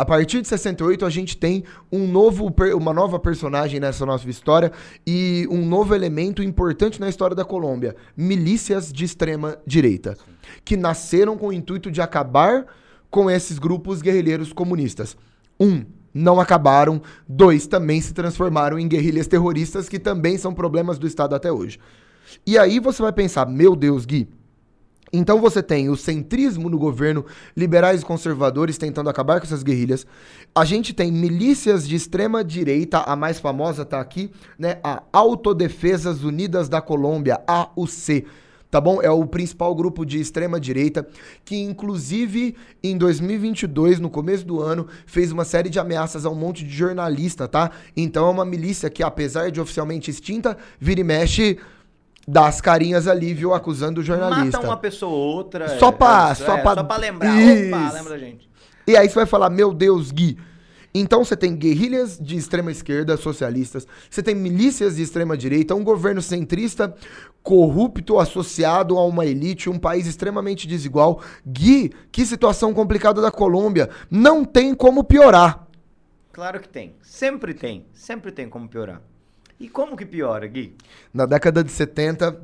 A 0.00 0.04
partir 0.06 0.40
de 0.40 0.48
68 0.48 1.04
a 1.04 1.10
gente 1.10 1.36
tem 1.36 1.62
um 1.92 2.08
novo, 2.08 2.50
uma 2.74 2.90
nova 2.90 3.18
personagem 3.18 3.78
nessa 3.78 4.06
nossa 4.06 4.30
história 4.30 4.72
e 5.06 5.46
um 5.50 5.62
novo 5.62 5.94
elemento 5.94 6.42
importante 6.42 6.98
na 6.98 7.06
história 7.06 7.36
da 7.36 7.44
Colômbia: 7.44 7.94
milícias 8.16 8.90
de 8.90 9.04
extrema 9.04 9.58
direita, 9.66 10.16
que 10.64 10.74
nasceram 10.74 11.36
com 11.36 11.48
o 11.48 11.52
intuito 11.52 11.90
de 11.90 12.00
acabar 12.00 12.64
com 13.10 13.30
esses 13.30 13.58
grupos 13.58 14.00
guerrilheiros 14.00 14.54
comunistas. 14.54 15.18
Um, 15.60 15.84
não 16.14 16.40
acabaram. 16.40 17.02
Dois, 17.28 17.66
também 17.66 18.00
se 18.00 18.14
transformaram 18.14 18.78
em 18.78 18.88
guerrilhas 18.88 19.26
terroristas, 19.26 19.86
que 19.86 19.98
também 19.98 20.38
são 20.38 20.54
problemas 20.54 20.98
do 20.98 21.06
Estado 21.06 21.34
até 21.34 21.52
hoje. 21.52 21.78
E 22.46 22.56
aí 22.56 22.80
você 22.80 23.02
vai 23.02 23.12
pensar, 23.12 23.44
meu 23.44 23.76
Deus, 23.76 24.06
Gui, 24.06 24.30
então 25.12 25.40
você 25.40 25.62
tem 25.62 25.88
o 25.88 25.96
centrismo 25.96 26.68
no 26.68 26.78
governo, 26.78 27.24
liberais 27.56 28.02
e 28.02 28.04
conservadores 28.04 28.78
tentando 28.78 29.10
acabar 29.10 29.40
com 29.40 29.46
essas 29.46 29.62
guerrilhas. 29.62 30.06
A 30.54 30.64
gente 30.64 30.92
tem 30.92 31.10
milícias 31.10 31.86
de 31.86 31.96
extrema 31.96 32.44
direita, 32.44 32.98
a 32.98 33.16
mais 33.16 33.40
famosa 33.40 33.84
tá 33.84 34.00
aqui, 34.00 34.30
né? 34.58 34.78
A 34.84 35.02
Autodefesas 35.12 36.22
Unidas 36.22 36.68
da 36.68 36.80
Colômbia, 36.80 37.40
AUC. 37.46 38.26
Tá 38.70 38.80
bom? 38.80 39.02
É 39.02 39.10
o 39.10 39.26
principal 39.26 39.74
grupo 39.74 40.06
de 40.06 40.20
extrema 40.20 40.60
direita 40.60 41.04
que 41.44 41.56
inclusive 41.56 42.54
em 42.80 42.96
2022, 42.96 43.98
no 43.98 44.08
começo 44.08 44.46
do 44.46 44.60
ano, 44.60 44.86
fez 45.06 45.32
uma 45.32 45.44
série 45.44 45.68
de 45.68 45.80
ameaças 45.80 46.24
a 46.24 46.30
um 46.30 46.36
monte 46.36 46.62
de 46.62 46.72
jornalista, 46.72 47.48
tá? 47.48 47.72
Então 47.96 48.28
é 48.28 48.30
uma 48.30 48.44
milícia 48.44 48.88
que 48.88 49.02
apesar 49.02 49.50
de 49.50 49.60
oficialmente 49.60 50.08
extinta, 50.08 50.56
vira 50.78 51.00
e 51.00 51.04
mexe 51.04 51.58
dá 52.30 52.46
as 52.46 52.60
carinhas 52.60 53.08
ali, 53.08 53.34
viu, 53.34 53.52
acusando 53.52 54.00
o 54.00 54.04
jornalista. 54.04 54.58
Mata 54.58 54.68
uma 54.70 54.76
pessoa 54.76 55.12
ou 55.12 55.18
outra. 55.36 55.78
Só 55.78 55.88
é, 55.88 55.92
pra- 55.92 56.28
é, 56.30 56.34
só 56.34 56.56
é, 56.56 56.62
pra- 56.62 56.74
só 56.74 56.84
pra 56.84 56.96
lembrar. 56.96 57.36
Isso. 57.40 57.74
Opa, 57.74 57.92
lembra 57.92 58.10
da 58.10 58.18
gente. 58.18 58.48
E 58.86 58.96
aí 58.96 59.08
você 59.08 59.14
vai 59.14 59.26
falar, 59.26 59.50
meu 59.50 59.72
Deus, 59.74 60.10
Gui. 60.10 60.38
Então 60.92 61.24
você 61.24 61.36
tem 61.36 61.54
guerrilhas 61.54 62.18
de 62.18 62.36
extrema 62.36 62.72
esquerda, 62.72 63.16
socialistas, 63.16 63.86
você 64.10 64.24
tem 64.24 64.34
milícias 64.34 64.96
de 64.96 65.02
extrema 65.02 65.36
direita, 65.36 65.72
um 65.72 65.84
governo 65.84 66.20
centrista 66.20 66.92
corrupto 67.44 68.18
associado 68.18 68.98
a 68.98 69.06
uma 69.06 69.24
elite, 69.24 69.70
um 69.70 69.78
país 69.78 70.06
extremamente 70.08 70.66
desigual. 70.66 71.20
Gui, 71.46 71.92
que 72.10 72.26
situação 72.26 72.74
complicada 72.74 73.22
da 73.22 73.30
Colômbia. 73.30 73.88
Não 74.10 74.44
tem 74.44 74.74
como 74.74 75.04
piorar. 75.04 75.66
Claro 76.32 76.58
que 76.60 76.68
tem. 76.68 76.94
Sempre 77.02 77.54
tem. 77.54 77.86
Sempre 77.92 78.32
tem 78.32 78.48
como 78.48 78.68
piorar. 78.68 79.00
E 79.60 79.68
como 79.68 79.96
que 79.96 80.06
piora, 80.06 80.46
Gui? 80.46 80.74
Na 81.12 81.26
década 81.26 81.62
de 81.62 81.70
70, 81.70 82.40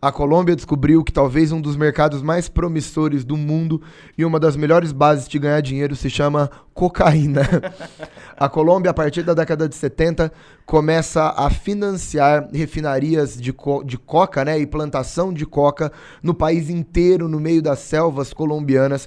a 0.00 0.10
Colômbia 0.10 0.56
descobriu 0.56 1.04
que 1.04 1.12
talvez 1.12 1.52
um 1.52 1.60
dos 1.60 1.76
mercados 1.76 2.22
mais 2.22 2.48
promissores 2.48 3.22
do 3.22 3.36
mundo 3.36 3.82
e 4.16 4.24
uma 4.24 4.40
das 4.40 4.56
melhores 4.56 4.92
bases 4.92 5.28
de 5.28 5.38
ganhar 5.38 5.60
dinheiro 5.60 5.94
se 5.94 6.08
chama 6.08 6.50
cocaína. 6.74 7.42
A 8.34 8.48
Colômbia, 8.48 8.90
a 8.90 8.94
partir 8.94 9.22
da 9.22 9.34
década 9.34 9.68
de 9.68 9.74
70, 9.76 10.32
começa 10.66 11.34
a 11.36 11.48
financiar 11.50 12.48
refinarias 12.52 13.40
de, 13.40 13.52
co- 13.52 13.84
de 13.84 13.96
coca 13.96 14.44
né, 14.44 14.58
e 14.58 14.66
plantação 14.66 15.32
de 15.32 15.46
coca 15.46 15.92
no 16.22 16.34
país 16.34 16.68
inteiro, 16.68 17.28
no 17.28 17.38
meio 17.38 17.62
das 17.62 17.78
selvas 17.80 18.32
colombianas. 18.32 19.06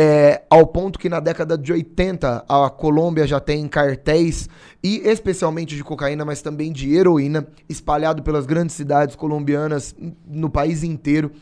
É, 0.00 0.42
ao 0.48 0.64
ponto 0.64 0.96
que 0.96 1.08
na 1.08 1.18
década 1.18 1.58
de 1.58 1.72
80 1.72 2.44
a 2.48 2.70
Colômbia 2.70 3.26
já 3.26 3.40
tem 3.40 3.66
cartéis, 3.66 4.48
e 4.80 4.98
especialmente 4.98 5.74
de 5.74 5.82
cocaína, 5.82 6.24
mas 6.24 6.40
também 6.40 6.70
de 6.70 6.94
heroína, 6.94 7.44
espalhado 7.68 8.22
pelas 8.22 8.46
grandes 8.46 8.76
cidades 8.76 9.16
colombianas 9.16 9.96
no 10.24 10.48
país 10.48 10.84
inteiro. 10.84 11.32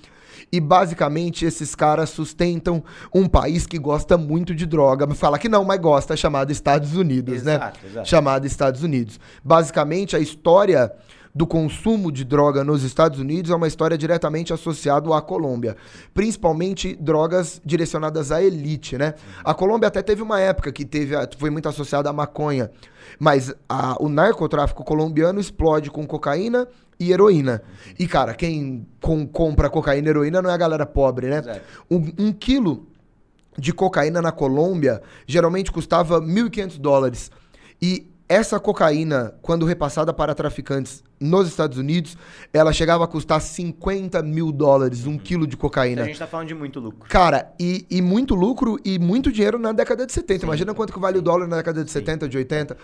E 0.51 0.59
basicamente 0.59 1.45
esses 1.45 1.75
caras 1.75 2.09
sustentam 2.09 2.83
um 3.15 3.29
país 3.29 3.67
que 3.67 3.79
gosta 3.79 4.17
muito 4.17 4.55
de 4.55 4.65
droga. 4.65 5.07
Fala 5.15 5.39
que 5.39 5.51
não, 5.51 5.63
mas 5.63 5.79
gosta, 5.79 6.17
chamado 6.17 6.51
Estados 6.51 6.97
Unidos, 6.97 7.43
né? 7.43 7.57
Exato, 7.57 7.81
exato. 7.85 8.09
Chamado 8.09 8.47
Estados 8.47 8.83
Unidos. 8.83 9.21
Basicamente 9.45 10.17
a 10.17 10.19
história 10.19 10.91
do 11.37 11.47
consumo 11.47 12.11
de 12.11 12.25
droga 12.25 12.65
nos 12.65 12.83
Estados 12.83 13.19
Unidos 13.21 13.51
é 13.51 13.55
uma 13.55 13.69
história 13.69 13.99
diretamente 13.99 14.55
associada 14.55 15.15
à 15.15 15.21
Colômbia, 15.21 15.77
principalmente 16.15 16.97
drogas 16.97 17.61
direcionadas 17.63 18.33
à 18.33 18.43
elite, 18.43 18.97
né? 18.97 19.13
A 19.45 19.53
Colômbia 19.53 19.89
até 19.89 20.01
teve 20.01 20.23
uma 20.23 20.41
época 20.41 20.73
que 20.73 20.83
teve, 20.83 21.15
foi 21.37 21.51
muito 21.51 21.69
associada 21.69 22.09
à 22.09 22.13
maconha, 22.13 22.71
mas 23.19 23.55
a- 23.69 23.99
o 24.01 24.09
narcotráfico 24.09 24.83
colombiano 24.83 25.39
explode 25.39 25.91
com 25.91 26.07
cocaína 26.07 26.67
e 26.99 27.13
heroína. 27.13 27.63
E 27.99 28.07
cara, 28.09 28.33
quem 28.33 28.87
com- 29.03 29.27
compra 29.27 29.69
cocaína 29.69 30.09
e 30.09 30.11
heroína 30.11 30.41
não 30.41 30.49
é 30.49 30.55
a 30.55 30.57
galera 30.57 30.87
pobre, 30.87 31.29
né? 31.29 31.43
Um, 31.91 32.13
um 32.19 32.33
quilo 32.33 32.87
de 33.59 33.75
cocaína 33.75 34.23
na 34.23 34.33
Colômbia 34.33 35.03
geralmente 35.27 35.71
custava 35.71 36.19
1.500 36.19 36.79
dólares. 36.79 37.31
E 37.81 38.07
essa 38.29 38.59
cocaína, 38.59 39.35
quando 39.41 39.65
repassada 39.65 40.13
para 40.13 40.35
traficantes 40.35 41.03
nos 41.19 41.49
Estados 41.49 41.79
Unidos, 41.79 42.17
ela 42.53 42.73
chegava 42.73 43.05
a 43.05 43.07
custar 43.07 43.41
50 43.41 44.23
mil 44.23 44.51
dólares, 44.51 45.07
um 45.07 45.17
quilo 45.17 45.47
de 45.47 45.55
Então 45.55 45.61
cocaína. 45.61 46.03
a 46.03 46.07
gente 46.07 46.19
tá 46.19 46.27
falando 46.27 46.49
de 46.49 46.55
muito 46.55 46.81
lucro. 46.81 47.09
Cara, 47.09 47.53
e, 47.59 47.87
e 47.89 48.03
muito 48.03 48.35
lucro 48.35 48.79
e 48.85 48.99
muito 48.99 49.31
dinheiro 49.31 49.59
na 49.59 49.73
década 49.73 50.05
de 50.05 50.13
70. 50.13 50.45
Imagina 50.45 50.75
quanto 50.75 50.93
que 50.93 50.99
vale 50.99 51.19
o 51.19 51.23
dólar 51.23 51.47
na 51.47 51.57
década 51.57 51.85
de 51.85 51.91
70, 51.91 52.29
de 52.29 52.37
80. 52.37 52.77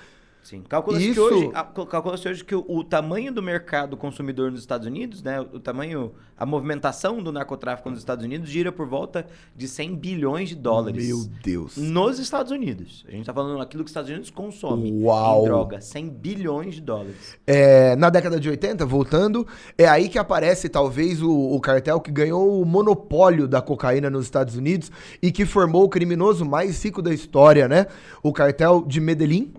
Sim. 0.42 0.62
Calcula-se 0.68 1.10
Isso- 1.10 1.22
hoje, 1.22 1.50
a- 1.54 1.62
cal- 1.64 1.86
calcula-se 1.86 2.28
hoje 2.28 2.44
que 2.44 2.54
o, 2.54 2.64
o 2.68 2.82
tamanho 2.82 3.32
do 3.32 3.40
mercado 3.42 3.96
consumidor 3.96 4.50
nos 4.50 4.60
Estados 4.60 4.86
Unidos, 4.86 5.22
né, 5.22 5.40
o 5.40 5.60
tamanho, 5.60 6.12
a 6.36 6.44
movimentação 6.44 7.22
do 7.22 7.30
narcotráfico 7.30 7.88
nos 7.88 8.00
Estados 8.00 8.24
Unidos 8.24 8.50
gira 8.50 8.72
por 8.72 8.86
volta 8.88 9.24
de 9.54 9.68
100 9.68 9.94
bilhões 9.94 10.48
de 10.48 10.56
dólares. 10.56 11.06
Meu 11.06 11.24
Deus. 11.44 11.76
Nos 11.76 12.18
Estados 12.18 12.50
Unidos. 12.50 13.04
A 13.08 13.12
gente 13.12 13.24
tá 13.24 13.32
falando 13.32 13.60
aquilo 13.62 13.84
que 13.84 13.86
os 13.88 13.90
Estados 13.92 14.10
Unidos 14.10 14.30
consomem 14.30 14.92
Uau. 15.02 15.42
em 15.42 15.44
droga. 15.44 15.80
100 15.80 16.08
bilhões 16.08 16.74
de 16.74 16.80
dólares. 16.80 17.38
É, 17.46 17.94
na 17.96 18.10
década 18.10 18.40
de 18.40 18.48
80, 18.48 18.84
voltando, 18.84 19.46
é 19.78 19.86
aí 19.86 20.08
que 20.08 20.18
aparece 20.18 20.68
talvez 20.68 21.22
o, 21.22 21.30
o 21.32 21.60
cartel 21.60 22.00
que 22.00 22.10
ganhou 22.10 22.60
o 22.60 22.64
monopólio 22.66 23.46
da 23.46 23.62
cocaína 23.62 24.10
nos 24.10 24.24
Estados 24.24 24.56
Unidos 24.56 24.90
e 25.22 25.30
que 25.30 25.46
formou 25.46 25.84
o 25.84 25.88
criminoso 25.88 26.44
mais 26.44 26.82
rico 26.84 27.00
da 27.00 27.14
história, 27.14 27.68
né? 27.68 27.86
O 28.22 28.32
cartel 28.32 28.84
de 28.86 29.00
Medellín, 29.00 29.52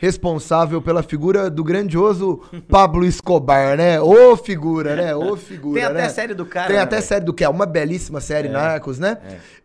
responsável 0.00 0.80
pela 0.80 1.02
figura 1.02 1.50
do 1.50 1.62
grandioso 1.62 2.40
Pablo 2.66 3.04
Escobar, 3.04 3.76
né? 3.76 4.00
Ô 4.00 4.34
figura, 4.34 4.96
né? 4.96 5.14
Ô 5.14 5.36
figura, 5.36 5.78
Tem 5.78 5.84
até 5.84 6.02
né? 6.02 6.08
série 6.08 6.32
do 6.32 6.46
cara. 6.46 6.68
Tem 6.68 6.76
né, 6.76 6.82
até 6.82 6.96
velho? 6.96 7.06
série 7.06 7.24
do 7.26 7.34
que 7.34 7.44
é 7.44 7.48
uma 7.48 7.66
belíssima 7.66 8.18
série 8.18 8.48
Narcos, 8.48 8.98
né? 8.98 9.18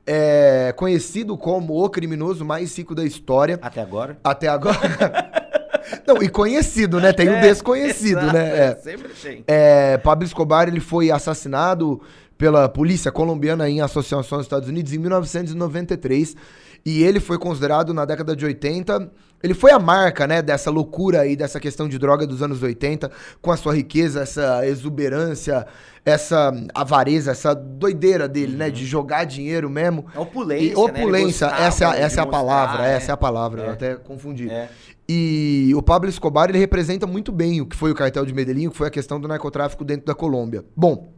É, 0.06 0.74
conhecido 0.76 1.38
como 1.38 1.82
o 1.82 1.90
criminoso 1.90 2.44
mais 2.44 2.78
rico 2.78 2.94
da 2.94 3.06
história. 3.06 3.58
Até 3.62 3.82
agora. 3.82 4.18
Até 4.22 4.50
agora. 4.50 4.76
Não, 6.06 6.22
e 6.22 6.28
conhecido, 6.28 7.00
né? 7.00 7.14
Tem 7.14 7.30
um 7.30 7.36
É, 7.36 7.42
desconhecido, 7.42 8.20
exato, 8.20 8.34
né? 8.34 8.60
É. 8.60 8.76
Sempre 8.84 9.10
tem. 9.14 9.44
É, 9.48 9.98
Pablo 10.00 10.26
Escobar 10.26 10.68
ele 10.68 10.82
foi 10.82 11.12
assassinado 11.12 12.02
pela 12.38 12.68
polícia 12.68 13.10
colombiana 13.10 13.70
em 13.70 13.80
associação 13.80 14.38
aos 14.38 14.46
Estados 14.46 14.68
Unidos 14.68 14.92
em 14.92 14.98
1993 14.98 16.36
e 16.86 17.04
ele 17.04 17.20
foi 17.20 17.38
considerado 17.40 17.94
na 17.94 18.06
década 18.06 18.36
de 18.36 18.46
80 18.46 19.12
ele 19.44 19.54
foi 19.54 19.70
a 19.72 19.78
marca, 19.78 20.26
né, 20.26 20.42
dessa 20.42 20.72
loucura 20.72 21.22
aí, 21.22 21.36
dessa 21.36 21.60
questão 21.60 21.88
de 21.88 22.00
droga 22.00 22.26
dos 22.26 22.42
anos 22.42 22.64
80, 22.64 23.12
com 23.42 23.52
a 23.52 23.58
sua 23.58 23.76
riqueza, 23.76 24.22
essa 24.22 24.66
exuberância, 24.66 25.68
essa 26.04 26.52
avareza, 26.74 27.30
essa 27.30 27.54
doideira 27.54 28.28
dele, 28.28 28.56
né, 28.56 28.72
de 28.72 28.86
jogar 28.88 29.24
dinheiro 29.26 29.70
mesmo. 29.70 30.06
É 30.16 30.20
opulência, 30.20 30.66
E 30.66 30.70
né? 30.70 30.74
Opulência, 30.76 31.48
gostava 31.48 31.68
essa, 31.68 31.84
é 31.84 31.88
a- 31.88 31.92
de 31.96 32.02
essa 32.02 32.22
é 32.22 32.24
a 32.24 32.26
palavra, 32.26 32.88
é. 32.88 32.96
essa 32.96 33.12
é 33.12 33.14
a 33.14 33.18
palavra, 33.18 33.62
eu 33.62 33.70
É. 33.70 33.74
até 33.74 33.96
confundi. 33.96 34.50
É. 34.50 34.68
E 35.08 35.72
o 35.76 35.82
Pablo 35.84 36.10
Escobar, 36.10 36.50
ele 36.50 36.58
representa 36.58 37.06
muito 37.06 37.32
bem 37.32 37.62
o 37.62 37.68
que 37.68 37.76
foi 37.76 37.92
o 37.92 37.96
cartel 37.96 38.26
de 38.26 38.34
Medellín, 38.34 38.66
o 38.68 38.72
que 38.72 38.78
foi 38.78 38.88
a 38.88 38.92
questão 38.92 39.20
do 39.22 39.28
narcotráfico 39.28 39.86
dentro 39.86 40.08
da 40.08 40.16
Colômbia. 40.16 40.66
Bom, 40.76 41.14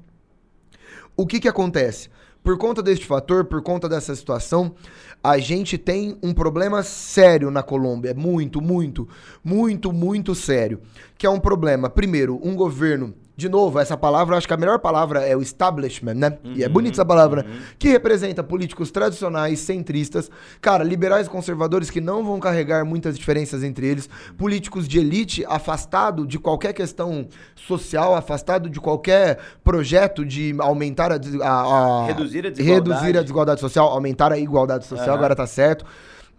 o 1.15 1.25
que 1.25 1.39
que 1.39 1.47
acontece? 1.47 2.09
Por 2.47 2.57
conta 2.57 2.81
deste 2.81 3.05
fator, 3.05 3.43
por 3.43 3.61
conta 3.61 3.89
dessa 3.89 4.15
situação, 4.15 4.73
a 5.21 5.37
gente 5.37 5.77
tem 5.77 6.17
um 6.23 6.33
problema 6.33 6.81
sério 6.81 7.51
na 7.51 7.61
Colômbia. 7.61 8.13
Muito, 8.13 8.61
muito, 8.61 9.05
muito, 9.43 9.91
muito 9.91 10.33
sério. 10.33 10.79
Que 11.17 11.25
é 11.25 11.29
um 11.29 11.41
problema, 11.41 11.89
primeiro, 11.89 12.39
um 12.41 12.55
governo. 12.55 13.13
De 13.37 13.47
novo, 13.47 13.77
essa 13.77 13.95
palavra, 13.95 14.35
acho 14.35 14.47
que 14.47 14.53
a 14.53 14.57
melhor 14.57 14.79
palavra 14.79 15.19
é 15.19 15.37
o 15.37 15.41
establishment, 15.43 16.15
né? 16.15 16.39
e 16.43 16.63
é 16.63 16.67
bonita 16.67 16.95
essa 16.95 17.05
palavra, 17.05 17.43
né? 17.43 17.49
Que 17.77 17.87
representa 17.87 18.43
políticos 18.43 18.89
tradicionais, 18.89 19.59
centristas, 19.59 20.31
cara, 20.59 20.83
liberais 20.83 21.27
e 21.27 21.29
conservadores 21.29 21.91
que 21.91 22.01
não 22.01 22.23
vão 22.25 22.39
carregar 22.39 22.83
muitas 22.83 23.15
diferenças 23.15 23.63
entre 23.63 23.85
eles, 23.85 24.09
políticos 24.35 24.87
de 24.87 24.97
elite 24.97 25.45
afastado 25.47 26.25
de 26.25 26.39
qualquer 26.39 26.73
questão 26.73 27.27
social, 27.55 28.15
afastado 28.15 28.67
de 28.71 28.79
qualquer 28.79 29.37
projeto 29.63 30.25
de 30.25 30.55
aumentar 30.57 31.11
a, 31.11 31.15
a- 31.43 31.47
a- 31.47 32.05
Reduzir 32.07 32.39
a 32.47 32.49
desigualdade. 32.49 32.89
reduzir 32.89 33.17
a 33.17 33.21
desigualdade 33.21 33.61
social, 33.61 33.87
aumentar 33.89 34.31
a 34.33 34.39
igualdade 34.39 34.87
social, 34.87 35.09
Aham. 35.09 35.17
agora 35.17 35.35
tá 35.35 35.45
certo. 35.45 35.85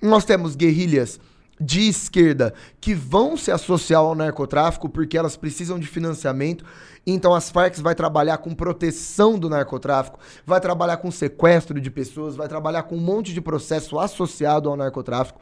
Nós 0.02 0.24
temos 0.24 0.56
guerrilhas 0.56 1.20
de 1.60 1.88
esquerda 1.88 2.54
que 2.80 2.94
vão 2.94 3.36
se 3.36 3.50
associar 3.50 4.00
ao 4.00 4.14
narcotráfico 4.14 4.88
porque 4.88 5.18
elas 5.18 5.36
precisam 5.36 5.78
de 5.78 5.86
financiamento. 5.88 6.64
Então 7.10 7.34
as 7.34 7.50
Farc 7.50 7.80
vai 7.80 7.94
trabalhar 7.94 8.36
com 8.36 8.54
proteção 8.54 9.38
do 9.38 9.48
narcotráfico, 9.48 10.18
vai 10.44 10.60
trabalhar 10.60 10.98
com 10.98 11.10
sequestro 11.10 11.80
de 11.80 11.90
pessoas, 11.90 12.36
vai 12.36 12.46
trabalhar 12.46 12.82
com 12.82 12.96
um 12.96 13.00
monte 13.00 13.32
de 13.32 13.40
processo 13.40 13.98
associado 13.98 14.68
ao 14.68 14.76
narcotráfico. 14.76 15.40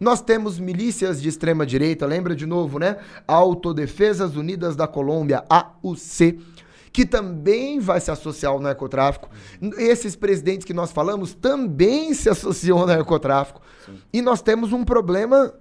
Nós 0.00 0.22
temos 0.22 0.58
milícias 0.58 1.20
de 1.20 1.28
extrema 1.28 1.66
direita, 1.66 2.06
lembra 2.06 2.34
de 2.34 2.46
novo, 2.46 2.78
né? 2.78 2.96
Autodefesas 3.28 4.36
Unidas 4.36 4.74
da 4.74 4.88
Colômbia, 4.88 5.44
AUC, 5.50 6.40
que 6.90 7.04
também 7.04 7.78
vai 7.78 8.00
se 8.00 8.10
associar 8.10 8.52
ao 8.52 8.58
narcotráfico. 8.58 9.28
Esses 9.76 10.16
presidentes 10.16 10.64
que 10.64 10.72
nós 10.72 10.90
falamos 10.90 11.34
também 11.34 12.14
se 12.14 12.30
associam 12.30 12.78
ao 12.78 12.86
narcotráfico. 12.86 13.60
E 14.10 14.22
nós 14.22 14.40
temos 14.40 14.72
um 14.72 14.82
problema 14.82 15.52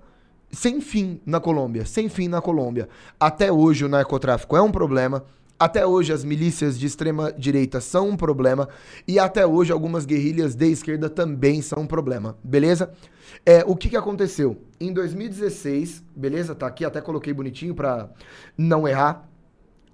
sem 0.49 0.79
fim 0.79 1.19
na 1.25 1.41
Colômbia, 1.41 1.85
sem 1.85 2.07
fim 2.07 2.29
na 2.29 2.41
Colômbia. 2.41 2.87
Até 3.19 3.51
hoje 3.51 3.83
o 3.83 3.89
narcotráfico 3.89 4.55
é 4.55 4.61
um 4.61 4.71
problema. 4.71 5.25
Até 5.61 5.85
hoje 5.85 6.11
as 6.11 6.23
milícias 6.23 6.79
de 6.79 6.87
extrema 6.87 7.31
direita 7.31 7.79
são 7.79 8.09
um 8.09 8.17
problema 8.17 8.67
e 9.07 9.19
até 9.19 9.45
hoje 9.45 9.71
algumas 9.71 10.07
guerrilhas 10.07 10.55
de 10.55 10.65
esquerda 10.71 11.07
também 11.07 11.61
são 11.61 11.83
um 11.83 11.85
problema, 11.85 12.35
beleza? 12.43 12.91
É, 13.45 13.63
o 13.67 13.75
que, 13.75 13.87
que 13.87 13.95
aconteceu? 13.95 14.57
Em 14.79 14.91
2016, 14.91 16.03
beleza? 16.15 16.55
Tá 16.55 16.65
aqui, 16.65 16.83
até 16.83 16.99
coloquei 16.99 17.31
bonitinho 17.31 17.75
pra 17.75 18.09
não 18.57 18.87
errar 18.87 19.29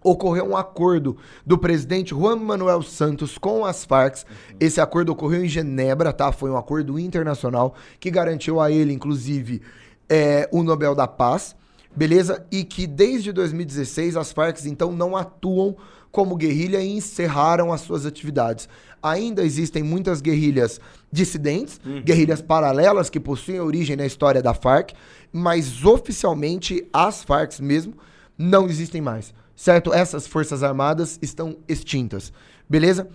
ocorreu 0.01 0.45
um 0.45 0.55
acordo 0.55 1.17
do 1.45 1.57
presidente 1.57 2.11
Juan 2.11 2.37
Manuel 2.37 2.81
Santos 2.81 3.37
com 3.37 3.65
as 3.65 3.83
Farc. 3.83 4.23
Esse 4.57 4.79
acordo 4.79 5.11
ocorreu 5.11 5.43
em 5.43 5.49
Genebra, 5.49 6.13
tá? 6.13 6.31
Foi 6.31 6.49
um 6.49 6.55
acordo 6.55 6.97
internacional 6.97 7.75
que 7.99 8.09
garantiu 8.09 8.61
a 8.61 8.71
ele, 8.71 8.93
inclusive, 8.93 9.61
é, 10.07 10.47
o 10.49 10.63
Nobel 10.63 10.95
da 10.95 11.09
Paz, 11.09 11.57
beleza? 11.97 12.45
E 12.51 12.63
que 12.63 12.87
desde 12.87 13.33
2016 13.33 14.15
as 14.15 14.31
Farc 14.31 14.65
então 14.65 14.91
não 14.91 15.17
atuam 15.17 15.75
como 16.11 16.37
guerrilha 16.37 16.79
e 16.79 16.95
encerraram 16.95 17.73
as 17.73 17.81
suas 17.81 18.05
atividades. 18.05 18.69
Ainda 19.03 19.43
existem 19.43 19.83
muitas 19.83 20.21
guerrilhas 20.21 20.79
dissidentes, 21.11 21.79
guerrilhas 22.03 22.41
paralelas 22.41 23.09
que 23.09 23.19
possuem 23.19 23.59
origem 23.59 23.95
na 23.95 24.05
história 24.05 24.41
da 24.41 24.53
Farc, 24.53 24.91
mas 25.33 25.83
oficialmente 25.83 26.87
as 26.93 27.23
Farc 27.23 27.59
mesmo 27.59 27.93
não 28.37 28.67
existem 28.67 29.01
mais 29.01 29.33
certo? 29.57 29.91
Essas 29.91 30.27
forças 30.27 30.61
armadas 30.63 31.17
estão 31.21 31.57
extintas, 31.67 32.31
beleza? 32.69 33.09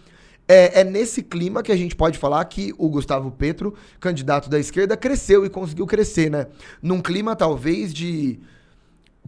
É, 0.48 0.80
é, 0.80 0.84
nesse 0.84 1.22
clima 1.22 1.62
que 1.62 1.70
a 1.70 1.76
gente 1.76 1.94
pode 1.94 2.18
falar 2.18 2.44
que 2.46 2.74
o 2.76 2.90
Gustavo 2.90 3.30
Petro, 3.30 3.72
candidato 4.00 4.50
da 4.50 4.58
esquerda, 4.58 4.96
cresceu 4.96 5.46
e 5.46 5.48
conseguiu 5.48 5.86
crescer, 5.86 6.28
né? 6.28 6.48
Num 6.82 7.00
clima 7.00 7.36
talvez 7.36 7.94
de 7.94 8.40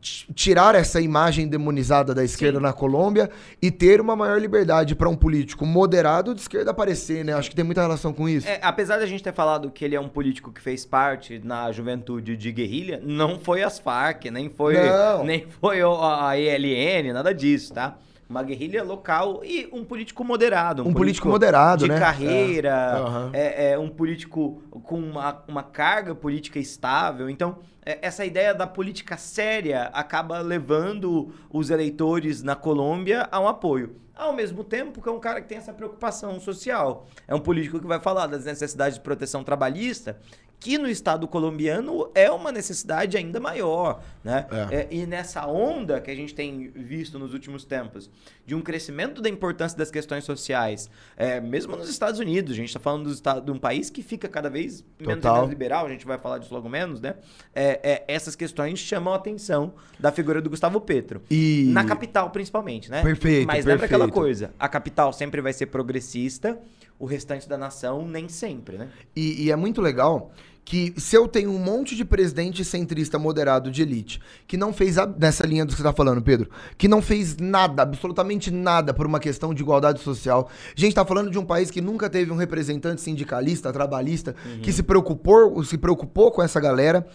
tirar 0.01 0.75
essa 0.75 1.01
imagem 1.01 1.49
demonizada 1.49 2.15
da 2.15 2.23
esquerda 2.23 2.61
na 2.61 2.73
Colômbia 2.73 3.31
e 3.63 3.71
ter 3.71 4.01
uma 4.01 4.15
maior 4.15 4.41
liberdade 4.41 4.95
para 4.95 5.09
um 5.09 5.17
político 5.17 5.65
moderado 5.65 6.35
de 6.35 6.41
esquerda 6.41 6.73
aparecer, 6.73 7.25
né? 7.25 7.33
Acho 7.33 7.49
que 7.51 7.57
tem 7.57 7.65
muita 7.65 7.81
relação 7.81 8.13
com 8.13 8.29
isso. 8.29 8.47
É, 8.47 8.59
apesar 8.63 8.99
da 8.99 9.07
gente 9.07 9.23
ter 9.23 9.33
falado 9.33 9.71
que 9.71 9.85
ele 9.85 9.95
é 9.95 10.01
um 10.01 10.09
político 10.09 10.53
que 10.53 10.61
fez 10.61 10.85
parte 10.85 11.41
na 11.43 11.73
juventude 11.73 12.37
de 12.37 12.53
guerrilha, 12.53 13.01
não 13.03 13.39
foi 13.39 13.63
as 13.63 13.79
Farc, 13.79 14.27
nem 14.31 14.51
foi, 14.51 14.75
Não. 14.75 15.25
nem 15.25 15.47
foi 15.61 15.81
a 15.81 16.39
ELN, 16.39 17.13
nada 17.13 17.33
disso, 17.35 17.73
tá? 17.73 17.97
Uma 18.29 18.43
guerrilha 18.43 18.83
local 18.83 19.43
e 19.45 19.69
um 19.73 19.85
político 19.85 20.25
moderado. 20.25 20.87
Um 20.87 20.93
político 20.93 21.29
moderado, 21.29 21.85
de 21.85 21.91
né? 21.91 21.99
carreira, 21.99 23.31
É. 23.33 23.71
É, 23.71 23.73
é 23.73 23.79
um 23.79 23.89
político 23.89 24.63
com 24.71 24.99
uma, 24.99 25.43
uma 25.47 25.63
carga 25.63 26.15
política 26.15 26.59
estável. 26.59 27.29
Então, 27.29 27.59
é, 27.85 27.99
essa 28.01 28.25
ideia 28.25 28.55
da 28.55 28.67
política 28.67 29.17
séria 29.17 29.91
acaba 29.93 30.41
levando 30.41 31.33
os 31.51 31.71
eleitores 31.71 32.43
na 32.43 32.57
Colômbia 32.57 33.29
a 33.31 33.39
um 33.41 33.47
apoio. 33.47 33.97
ao 34.17 34.33
mesmo 34.33 34.63
tempo 34.63 35.03
que 35.03 35.09
é 35.09 35.13
um 35.13 35.19
cara 35.19 35.41
que 35.41 35.49
tem 35.49 35.59
essa 35.59 35.73
preocupação 35.73 36.39
social. 36.39 37.07
É 37.27 37.35
um 37.35 37.41
político 37.41 37.81
que 37.81 37.87
vai 37.87 37.99
falar 37.99 38.29
das 38.29 38.45
necessidades 38.45 38.97
de 38.97 39.03
proteção 39.03 39.43
trabalhista, 39.43 40.19
que 40.61 40.79
no 40.79 40.89
Estado 40.89 41.29
colombiano 41.29 42.11
é 42.15 42.31
uma 42.31 42.51
necessidade 42.51 43.17
ainda 43.19 43.39
maior. 43.39 44.03
Né? 44.23 44.47
É. 44.71 44.75
É, 44.77 44.89
e 44.91 45.05
nessa 45.07 45.47
onda 45.47 46.01
que 46.01 46.11
a 46.11 46.15
gente 46.15 46.35
tem 46.35 46.71
visto 46.71 47.19
nos 47.19 47.35
últimos 47.35 47.65
tempos, 47.67 48.09
de 48.47 48.55
um 48.55 48.63
crescimento 48.63 49.21
da 49.21 49.29
importância 49.29 49.77
das 49.77 49.91
questões 49.91 50.25
sociais, 50.25 50.89
é, 51.17 51.39
mesmo 51.41 51.77
nos 51.77 51.91
Estados 51.91 52.19
Unidos, 52.19 52.53
a 52.53 52.57
gente 52.57 52.69
está 52.69 52.81
falando 52.81 53.05
dos 53.05 53.15
Estados- 53.15 53.45
de 53.45 53.51
um 53.51 53.59
país 53.59 53.91
que 53.91 54.03
fica 54.03 54.27
cada 54.27 54.49
vez 54.49 54.83
menos, 54.99 55.23
liberal, 55.51 55.85
a 55.85 55.91
gente 55.91 56.07
vai 56.07 56.17
falar 56.17 56.39
disso 56.39 56.55
logo 56.55 56.69
menos, 56.69 56.99
né? 57.01 57.17
É, 57.55 57.81
é, 57.83 58.05
essas 58.09 58.35
questões 58.35 58.79
chamam 58.79 59.13
a 59.13 59.17
atenção 59.17 59.75
da 59.99 60.11
figura 60.11 60.41
do 60.41 60.49
Gustavo 60.49 60.81
Petro. 60.81 61.21
E- 61.31 61.69
Na 61.75 61.85
capital, 61.85 62.31
principalmente, 62.31 62.91
né? 62.91 63.03
Perfeito, 63.03 63.47
Mas 63.47 63.67
lembra 63.67 63.85
aquela 63.85 64.05
perfeito. 64.07 64.21
coisa, 64.23 64.55
a 64.59 64.69
capital 64.69 65.13
sempre 65.13 65.43
vai 65.43 65.53
ser 65.53 65.67
progressista, 65.67 66.59
o 66.99 67.07
restante 67.07 67.49
da 67.49 67.59
nação 67.59 68.07
nem 68.07 68.29
sempre, 68.29 68.79
né? 68.79 68.89
E, 69.15 69.45
e 69.45 69.51
é 69.51 69.57
muito 69.57 69.81
legal 69.81 70.33
que 70.67 70.95
se 70.97 71.15
eu 71.15 71.29
tenho 71.29 71.51
um 71.51 71.59
monte 71.59 71.95
de 71.95 72.07
presidente 72.07 72.65
centrista 72.65 73.19
moderado 73.19 73.71
de 73.71 73.83
elite 73.83 74.19
que 74.47 74.57
não 74.57 74.73
fez 74.73 74.97
a- 74.97 75.07
nessa 75.07 75.47
linha 75.47 75.63
do 75.67 75.73
que 75.73 75.77
você 75.77 75.83
tá 75.83 75.93
falando, 75.93 76.23
Pedro, 76.23 76.49
que 76.79 76.89
não 76.89 77.03
fez 77.03 77.37
nada, 77.37 77.83
absolutamente 77.83 78.51
nada 78.51 78.95
por 78.95 79.07
uma 79.07 79.21
questão 79.21 79.53
de 79.53 79.61
igualdade 79.63 80.01
social. 80.01 80.49
A 80.75 80.81
gente 80.81 80.95
tá 80.95 81.05
falando 81.05 81.31
de 81.31 81.39
um 81.39 81.45
país 81.45 81.71
que 81.71 81.83
nunca 81.83 82.09
teve 82.09 82.33
um 82.33 82.37
representante 82.37 83.03
sindicalista, 83.03 83.71
trabalhista, 83.75 84.35
que 84.63 84.73
se 84.73 84.83
preocupou, 84.83 85.63
se 85.65 85.77
preocupou 85.77 86.31
com 86.33 86.43
essa 86.43 86.59
galera. 86.59 87.07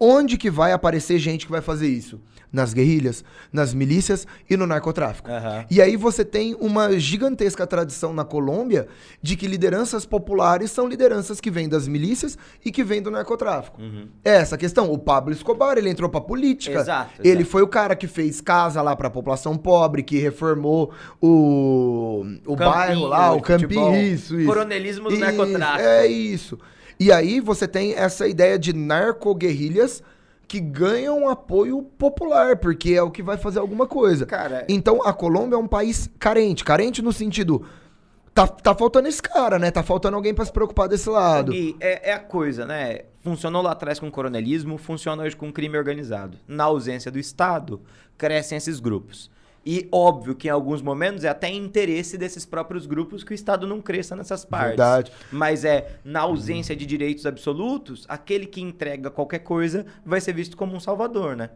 Onde 0.00 0.36
que 0.38 0.50
vai 0.50 0.72
aparecer 0.72 1.18
gente 1.18 1.44
que 1.46 1.52
vai 1.52 1.60
fazer 1.60 1.88
isso? 1.88 2.20
Nas 2.50 2.72
guerrilhas, 2.72 3.22
nas 3.52 3.74
milícias 3.74 4.26
e 4.48 4.56
no 4.56 4.66
narcotráfico. 4.66 5.30
Aham. 5.30 5.66
E 5.70 5.82
aí 5.82 5.96
você 5.96 6.24
tem 6.24 6.56
uma 6.58 6.98
gigantesca 6.98 7.66
tradição 7.66 8.14
na 8.14 8.24
Colômbia 8.24 8.88
de 9.20 9.36
que 9.36 9.46
lideranças 9.46 10.06
populares 10.06 10.70
são 10.70 10.88
lideranças 10.88 11.42
que 11.42 11.50
vêm 11.50 11.68
das 11.68 11.86
milícias 11.86 12.38
e 12.64 12.70
que 12.72 12.82
vêm 12.82 13.02
do 13.02 13.10
narcotráfico. 13.10 13.82
É 14.24 14.36
essa 14.36 14.54
a 14.54 14.58
questão. 14.58 14.90
O 14.90 14.96
Pablo 14.96 15.34
Escobar, 15.34 15.76
ele 15.76 15.90
entrou 15.90 16.08
pra 16.08 16.22
política. 16.22 16.78
Exato, 16.80 17.20
Ele 17.20 17.40
exato. 17.40 17.50
foi 17.50 17.60
o 17.62 17.68
cara 17.68 17.94
que 17.94 18.06
fez 18.06 18.40
casa 18.40 18.80
lá 18.80 18.96
pra 18.96 19.10
população 19.10 19.54
pobre, 19.58 20.02
que 20.02 20.18
reformou 20.18 20.90
o, 21.20 22.24
o 22.46 22.56
Campinho 22.56 22.70
bairro 22.70 23.06
lá, 23.06 23.32
o 23.32 23.42
campinho. 23.42 23.94
Isso, 23.96 24.36
isso. 24.40 24.46
Coronelismo 24.46 25.08
do 25.08 25.14
Isso, 25.14 25.20
narcotráfico. 25.20 25.86
É 25.86 26.06
isso. 26.06 26.58
E 27.00 27.12
aí 27.12 27.40
você 27.40 27.68
tem 27.68 27.94
essa 27.94 28.26
ideia 28.26 28.58
de 28.58 28.72
narcoguerrilhas 28.72 30.02
que 30.48 30.58
ganham 30.58 31.28
apoio 31.28 31.82
popular, 31.82 32.56
porque 32.56 32.94
é 32.94 33.02
o 33.02 33.10
que 33.10 33.22
vai 33.22 33.36
fazer 33.36 33.58
alguma 33.58 33.86
coisa. 33.86 34.24
Cara, 34.24 34.64
Então 34.68 35.02
a 35.04 35.12
Colômbia 35.12 35.56
é 35.56 35.58
um 35.58 35.68
país 35.68 36.08
carente. 36.18 36.64
Carente 36.64 37.02
no 37.02 37.12
sentido. 37.12 37.66
Tá, 38.32 38.46
tá 38.46 38.74
faltando 38.74 39.08
esse 39.08 39.22
cara, 39.22 39.58
né? 39.58 39.70
Tá 39.70 39.82
faltando 39.82 40.16
alguém 40.16 40.32
pra 40.32 40.44
se 40.44 40.52
preocupar 40.52 40.88
desse 40.88 41.08
lado. 41.10 41.52
Gui, 41.52 41.76
é, 41.80 42.10
é 42.10 42.12
a 42.14 42.18
coisa, 42.18 42.64
né? 42.64 43.00
Funcionou 43.20 43.60
lá 43.60 43.72
atrás 43.72 43.98
com 43.98 44.08
o 44.08 44.12
coronelismo, 44.12 44.78
funciona 44.78 45.22
hoje 45.24 45.36
com 45.36 45.48
o 45.48 45.52
crime 45.52 45.76
organizado. 45.76 46.38
Na 46.46 46.64
ausência 46.64 47.10
do 47.10 47.18
Estado, 47.18 47.80
crescem 48.16 48.56
esses 48.56 48.80
grupos. 48.80 49.30
E 49.64 49.86
óbvio 49.92 50.34
que 50.34 50.48
em 50.48 50.50
alguns 50.50 50.80
momentos 50.80 51.24
é 51.24 51.28
até 51.28 51.50
interesse 51.50 52.16
desses 52.16 52.46
próprios 52.46 52.86
grupos 52.86 53.22
que 53.22 53.32
o 53.32 53.34
Estado 53.34 53.66
não 53.66 53.80
cresça 53.80 54.16
nessas 54.16 54.44
partes. 54.44 54.68
Verdade. 54.70 55.12
Mas 55.30 55.64
é, 55.64 55.98
na 56.04 56.20
ausência 56.20 56.74
de 56.74 56.86
direitos 56.86 57.26
absolutos, 57.26 58.06
aquele 58.08 58.46
que 58.46 58.60
entrega 58.60 59.10
qualquer 59.10 59.40
coisa 59.40 59.84
vai 60.06 60.20
ser 60.20 60.32
visto 60.32 60.56
como 60.56 60.74
um 60.74 60.80
salvador, 60.80 61.36
né? 61.36 61.50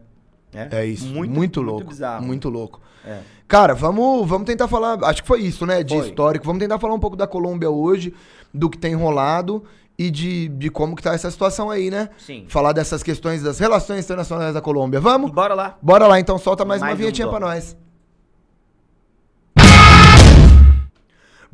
É 0.71 0.85
isso. 0.85 1.07
Muito, 1.07 1.61
louco. 1.61 1.87
bizarro. 1.87 2.23
Muito 2.23 2.49
louco. 2.49 2.79
É. 3.05 3.19
Cara, 3.47 3.73
vamos, 3.73 4.27
vamos 4.27 4.45
tentar 4.45 4.67
falar. 4.67 5.03
Acho 5.03 5.21
que 5.23 5.27
foi 5.27 5.41
isso, 5.41 5.65
né? 5.65 5.83
De 5.83 5.95
Foi. 5.95 6.07
histórico. 6.07 6.45
Vamos 6.45 6.59
tentar 6.59 6.79
falar 6.79 6.93
um 6.93 6.99
pouco 6.99 7.17
da 7.17 7.25
Colômbia 7.25 7.69
hoje, 7.69 8.13
do 8.53 8.69
que 8.69 8.77
tem 8.77 8.93
rolado 8.93 9.63
e 9.97 10.09
de, 10.09 10.47
de 10.49 10.69
como 10.69 10.95
que 10.95 11.03
tá 11.03 11.13
essa 11.13 11.29
situação 11.29 11.69
aí, 11.69 11.89
né? 11.89 12.09
Sim. 12.17 12.45
Falar 12.47 12.73
dessas 12.73 13.03
questões 13.03 13.43
das 13.43 13.59
relações 13.59 14.05
internacionais 14.05 14.53
da 14.53 14.61
Colômbia. 14.61 14.99
Vamos? 14.99 15.31
Bora 15.31 15.53
lá. 15.53 15.77
Bora 15.81 16.07
lá, 16.07 16.19
então 16.19 16.37
solta 16.37 16.63
mais, 16.63 16.81
uma 16.81 16.87
Mais 16.87 16.97
um 16.97 16.99
vinhetinha 16.99 17.27
pra 17.27 17.39
tom. 17.39 17.45
nós. 17.45 17.75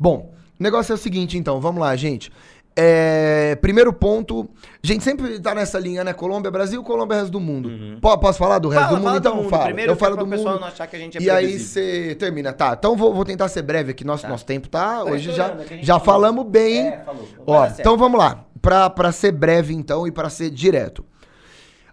Bom, 0.00 0.32
o 0.58 0.62
negócio 0.62 0.92
é 0.92 0.94
o 0.94 0.98
seguinte, 0.98 1.36
então, 1.36 1.60
vamos 1.60 1.78
lá, 1.82 1.94
gente. 1.94 2.32
É, 2.74 3.56
primeiro 3.60 3.92
ponto, 3.92 4.48
a 4.82 4.86
gente 4.86 5.04
sempre 5.04 5.38
tá 5.40 5.54
nessa 5.54 5.78
linha, 5.78 6.02
né? 6.02 6.14
Colômbia, 6.14 6.50
Brasil, 6.50 6.82
Colômbia, 6.82 7.18
resto 7.18 7.32
do 7.32 7.40
mundo. 7.40 7.98
Po- 8.00 8.16
Posso 8.16 8.38
falar 8.38 8.58
do 8.60 8.68
resto 8.70 8.84
Fala, 8.84 8.96
do 8.96 9.02
mundo? 9.02 9.04
fala 9.08 9.20
do 9.20 9.28
então 9.28 9.36
mundo 9.36 9.50
fala. 9.50 9.64
primeiro, 9.64 9.92
Eu 9.92 9.96
falo 9.96 10.16
do 10.16 10.26
mundo. 10.26 10.42
não 10.60 10.64
achar 10.66 10.86
que 10.86 10.96
a 10.96 10.98
gente 10.98 11.18
é 11.18 11.20
e 11.20 11.28
aí 11.28 11.58
você 11.58 12.14
termina. 12.18 12.52
Tá, 12.52 12.74
então 12.78 12.96
vou, 12.96 13.12
vou 13.12 13.24
tentar 13.24 13.48
ser 13.48 13.60
breve 13.62 13.90
aqui. 13.90 14.04
Nosso, 14.04 14.22
Tá. 14.22 14.28
nosso 14.30 14.46
tempo 14.46 14.68
tá. 14.68 15.04
Tá 15.04 15.04
Hoje 15.04 15.32
já, 15.32 15.48
é 15.48 15.82
já 15.82 15.98
falou. 15.98 16.04
falamos 16.22 16.46
bem. 16.46 16.88
É, 16.88 17.02
falou. 17.04 17.28
Ó, 17.46 17.66
então 17.66 17.96
vamos 17.98 18.18
lá. 18.18 18.44
Pra, 18.62 18.88
pra 18.88 19.12
ser 19.12 19.32
breve, 19.32 19.74
então, 19.74 20.06
e 20.06 20.12
pra 20.12 20.30
ser 20.30 20.48
direto. 20.48 21.04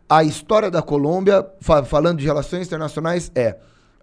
A 0.08 0.24
história 0.24 0.72
da 0.72 0.82
Colômbia, 0.82 1.46
fa- 1.60 1.84
falando 1.84 2.20
de 2.20 2.26
relações 2.26 2.66
internacionais, 2.68 3.30
é. 3.36 3.58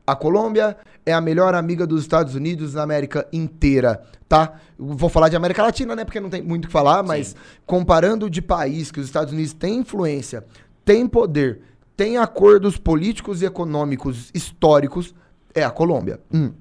A 0.06 0.14
Colômbia 0.14 0.76
é 1.06 1.12
a 1.12 1.20
melhor 1.20 1.54
amiga 1.54 1.86
dos 1.86 2.02
Estados 2.02 2.34
Unidos 2.34 2.74
na 2.74 2.82
América 2.82 3.26
inteira, 3.32 4.02
tá? 4.28 4.54
Eu 4.78 4.86
Vou 4.86 5.08
falar 5.08 5.28
de 5.28 5.36
América 5.36 5.62
Latina, 5.62 5.96
né? 5.96 6.04
Porque 6.04 6.20
não 6.20 6.30
tem 6.30 6.42
muito 6.42 6.64
o 6.64 6.68
que 6.68 6.72
falar, 6.72 7.02
mas 7.02 7.34
comparando 7.66 8.28
de 8.28 8.42
país 8.42 8.90
que 8.90 9.00
os 9.00 9.06
Estados 9.06 9.32
Unidos 9.32 9.52
têm 9.54 9.78
influência, 9.78 10.44
têm 10.84 11.06
poder, 11.06 11.60
têm 11.96 12.18
acordos 12.18 12.76
políticos 12.76 13.40
e 13.40 13.46
econômicos 13.46 14.30
históricos, 14.34 15.14
é 15.54 15.64
a 15.64 15.70
Colômbia. 15.70 16.20
Hum. 16.32 16.52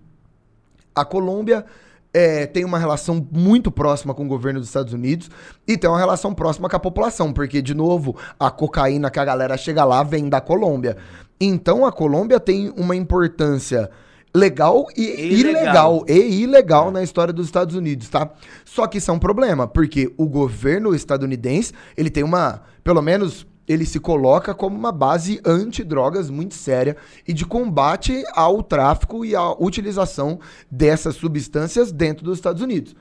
A 0.95 1.03
Colômbia 1.03 1.65
é, 2.13 2.45
tem 2.45 2.63
uma 2.63 2.77
relação 2.77 3.27
muito 3.31 3.71
próxima 3.71 4.13
com 4.13 4.23
o 4.23 4.27
governo 4.27 4.59
dos 4.59 4.69
Estados 4.69 4.93
Unidos 4.93 5.31
e 5.67 5.75
tem 5.75 5.89
uma 5.89 5.97
relação 5.97 6.33
próxima 6.33 6.69
com 6.69 6.75
a 6.75 6.79
população, 6.79 7.33
porque, 7.33 7.61
de 7.61 7.73
novo, 7.73 8.15
a 8.39 8.51
cocaína 8.51 9.09
que 9.09 9.19
a 9.19 9.25
galera 9.25 9.57
chega 9.57 9.83
lá 9.83 10.03
vem 10.03 10.29
da 10.29 10.39
Colômbia. 10.39 10.95
Então 11.39 11.85
a 11.85 11.91
Colômbia 11.91 12.39
tem 12.39 12.73
uma 12.75 12.95
importância 12.95 13.89
legal 14.35 14.87
e 14.97 15.39
ilegal, 15.39 16.03
ilegal. 16.03 16.05
e 16.07 16.41
ilegal 16.41 16.91
na 16.91 17.03
história 17.03 17.33
dos 17.33 17.45
Estados 17.45 17.75
Unidos, 17.75 18.09
tá? 18.09 18.31
Só 18.65 18.87
que 18.87 18.97
isso 18.97 19.11
é 19.11 19.13
um 19.13 19.19
problema, 19.19 19.67
porque 19.67 20.11
o 20.17 20.27
governo 20.27 20.95
estadunidense, 20.95 21.73
ele 21.95 22.09
tem 22.09 22.23
uma, 22.23 22.61
pelo 22.83 23.01
menos 23.01 23.45
ele 23.67 23.85
se 23.85 23.99
coloca 23.99 24.53
como 24.53 24.75
uma 24.75 24.91
base 24.91 25.39
antidrogas 25.45 26.29
muito 26.29 26.53
séria 26.53 26.97
e 27.27 27.33
de 27.33 27.45
combate 27.45 28.23
ao 28.33 28.61
tráfico 28.61 29.23
e 29.23 29.35
à 29.35 29.51
utilização 29.51 30.39
dessas 30.69 31.15
substâncias 31.15 31.91
dentro 31.91 32.25
dos 32.25 32.37
Estados 32.37 32.61
Unidos. 32.61 32.95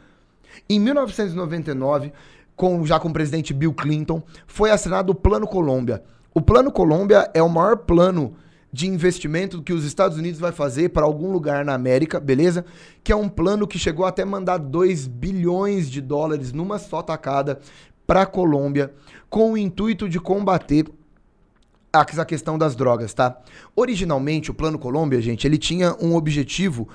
Em 0.68 0.78
1999, 0.78 2.12
com, 2.54 2.84
já 2.86 3.00
com 3.00 3.08
o 3.08 3.12
presidente 3.12 3.52
Bill 3.52 3.72
Clinton, 3.72 4.22
foi 4.46 4.70
assinado 4.70 5.12
o 5.12 5.14
Plano 5.14 5.46
Colômbia. 5.46 6.02
O 6.34 6.40
Plano 6.40 6.72
Colômbia 6.72 7.30
é 7.34 7.42
o 7.42 7.48
maior 7.48 7.76
plano 7.76 8.34
de 8.72 8.86
investimento 8.88 9.62
que 9.62 9.72
os 9.72 9.84
Estados 9.84 10.16
Unidos 10.16 10.40
vai 10.40 10.50
fazer 10.50 10.88
para 10.88 11.04
algum 11.04 11.30
lugar 11.30 11.62
na 11.62 11.74
América, 11.74 12.18
beleza? 12.18 12.64
Que 13.04 13.12
é 13.12 13.16
um 13.16 13.28
plano 13.28 13.66
que 13.66 13.78
chegou 13.78 14.06
até 14.06 14.24
mandar 14.24 14.56
2 14.56 15.06
bilhões 15.06 15.90
de 15.90 16.00
dólares 16.00 16.50
numa 16.50 16.78
só 16.78 17.02
tacada 17.02 17.60
para 18.06 18.22
a 18.22 18.26
Colômbia, 18.26 18.94
com 19.28 19.52
o 19.52 19.58
intuito 19.58 20.08
de 20.08 20.18
combater 20.18 20.86
a 21.92 22.24
questão 22.24 22.56
das 22.56 22.74
drogas, 22.74 23.12
tá? 23.12 23.38
Originalmente, 23.76 24.50
o 24.50 24.54
Plano 24.54 24.78
Colômbia, 24.78 25.20
gente, 25.20 25.46
ele 25.46 25.58
tinha 25.58 25.94
um 26.00 26.14
objetivo 26.14 26.88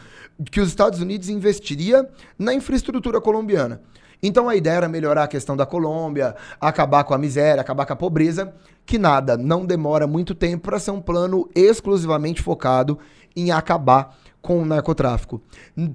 que 0.51 0.59
os 0.59 0.69
Estados 0.69 0.99
Unidos 0.99 1.29
investiria 1.29 2.09
na 2.39 2.55
infraestrutura 2.55 3.21
colombiana. 3.21 3.81
Então 4.21 4.49
a 4.49 4.55
ideia 4.55 4.75
era 4.75 4.89
melhorar 4.89 5.23
a 5.23 5.27
questão 5.27 5.55
da 5.55 5.65
Colômbia, 5.65 6.35
acabar 6.59 7.03
com 7.03 7.13
a 7.13 7.17
miséria, 7.17 7.61
acabar 7.61 7.85
com 7.85 7.93
a 7.93 7.97
pobreza, 7.97 8.53
que 8.85 8.97
nada, 8.97 9.37
não 9.37 9.65
demora 9.65 10.07
muito 10.07 10.33
tempo 10.33 10.63
para 10.63 10.79
ser 10.79 10.91
um 10.91 11.01
plano 11.01 11.49
exclusivamente 11.53 12.41
focado 12.41 12.97
em 13.35 13.51
acabar 13.51 14.17
com 14.41 14.61
o 14.61 14.65
narcotráfico. 14.65 15.41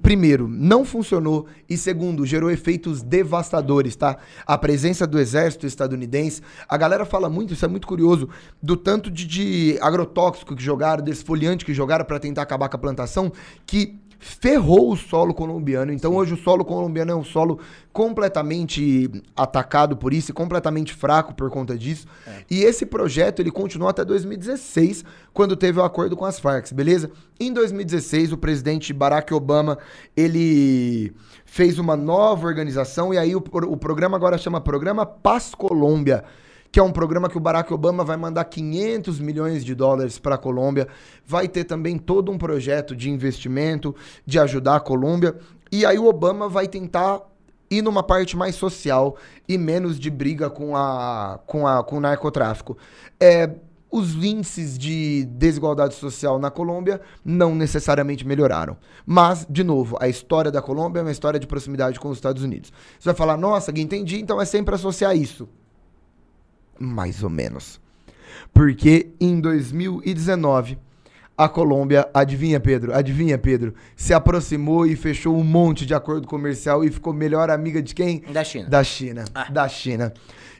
Primeiro, 0.01 0.47
não 0.47 0.85
funcionou 0.85 1.47
e 1.67 1.75
segundo, 1.75 2.23
gerou 2.23 2.51
efeitos 2.51 3.01
devastadores, 3.01 3.95
tá? 3.95 4.17
A 4.45 4.57
presença 4.57 5.07
do 5.07 5.19
exército 5.19 5.65
estadunidense, 5.65 6.41
a 6.69 6.77
galera 6.77 7.03
fala 7.03 7.29
muito, 7.29 7.53
isso 7.53 7.65
é 7.65 7.67
muito 7.67 7.87
curioso, 7.87 8.29
do 8.61 8.77
tanto 8.77 9.09
de, 9.09 9.25
de 9.25 9.79
agrotóxico 9.81 10.55
que 10.55 10.63
jogaram, 10.63 11.03
desfoliante 11.03 11.65
que 11.65 11.73
jogaram 11.73 12.05
para 12.05 12.19
tentar 12.19 12.43
acabar 12.43 12.69
com 12.69 12.75
a 12.75 12.79
plantação, 12.79 13.31
que 13.65 13.99
ferrou 14.23 14.91
o 14.91 14.95
solo 14.95 15.33
colombiano. 15.33 15.91
Então 15.91 16.15
hoje 16.15 16.33
o 16.33 16.37
solo 16.37 16.63
colombiano 16.63 17.11
é 17.11 17.15
um 17.15 17.23
solo 17.23 17.59
completamente 17.91 19.11
atacado 19.35 19.97
por 19.97 20.13
isso 20.13 20.31
e 20.31 20.33
completamente 20.33 20.93
fraco 20.93 21.35
por 21.35 21.49
conta 21.49 21.77
disso. 21.77 22.07
E 22.49 22.63
esse 22.63 22.85
projeto 22.85 23.41
ele 23.41 23.51
continuou 23.51 23.89
até 23.89 24.05
2016, 24.05 25.03
quando 25.33 25.57
teve 25.57 25.79
o 25.79 25.83
acordo 25.83 26.15
com 26.15 26.23
as 26.23 26.39
Farc, 26.39 26.73
beleza? 26.73 27.11
Em 27.37 27.51
2016 27.51 28.31
o 28.31 28.37
presidente 28.37 28.93
Barack 28.93 29.33
Obama 29.33 29.77
ele 30.15 31.13
fez 31.45 31.77
uma 31.77 31.97
nova 31.97 32.47
organização 32.47 33.13
e 33.13 33.17
aí 33.17 33.35
o, 33.35 33.43
o 33.67 33.77
programa 33.77 34.15
agora 34.15 34.37
chama 34.37 34.61
Programa 34.61 35.05
Paz 35.05 35.53
Colômbia 35.53 36.23
que 36.73 36.79
é 36.79 36.83
um 36.83 36.91
programa 36.91 37.29
que 37.29 37.37
o 37.37 37.39
Barack 37.39 37.71
Obama 37.71 38.03
vai 38.03 38.17
mandar 38.17 38.43
500 38.45 39.19
milhões 39.19 39.63
de 39.63 39.75
dólares 39.75 40.17
para 40.17 40.33
a 40.33 40.37
Colômbia. 40.39 40.87
Vai 41.23 41.47
ter 41.47 41.65
também 41.65 41.99
todo 41.99 42.31
um 42.31 42.37
projeto 42.37 42.95
de 42.95 43.11
investimento, 43.11 43.95
de 44.25 44.39
ajudar 44.39 44.77
a 44.77 44.79
Colômbia. 44.79 45.35
E 45.71 45.85
aí 45.85 45.99
o 45.99 46.07
Obama 46.07 46.49
vai 46.49 46.67
tentar 46.67 47.21
ir 47.69 47.83
numa 47.83 48.01
parte 48.01 48.35
mais 48.35 48.55
social 48.55 49.15
e 49.47 49.55
menos 49.55 49.99
de 49.99 50.09
briga 50.09 50.49
com, 50.49 50.75
a, 50.75 51.39
com, 51.45 51.67
a, 51.67 51.83
com 51.83 51.97
o 51.97 51.99
narcotráfico. 51.99 52.75
É, 53.19 53.51
os 53.91 54.15
índices 54.15 54.75
de 54.75 55.25
desigualdade 55.25 55.93
social 55.93 56.39
na 56.39 56.49
Colômbia 56.49 57.01
não 57.23 57.53
necessariamente 57.53 58.25
melhoraram. 58.25 58.77
Mas, 59.05 59.45
de 59.47 59.63
novo, 59.63 59.95
a 60.01 60.07
história 60.07 60.49
da 60.49 60.59
Colômbia 60.59 61.01
é 61.01 61.03
uma 61.03 61.11
história 61.11 61.39
de 61.39 61.45
proximidade 61.45 61.99
com 61.99 62.09
os 62.09 62.17
Estados 62.17 62.41
Unidos. 62.41 62.73
Você 62.97 63.09
vai 63.09 63.15
falar, 63.15 63.37
nossa, 63.37 63.69
entendi, 63.79 64.19
então 64.19 64.41
é 64.41 64.45
sempre 64.45 64.73
associar 64.73 65.15
isso. 65.15 65.47
Mais 66.79 67.23
ou 67.23 67.29
menos. 67.29 67.79
Porque 68.53 69.11
em 69.19 69.39
2019 69.39 70.77
a 71.35 71.49
Colômbia, 71.49 72.07
adivinha, 72.13 72.59
Pedro? 72.59 72.93
Adivinha, 72.93 73.37
Pedro? 73.39 73.73
Se 73.95 74.13
aproximou 74.13 74.85
e 74.85 74.95
fechou 74.95 75.35
um 75.35 75.43
monte 75.43 75.83
de 75.85 75.93
acordo 75.93 76.27
comercial 76.27 76.83
e 76.83 76.91
ficou 76.91 77.11
melhor 77.11 77.49
amiga 77.49 77.81
de 77.81 77.95
quem? 77.95 78.23
Da 78.31 78.43
China. 78.43 78.69
Da 78.69 78.83
China. 78.83 79.25
Ah. 79.33 79.49
Da 79.49 79.67
China. 79.67 80.13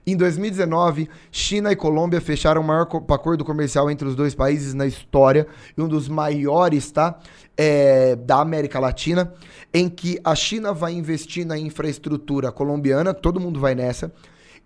Em 0.06 0.18
2019, 0.18 1.08
China 1.32 1.72
e 1.72 1.76
Colômbia 1.76 2.20
fecharam 2.20 2.60
o 2.60 2.64
maior 2.64 2.88
acordo 3.10 3.46
comercial 3.46 3.90
entre 3.90 4.08
os 4.08 4.16
dois 4.16 4.34
países 4.36 4.74
na 4.74 4.86
história 4.86 5.48
e 5.78 5.82
um 5.82 5.88
dos 5.88 6.10
maiores, 6.10 6.92
tá? 6.92 7.20
É, 7.56 8.16
da 8.16 8.42
América 8.42 8.80
Latina, 8.80 9.32
em 9.72 9.88
que 9.88 10.20
a 10.24 10.36
China 10.36 10.74
vai 10.74 10.92
investir 10.94 11.46
na 11.46 11.58
infraestrutura 11.58 12.52
colombiana, 12.52 13.14
todo 13.14 13.40
mundo 13.40 13.60
vai 13.60 13.76
nessa 13.76 14.12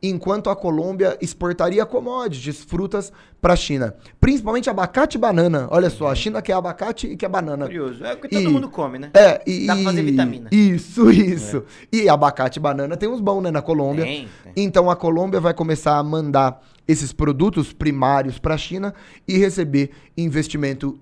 enquanto 0.01 0.49
a 0.49 0.55
Colômbia 0.55 1.17
exportaria 1.19 1.85
commodities, 1.85 2.63
frutas 2.63 3.11
para 3.41 3.53
a 3.53 3.55
China. 3.55 3.95
Principalmente 4.19 4.69
abacate 4.69 5.17
e 5.17 5.19
banana. 5.19 5.67
Olha 5.71 5.89
só, 5.89 6.07
a 6.07 6.15
China 6.15 6.41
quer 6.41 6.53
abacate 6.53 7.07
e 7.07 7.17
quer 7.17 7.29
banana. 7.29 7.65
Curioso. 7.65 8.03
É 8.03 8.13
o 8.13 8.17
que 8.17 8.27
todo 8.27 8.41
e, 8.41 8.47
mundo 8.47 8.69
come, 8.69 8.99
né? 8.99 9.11
É, 9.13 9.41
e, 9.45 9.65
Dá 9.65 9.75
pra 9.75 9.83
fazer 9.85 10.03
vitamina. 10.03 10.49
Isso, 10.51 11.09
isso. 11.11 11.63
É. 11.91 11.97
E 11.97 12.09
abacate 12.09 12.59
e 12.59 12.61
banana 12.61 12.95
tem 12.95 13.09
uns 13.09 13.21
bons, 13.21 13.41
né, 13.41 13.51
na 13.51 13.61
Colômbia. 13.61 14.05
Tem, 14.05 14.27
tem. 14.43 14.53
Então 14.55 14.89
a 14.89 14.95
Colômbia 14.95 15.39
vai 15.39 15.53
começar 15.53 15.97
a 15.97 16.03
mandar 16.03 16.61
esses 16.87 17.11
produtos 17.11 17.73
primários 17.73 18.39
para 18.39 18.53
a 18.53 18.57
China 18.57 18.93
e 19.27 19.37
receber 19.37 19.91
investimento 20.15 20.99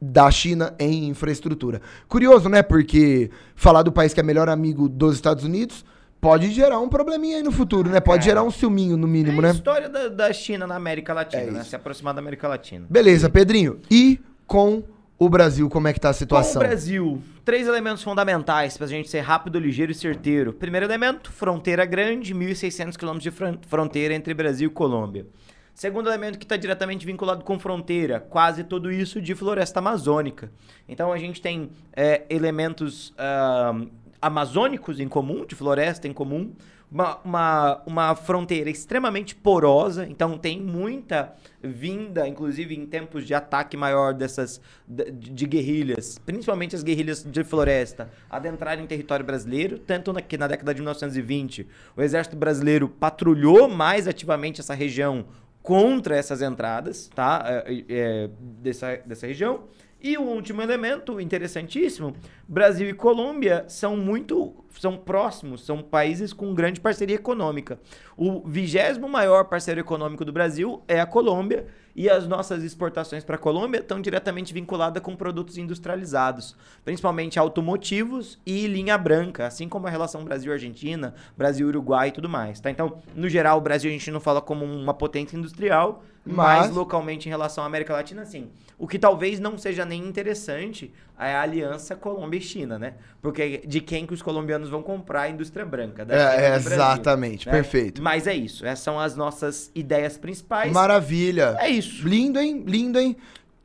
da 0.00 0.28
China 0.32 0.74
em 0.80 1.06
infraestrutura. 1.08 1.80
Curioso, 2.08 2.48
né? 2.48 2.60
Porque 2.60 3.30
falar 3.54 3.82
do 3.82 3.92
país 3.92 4.12
que 4.12 4.18
é 4.18 4.22
melhor 4.22 4.48
amigo 4.48 4.88
dos 4.88 5.14
Estados 5.14 5.44
Unidos 5.44 5.84
pode 6.22 6.52
gerar 6.52 6.78
um 6.78 6.88
probleminha 6.88 7.38
aí 7.38 7.42
no 7.42 7.50
futuro, 7.50 7.90
né? 7.90 7.98
Pode 7.98 8.24
gerar 8.24 8.44
um 8.44 8.50
ciúminho, 8.50 8.96
no 8.96 9.08
mínimo, 9.08 9.40
é 9.40 9.42
né? 9.42 9.48
a 9.48 9.52
história 9.52 9.88
da, 9.88 10.06
da 10.06 10.32
China 10.32 10.68
na 10.68 10.76
América 10.76 11.12
Latina, 11.12 11.42
é 11.42 11.50
né? 11.50 11.64
Se 11.64 11.74
aproximar 11.74 12.14
da 12.14 12.20
América 12.20 12.46
Latina. 12.46 12.86
Beleza, 12.88 13.28
Pedrinho. 13.28 13.80
E 13.90 14.20
com 14.46 14.84
o 15.18 15.28
Brasil, 15.28 15.68
como 15.68 15.88
é 15.88 15.92
que 15.92 15.98
tá 15.98 16.10
a 16.10 16.12
situação? 16.12 16.60
Com 16.60 16.66
o 16.66 16.68
Brasil, 16.68 17.22
três 17.44 17.66
elementos 17.66 18.04
fundamentais 18.04 18.78
pra 18.78 18.86
gente 18.86 19.10
ser 19.10 19.18
rápido, 19.18 19.58
ligeiro 19.58 19.90
e 19.90 19.94
certeiro. 19.96 20.52
Primeiro 20.52 20.86
elemento, 20.86 21.32
fronteira 21.32 21.84
grande, 21.84 22.32
1.600 22.32 22.96
quilômetros 22.96 23.34
de 23.34 23.66
fronteira 23.66 24.14
entre 24.14 24.32
Brasil 24.32 24.70
e 24.70 24.72
Colômbia. 24.72 25.26
Segundo 25.74 26.08
elemento 26.08 26.38
que 26.38 26.44
está 26.44 26.56
diretamente 26.56 27.04
vinculado 27.04 27.42
com 27.42 27.58
fronteira, 27.58 28.20
quase 28.20 28.62
tudo 28.62 28.92
isso 28.92 29.20
de 29.20 29.34
floresta 29.34 29.80
amazônica. 29.80 30.52
Então 30.86 31.10
a 31.10 31.18
gente 31.18 31.40
tem 31.40 31.70
é, 31.96 32.22
elementos 32.28 33.08
uh, 33.10 33.90
amazônicos 34.22 35.00
em 35.00 35.08
comum, 35.08 35.44
de 35.44 35.56
floresta 35.56 36.06
em 36.06 36.12
comum, 36.12 36.52
uma, 36.92 37.18
uma, 37.24 37.82
uma 37.86 38.14
fronteira 38.14 38.68
extremamente 38.68 39.34
porosa, 39.34 40.06
então 40.06 40.36
tem 40.36 40.60
muita 40.60 41.34
vinda, 41.62 42.28
inclusive 42.28 42.74
em 42.74 42.84
tempos 42.84 43.26
de 43.26 43.32
ataque 43.32 43.78
maior 43.78 44.12
dessas 44.12 44.60
de, 44.86 45.10
de 45.10 45.46
guerrilhas, 45.46 46.18
principalmente 46.18 46.76
as 46.76 46.82
guerrilhas 46.82 47.24
de 47.24 47.42
floresta, 47.42 48.10
adentrarem 48.28 48.84
em 48.84 48.86
território 48.86 49.24
brasileiro, 49.24 49.78
tanto 49.78 50.12
que 50.22 50.36
na 50.36 50.46
década 50.46 50.74
de 50.74 50.82
1920 50.82 51.66
o 51.96 52.02
exército 52.02 52.36
brasileiro 52.36 52.88
patrulhou 52.88 53.68
mais 53.68 54.06
ativamente 54.06 54.60
essa 54.60 54.74
região 54.74 55.24
contra 55.62 56.16
essas 56.16 56.42
entradas, 56.42 57.08
tá, 57.14 57.42
é, 57.46 57.84
é, 57.88 58.30
dessa, 58.40 58.96
dessa 59.06 59.26
região, 59.26 59.64
e 60.02 60.18
o 60.18 60.22
último 60.22 60.60
elemento 60.60 61.20
interessantíssimo, 61.20 62.14
Brasil 62.48 62.88
e 62.88 62.94
Colômbia 62.94 63.64
são 63.68 63.96
muito 63.96 64.54
são 64.80 64.96
próximos, 64.96 65.64
são 65.64 65.82
países 65.82 66.32
com 66.32 66.54
grande 66.54 66.80
parceria 66.80 67.16
econômica. 67.16 67.78
O 68.16 68.46
vigésimo 68.48 69.08
maior 69.08 69.44
parceiro 69.44 69.80
econômico 69.80 70.24
do 70.24 70.32
Brasil 70.32 70.82
é 70.88 70.98
a 70.98 71.06
Colômbia 71.06 71.66
e 71.94 72.08
as 72.08 72.26
nossas 72.26 72.62
exportações 72.62 73.24
para 73.24 73.36
a 73.36 73.38
Colômbia 73.38 73.80
estão 73.80 74.00
diretamente 74.00 74.52
vinculadas 74.52 75.02
com 75.02 75.14
produtos 75.14 75.58
industrializados, 75.58 76.56
principalmente 76.84 77.38
automotivos 77.38 78.38
e 78.46 78.66
linha 78.66 78.96
branca, 78.96 79.46
assim 79.46 79.68
como 79.68 79.86
a 79.86 79.90
relação 79.90 80.24
Brasil-Argentina, 80.24 81.14
Brasil-Uruguai 81.36 82.08
e 82.08 82.12
tudo 82.12 82.28
mais. 82.28 82.60
Tá? 82.60 82.70
Então, 82.70 82.98
no 83.14 83.28
geral, 83.28 83.58
o 83.58 83.60
Brasil 83.60 83.90
a 83.90 83.92
gente 83.92 84.10
não 84.10 84.20
fala 84.20 84.40
como 84.40 84.64
uma 84.64 84.94
potência 84.94 85.36
industrial, 85.36 86.02
mas, 86.24 86.66
mas 86.66 86.70
localmente 86.70 87.28
em 87.28 87.30
relação 87.30 87.64
à 87.64 87.66
América 87.66 87.92
Latina, 87.92 88.24
sim. 88.24 88.48
O 88.78 88.86
que 88.86 88.98
talvez 88.98 89.40
não 89.40 89.58
seja 89.58 89.84
nem 89.84 90.06
interessante 90.06 90.92
é 91.18 91.34
a 91.34 91.42
aliança 91.42 91.94
Colômbia 91.94 92.38
e 92.38 92.40
China, 92.40 92.78
né? 92.78 92.94
Porque 93.20 93.62
de 93.66 93.80
quem 93.80 94.06
que 94.06 94.14
os 94.14 94.22
colombianos 94.22 94.68
vão 94.68 94.82
comprar 94.82 95.22
a 95.22 95.30
indústria 95.30 95.64
branca? 95.64 96.06
é, 96.08 96.50
é 96.50 96.56
exatamente, 96.56 97.46
né? 97.46 97.52
perfeito. 97.52 98.02
Mas 98.02 98.26
é 98.26 98.34
isso, 98.34 98.64
essas 98.64 98.80
são 98.80 98.98
as 98.98 99.16
nossas 99.16 99.70
ideias 99.74 100.16
principais. 100.16 100.72
Maravilha. 100.72 101.56
É 101.58 101.68
isso. 101.68 101.81
Lindo, 101.84 102.38
hein? 102.38 102.64
Lindo, 102.66 102.98
hein? 102.98 103.16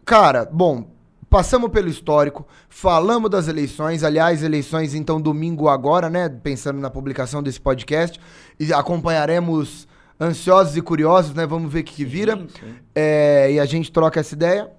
Cara, 0.05 0.45
bom, 0.45 0.87
Passamos 1.29 1.69
pelo 1.71 1.89
histórico, 1.89 2.47
falamos 2.69 3.29
das 3.29 3.49
eleições, 3.49 4.01
aliás, 4.01 4.43
eleições 4.43 4.95
então 4.95 5.19
domingo 5.19 5.67
agora, 5.67 6.09
né? 6.09 6.29
Pensando 6.29 6.79
na 6.79 6.89
publicação 6.89 7.43
desse 7.43 7.59
podcast, 7.59 8.17
e 8.57 8.71
acompanharemos 8.71 9.85
ansiosos 10.19 10.77
e 10.77 10.81
curiosos, 10.81 11.33
né? 11.33 11.45
Vamos 11.45 11.71
ver 11.71 11.81
o 11.81 11.83
que, 11.83 11.95
que 11.95 12.05
vira. 12.05 12.37
Sim, 12.37 12.47
sim. 12.47 12.75
É, 12.95 13.51
e 13.51 13.59
a 13.59 13.65
gente 13.65 13.91
troca 13.91 14.21
essa 14.21 14.33
ideia. 14.33 14.71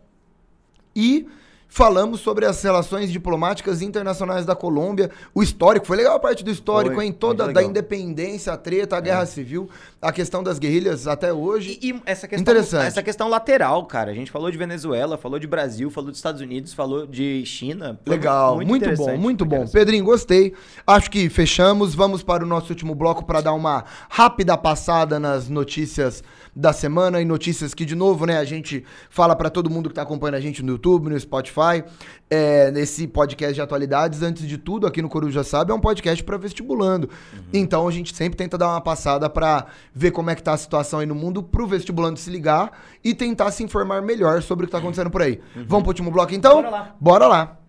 E 0.97 1.29
Falamos 1.71 2.21
sobre 2.21 2.47
as 2.47 2.63
relações 2.63 3.13
diplomáticas 3.13 3.83
internacionais 3.83 4.47
da 4.47 4.57
Colômbia. 4.57 5.11
O 5.35 5.43
histórico, 5.43 5.87
foi 5.87 5.99
legal 5.99 6.17
a 6.17 6.19
parte 6.19 6.43
do 6.43 6.51
histórico, 6.51 6.95
foi, 6.95 7.05
hein? 7.07 7.13
Toda 7.13 7.53
da 7.53 7.63
independência, 7.63 8.55
a 8.55 8.57
treta, 8.57 8.97
a 8.97 9.01
guerra 9.01 9.23
é. 9.23 9.27
civil, 9.27 9.69
a 10.01 10.11
questão 10.11 10.43
das 10.43 10.59
guerrilhas 10.59 11.07
até 11.07 11.31
hoje. 11.31 11.79
E, 11.83 11.91
e, 11.91 12.03
essa 12.07 12.27
questão, 12.27 12.41
Interessante. 12.41 12.87
essa 12.87 13.03
questão 13.03 13.29
lateral, 13.29 13.85
cara. 13.85 14.11
A 14.11 14.15
gente 14.15 14.31
falou 14.31 14.51
de 14.51 14.57
Venezuela, 14.57 15.19
falou 15.19 15.39
de 15.39 15.47
Brasil, 15.47 15.91
falou 15.91 16.11
dos 16.11 16.19
Estados 16.19 16.41
Unidos, 16.41 16.73
falou 16.73 17.07
de 17.07 17.45
China. 17.45 18.01
Legal, 18.07 18.57
muito, 18.57 18.69
muito 18.69 18.97
bom, 18.97 19.17
muito 19.19 19.45
bom. 19.45 19.67
Pedrinho, 19.69 20.05
gostei. 20.05 20.55
Acho 20.87 21.11
que 21.11 21.29
fechamos. 21.29 21.95
Vamos 21.95 22.23
para 22.23 22.43
o 22.43 22.47
nosso 22.47 22.71
último 22.71 22.95
bloco 22.95 23.27
para 23.27 23.43
dar 23.43 23.53
uma 23.53 23.85
rápida 24.09 24.57
passada 24.57 25.21
nas 25.21 25.51
notícias 25.51 26.25
da 26.59 26.73
semana 26.73 27.21
e 27.21 27.25
notícias 27.25 27.73
que, 27.73 27.85
de 27.85 27.95
novo, 27.95 28.27
né, 28.27 28.37
a 28.37 28.45
gente 28.45 28.85
fala 29.09 29.37
para 29.37 29.49
todo 29.49 29.71
mundo 29.71 29.89
que 29.89 29.93
está 29.93 30.03
acompanhando 30.03 30.35
a 30.35 30.41
gente 30.41 30.61
no 30.61 30.73
YouTube, 30.73 31.09
no 31.09 31.19
Spotify, 31.19 31.85
é, 32.29 32.73
nesse 32.73 33.07
podcast 33.07 33.55
de 33.55 33.61
atualidades. 33.61 34.23
Antes 34.23 34.45
de 34.45 34.59
tudo, 34.59 34.85
aqui 34.85 35.01
no 35.01 35.09
Coruja 35.09 35.45
Sabe, 35.45 35.71
é 35.71 35.75
um 35.75 35.79
podcast 35.79 36.23
para 36.25 36.37
vestibulando. 36.37 37.09
Uhum. 37.33 37.45
Então 37.55 37.87
a 37.87 37.93
gente 37.93 38.13
sempre 38.13 38.37
tenta 38.37 38.59
dar 38.59 38.71
uma 38.71 38.81
passada 38.81 39.31
para 39.31 39.67
ver 39.95 40.11
como 40.11 40.31
é 40.31 40.35
que 40.35 40.43
tá 40.43 40.53
a 40.53 40.57
situação 40.57 40.99
aí 40.99 41.07
no 41.07 41.15
mundo, 41.15 41.45
pro 41.45 41.65
vestibulando 41.65 42.19
se 42.19 42.29
ligar 42.29 42.73
e 43.05 43.15
tentar 43.15 43.53
se 43.53 43.63
informar 43.63 44.03
melhor 44.03 44.43
sobre 44.43 44.65
o 44.65 44.67
que 44.67 44.73
tá 44.73 44.79
acontecendo 44.79 45.11
por 45.11 45.23
aí. 45.23 45.41
Uhum. 45.55 45.65
Vamos 45.69 45.83
pro 45.85 45.91
último 45.91 46.11
bloco 46.11 46.35
então? 46.35 46.57
Bora 46.57 46.71
lá. 46.71 46.97
Bora 47.01 47.27
lá. 47.29 47.68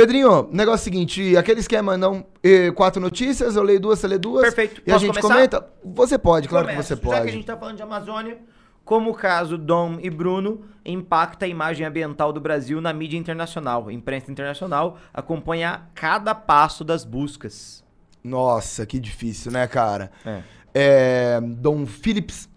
Pedrinho, 0.00 0.48
negócio 0.50 0.82
seguinte, 0.82 1.36
aquele 1.36 1.60
esquema 1.60 1.94
não 1.94 2.24
eh, 2.42 2.70
quatro 2.70 3.02
notícias, 3.02 3.54
eu 3.54 3.62
leio 3.62 3.78
duas, 3.78 3.98
você 3.98 4.08
lê 4.08 4.16
duas. 4.16 4.44
Perfeito. 4.44 4.80
E 4.80 4.84
Posso 4.84 4.96
a 4.96 4.98
gente 4.98 5.20
começar? 5.20 5.34
comenta? 5.34 5.66
Você 5.84 6.16
pode, 6.16 6.48
claro 6.48 6.68
Começo. 6.68 6.80
que 6.80 6.88
você 6.88 6.96
pode. 6.96 7.16
Já 7.16 7.22
que 7.22 7.28
a 7.28 7.32
gente 7.32 7.44
tá 7.44 7.54
falando 7.54 7.76
de 7.76 7.82
Amazônia, 7.82 8.38
como 8.82 9.10
o 9.10 9.14
caso 9.14 9.58
Dom 9.58 9.98
e 10.00 10.08
Bruno 10.08 10.62
impacta 10.86 11.44
a 11.44 11.48
imagem 11.48 11.84
ambiental 11.84 12.32
do 12.32 12.40
Brasil 12.40 12.80
na 12.80 12.94
mídia 12.94 13.18
internacional. 13.18 13.88
A 13.88 13.92
imprensa 13.92 14.32
internacional 14.32 14.96
acompanha 15.12 15.82
cada 15.94 16.34
passo 16.34 16.82
das 16.82 17.04
buscas. 17.04 17.84
Nossa, 18.24 18.86
que 18.86 18.98
difícil, 18.98 19.52
né, 19.52 19.66
cara? 19.66 20.10
É. 20.24 20.40
É, 20.72 21.40
Dom 21.42 21.84
Phillips 21.84 22.48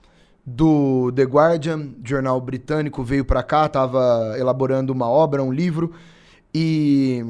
do 0.45 1.11
The 1.11 1.23
Guardian, 1.23 1.89
jornal 2.05 2.39
britânico, 2.39 3.03
veio 3.03 3.25
para 3.25 3.43
cá, 3.43 3.65
estava 3.65 4.33
elaborando 4.39 4.93
uma 4.93 5.09
obra, 5.09 5.43
um 5.43 5.51
livro 5.51 5.93
e 6.53 7.23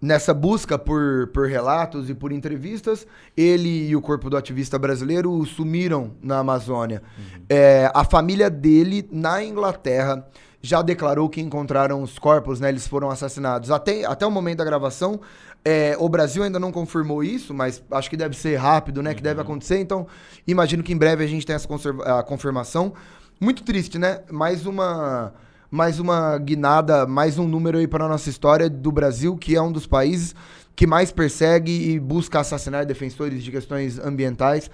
nessa 0.00 0.32
busca 0.32 0.78
por, 0.78 1.28
por 1.34 1.48
relatos 1.48 2.08
e 2.08 2.14
por 2.14 2.30
entrevistas, 2.32 3.06
ele 3.36 3.88
e 3.88 3.96
o 3.96 4.00
corpo 4.00 4.30
do 4.30 4.36
ativista 4.36 4.78
brasileiro 4.78 5.44
sumiram 5.44 6.12
na 6.22 6.38
Amazônia. 6.38 7.02
Uhum. 7.18 7.42
É, 7.48 7.90
a 7.92 8.04
família 8.04 8.48
dele, 8.48 9.08
na 9.10 9.42
Inglaterra, 9.42 10.26
já 10.62 10.82
declarou 10.82 11.28
que 11.28 11.40
encontraram 11.40 12.02
os 12.02 12.18
corpos, 12.18 12.60
né? 12.60 12.68
Eles 12.68 12.86
foram 12.86 13.10
assassinados. 13.10 13.70
Até, 13.70 14.04
até 14.04 14.26
o 14.26 14.30
momento 14.30 14.58
da 14.58 14.64
gravação, 14.64 15.20
É, 15.64 15.96
o 15.98 16.08
Brasil 16.08 16.42
ainda 16.44 16.58
não 16.58 16.70
confirmou 16.70 17.22
isso, 17.22 17.52
mas 17.52 17.82
acho 17.90 18.08
que 18.08 18.16
deve 18.16 18.34
ser 18.36 18.56
rápido, 18.56 19.02
né? 19.02 19.12
Que 19.12 19.22
deve 19.22 19.40
acontecer. 19.40 19.78
Então, 19.80 20.06
imagino 20.46 20.82
que 20.82 20.92
em 20.92 20.96
breve 20.96 21.24
a 21.24 21.26
gente 21.26 21.44
tenha 21.44 21.56
essa 21.56 21.68
a 22.18 22.22
confirmação. 22.22 22.94
Muito 23.40 23.64
triste, 23.64 23.98
né? 23.98 24.20
Mais 24.30 24.66
uma, 24.66 25.32
mais 25.70 26.00
uma 26.00 26.38
guinada, 26.38 27.06
mais 27.06 27.38
um 27.38 27.46
número 27.46 27.78
aí 27.78 27.86
para 27.86 28.08
nossa 28.08 28.30
história 28.30 28.70
do 28.70 28.90
Brasil, 28.90 29.36
que 29.36 29.54
é 29.54 29.60
um 29.60 29.70
dos 29.70 29.86
países 29.86 30.34
que 30.74 30.86
mais 30.86 31.12
persegue 31.12 31.90
e 31.90 32.00
busca 32.00 32.40
assassinar 32.40 32.86
defensores 32.86 33.42
de 33.42 33.50
questões 33.50 33.98
ambientais. 33.98 34.70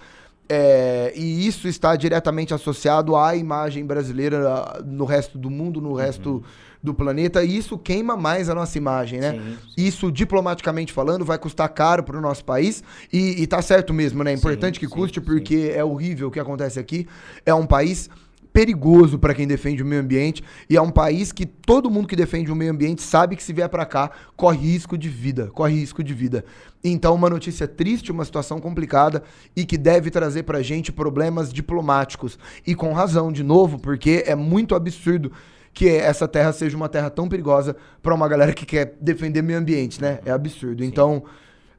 É, 0.47 1.13
e 1.17 1.47
isso 1.47 1.67
está 1.67 1.97
diretamente 1.97 2.53
associado 2.53 3.17
à 3.17 3.35
imagem 3.35 3.85
brasileira 3.85 4.83
no 4.85 5.07
resto 5.07 5.39
do 5.39 5.49
mundo, 5.49 5.81
no 5.81 5.95
resto 5.95 6.45
do 6.83 6.93
planeta, 6.93 7.43
e 7.43 7.57
isso 7.57 7.79
queima 7.79 8.15
mais 8.15 8.51
a 8.51 8.55
nossa 8.55 8.77
imagem, 8.77 9.19
né? 9.19 9.33
Sim, 9.33 9.57
Isso, 9.75 10.13
diplomaticamente 10.13 10.93
falando, 10.93 11.25
vai 11.25 11.39
custar 11.39 11.67
caro 11.71 12.03
para 12.05 12.19
o 12.19 12.21
nosso 12.21 12.45
país, 12.45 12.85
e, 13.11 13.43
e 13.43 13.47
tá 13.47 13.63
certo 13.63 13.95
mesmo, 13.95 14.23
né? 14.23 14.33
É 14.33 14.35
importante 14.35 14.79
que 14.79 14.87
sim, 14.87 14.93
custe, 14.93 15.19
sim. 15.19 15.25
porque 15.25 15.73
é 15.75 15.83
horrível 15.83 16.29
o 16.29 16.31
que 16.31 16.39
acontece 16.39 16.79
aqui. 16.79 17.09
É 17.47 17.55
um 17.55 17.65
país 17.65 18.11
perigoso 18.55 19.19
para 19.19 19.35
quem 19.35 19.49
defende 19.49 19.83
o 19.83 19.87
meio 19.87 20.01
ambiente 20.01 20.45
e 20.71 20.77
é 20.77 20.81
um 20.81 20.89
país 20.89 21.33
que 21.33 21.45
todo 21.45 21.91
mundo 21.91 22.07
que 22.07 22.15
defende 22.15 22.53
o 22.53 22.55
meio 22.55 22.71
ambiente 22.71 23.03
sabe 23.03 23.35
que 23.35 23.43
se 23.43 23.53
vier 23.53 23.69
para 23.69 23.85
cá 23.85 24.13
corre 24.37 24.59
risco 24.59 24.97
de 24.97 25.09
vida, 25.09 25.49
corre 25.53 25.75
risco 25.75 26.05
de 26.05 26.15
vida. 26.15 26.45
Então 26.85 27.17
uma 27.17 27.29
notícia 27.29 27.67
triste, 27.67 28.13
uma 28.13 28.25
situação 28.25 28.61
complicada 28.61 29.25
e 29.57 29.65
que 29.65 29.77
deve 29.77 30.09
trazer 30.09 30.45
pra 30.45 30.63
gente 30.63 30.93
problemas 30.93 31.53
diplomáticos 31.53 32.39
e 32.65 32.77
com 32.77 32.93
razão 32.93 33.33
de 33.33 33.43
novo, 33.43 33.77
porque 33.77 34.23
é 34.25 34.37
muito 34.37 34.77
absurdo 34.77 35.33
que 35.73 35.89
essa 35.89 36.29
terra 36.29 36.53
seja 36.53 36.77
uma 36.77 36.89
terra 36.89 37.11
tão 37.11 37.29
perigosa 37.29 37.75
para 38.01 38.15
uma 38.15 38.29
galera 38.29 38.53
que 38.53 38.65
quer 38.65 38.97
defender 39.01 39.43
meio 39.43 39.59
ambiente, 39.59 40.01
né? 40.01 40.21
É 40.25 40.31
absurdo. 40.31 40.85
Então, 40.85 41.25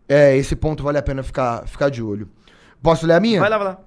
é, 0.10 0.36
esse 0.36 0.58
ponto 0.58 0.84
vale 0.84 0.98
a 0.98 1.02
pena 1.02 1.24
ficar, 1.24 1.66
ficar 1.66 1.88
de 1.88 2.04
olho. 2.04 2.28
Posso 2.84 3.08
ler 3.08 3.14
a 3.14 3.20
minha? 3.22 3.40
Vai 3.40 3.50
lá, 3.50 3.58
vai 3.58 3.68
lá. 3.68 3.80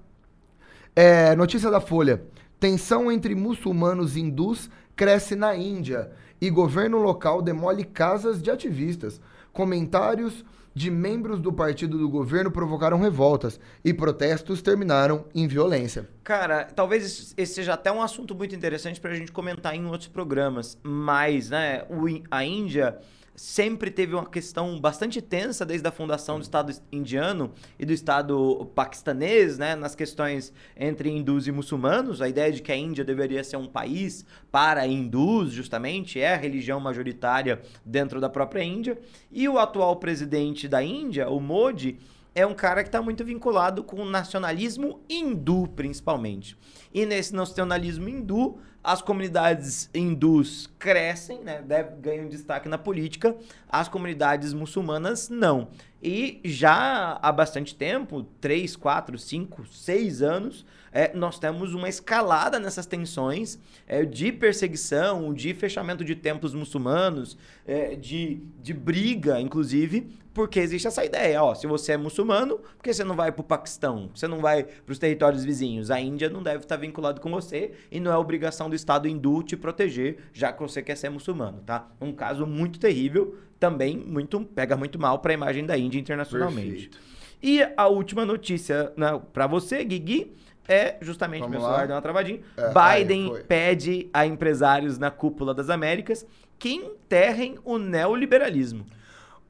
É, 0.96 1.36
notícia 1.36 1.70
da 1.70 1.82
Folha. 1.82 2.22
Tensão 2.60 3.10
entre 3.10 3.34
muçulmanos 3.34 4.16
e 4.16 4.20
hindus 4.20 4.68
cresce 4.96 5.36
na 5.36 5.54
Índia 5.54 6.10
e 6.40 6.50
governo 6.50 6.98
local 6.98 7.40
demole 7.40 7.84
casas 7.84 8.42
de 8.42 8.50
ativistas. 8.50 9.20
Comentários 9.52 10.44
de 10.74 10.90
membros 10.90 11.40
do 11.40 11.52
partido 11.52 11.98
do 11.98 12.08
governo 12.08 12.50
provocaram 12.50 13.00
revoltas 13.00 13.58
e 13.84 13.92
protestos 13.92 14.60
terminaram 14.62 15.24
em 15.34 15.46
violência. 15.48 16.08
Cara, 16.22 16.64
talvez 16.64 17.34
esse- 17.36 17.54
seja 17.54 17.74
até 17.74 17.90
um 17.90 18.02
assunto 18.02 18.34
muito 18.34 18.54
interessante 18.54 19.00
pra 19.00 19.14
gente 19.14 19.32
comentar 19.32 19.74
em 19.74 19.86
outros 19.86 20.08
programas, 20.08 20.78
mas, 20.82 21.50
né, 21.50 21.82
a 22.30 22.44
Índia 22.44 22.98
sempre 23.38 23.88
teve 23.88 24.16
uma 24.16 24.26
questão 24.26 24.80
bastante 24.80 25.22
tensa 25.22 25.64
desde 25.64 25.86
a 25.86 25.92
fundação 25.92 26.38
do 26.40 26.42
Estado 26.42 26.72
indiano 26.90 27.52
e 27.78 27.86
do 27.86 27.92
Estado 27.92 28.68
paquistanês, 28.74 29.56
né, 29.56 29.76
nas 29.76 29.94
questões 29.94 30.52
entre 30.76 31.08
hindus 31.08 31.46
e 31.46 31.52
muçulmanos. 31.52 32.20
A 32.20 32.28
ideia 32.28 32.50
de 32.50 32.60
que 32.60 32.72
a 32.72 32.76
Índia 32.76 33.04
deveria 33.04 33.44
ser 33.44 33.56
um 33.56 33.68
país 33.68 34.26
para 34.50 34.84
hindus, 34.88 35.52
justamente, 35.52 36.20
é 36.20 36.34
a 36.34 36.36
religião 36.36 36.80
majoritária 36.80 37.62
dentro 37.84 38.20
da 38.20 38.28
própria 38.28 38.64
Índia. 38.64 38.98
E 39.30 39.48
o 39.48 39.56
atual 39.56 39.94
presidente 39.96 40.66
da 40.66 40.82
Índia, 40.82 41.28
o 41.28 41.38
Modi, 41.38 41.96
é 42.34 42.44
um 42.44 42.54
cara 42.54 42.82
que 42.82 42.88
está 42.88 43.00
muito 43.00 43.24
vinculado 43.24 43.84
com 43.84 44.02
o 44.02 44.04
nacionalismo 44.04 45.00
hindu, 45.08 45.68
principalmente. 45.76 46.56
E 46.92 47.06
nesse 47.06 47.34
nacionalismo 47.34 48.08
hindu, 48.08 48.58
as 48.82 49.02
comunidades 49.02 49.90
hindus 49.92 50.68
crescem, 50.78 51.40
né, 51.40 51.62
ganham 52.00 52.28
destaque 52.28 52.68
na 52.68 52.78
política, 52.78 53.36
as 53.68 53.88
comunidades 53.88 54.52
muçulmanas 54.52 55.28
não. 55.28 55.68
E 56.02 56.40
já 56.44 57.18
há 57.20 57.32
bastante 57.32 57.74
tempo, 57.74 58.22
3, 58.40 58.76
4, 58.76 59.18
5, 59.18 59.66
6 59.66 60.22
anos, 60.22 60.64
é, 60.92 61.12
nós 61.14 61.38
temos 61.38 61.74
uma 61.74 61.88
escalada 61.88 62.58
nessas 62.58 62.86
tensões 62.86 63.58
é, 63.86 64.04
de 64.04 64.32
perseguição, 64.32 65.32
de 65.32 65.54
fechamento 65.54 66.04
de 66.04 66.14
templos 66.14 66.54
muçulmanos, 66.54 67.36
é, 67.66 67.94
de, 67.94 68.42
de 68.62 68.72
briga, 68.72 69.40
inclusive, 69.40 70.08
porque 70.38 70.60
existe 70.60 70.86
essa 70.86 71.04
ideia, 71.04 71.42
ó, 71.42 71.52
se 71.52 71.66
você 71.66 71.92
é 71.92 71.96
muçulmano, 71.96 72.58
por 72.58 72.82
que 72.84 72.92
você 72.94 73.02
não 73.02 73.16
vai 73.16 73.32
pro 73.32 73.42
Paquistão? 73.42 74.08
Você 74.14 74.28
não 74.28 74.38
vai 74.38 74.62
pros 74.62 74.96
territórios 74.96 75.44
vizinhos? 75.44 75.90
A 75.90 76.00
Índia 76.00 76.30
não 76.30 76.42
deve 76.44 76.58
estar 76.58 76.76
vinculado 76.76 77.20
com 77.20 77.28
você 77.28 77.72
e 77.90 77.98
não 77.98 78.12
é 78.12 78.16
obrigação 78.16 78.70
do 78.70 78.76
Estado 78.76 79.08
hindu 79.08 79.42
te 79.42 79.56
proteger, 79.56 80.18
já 80.32 80.52
que 80.52 80.62
você 80.62 80.80
quer 80.80 80.96
ser 80.96 81.10
muçulmano, 81.10 81.60
tá? 81.66 81.88
Um 82.00 82.12
caso 82.12 82.46
muito 82.46 82.78
terrível, 82.78 83.36
também 83.58 83.96
muito 83.96 84.40
pega 84.40 84.76
muito 84.76 84.96
mal 84.96 85.18
para 85.18 85.32
a 85.32 85.34
imagem 85.34 85.66
da 85.66 85.76
Índia 85.76 85.98
internacionalmente. 85.98 86.88
Perfeito. 86.88 86.98
E 87.42 87.60
a 87.76 87.86
última 87.88 88.24
notícia 88.24 88.92
né, 88.96 89.20
para 89.32 89.46
você, 89.46 89.84
Guigui, 89.84 90.34
é 90.68 90.96
justamente 91.00 91.40
Vamos 91.40 91.52
meu 91.52 91.62
lá. 91.62 91.68
celular 91.68 91.86
deu 91.86 91.96
uma 91.96 92.02
travadinha. 92.02 92.40
É, 92.56 92.98
Biden 92.98 93.34
aí, 93.34 93.42
pede 93.44 94.10
a 94.12 94.26
empresários 94.26 94.98
na 94.98 95.10
cúpula 95.10 95.54
das 95.54 95.70
Américas 95.70 96.26
que 96.58 96.70
enterrem 96.74 97.56
o 97.64 97.78
neoliberalismo. 97.78 98.84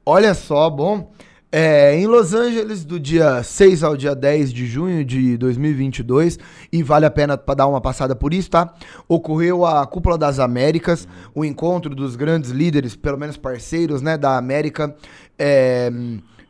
Olha 0.05 0.33
só, 0.33 0.69
bom. 0.69 1.11
É, 1.51 1.95
em 1.95 2.05
Los 2.05 2.35
Angeles, 2.35 2.85
do 2.85 2.99
dia 2.99 3.41
6 3.41 3.83
ao 3.83 3.97
dia 3.97 4.15
10 4.15 4.53
de 4.53 4.67
junho 4.67 5.03
de 5.03 5.35
2022, 5.35 6.37
e 6.71 6.83
vale 6.83 7.07
a 7.07 7.11
pena 7.11 7.35
dar 7.35 7.65
uma 7.65 7.81
passada 7.81 8.15
por 8.15 8.35
isso, 8.35 8.51
tá? 8.51 8.71
Ocorreu 9.07 9.65
a 9.65 9.85
Cúpula 9.87 10.15
das 10.15 10.37
Américas, 10.37 11.07
o 11.33 11.43
encontro 11.43 11.95
dos 11.95 12.15
grandes 12.15 12.51
líderes, 12.51 12.95
pelo 12.95 13.17
menos 13.17 13.35
parceiros, 13.35 13.99
né, 13.99 14.15
da 14.15 14.37
América. 14.37 14.95
É, 15.39 15.91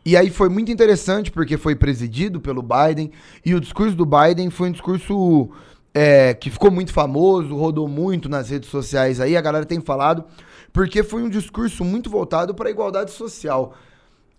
e 0.06 0.16
aí 0.18 0.30
foi 0.30 0.50
muito 0.50 0.72
interessante 0.72 1.32
porque 1.32 1.58
foi 1.58 1.76
presidido 1.76 2.39
pelo 2.39 2.62
Biden, 2.62 3.12
e 3.45 3.54
o 3.56 3.60
discurso 3.60 3.95
do 3.95 4.06
Biden 4.06 4.50
foi 4.50 4.70
um 4.70 4.72
discurso 4.72 5.50
é, 5.93 6.34
que 6.34 6.50
ficou 6.50 6.72
muito 6.72 6.93
famoso, 6.93 7.56
rodou 7.56 7.88
muito 7.88 8.30
nas 8.30 8.50
redes 8.50 8.70
sociais 8.70 9.20
aí, 9.20 9.36
a 9.36 9.41
galera 9.41 9.66
tem 9.66 9.82
falado, 9.82 10.24
porque 10.72 11.04
foi 11.04 11.24
um 11.24 11.30
discurso 11.30 11.84
muito 11.84 12.10
voltado 12.10 12.54
para 12.54 12.70
a 12.70 12.72
igualdade 12.72 13.12
social. 13.12 13.74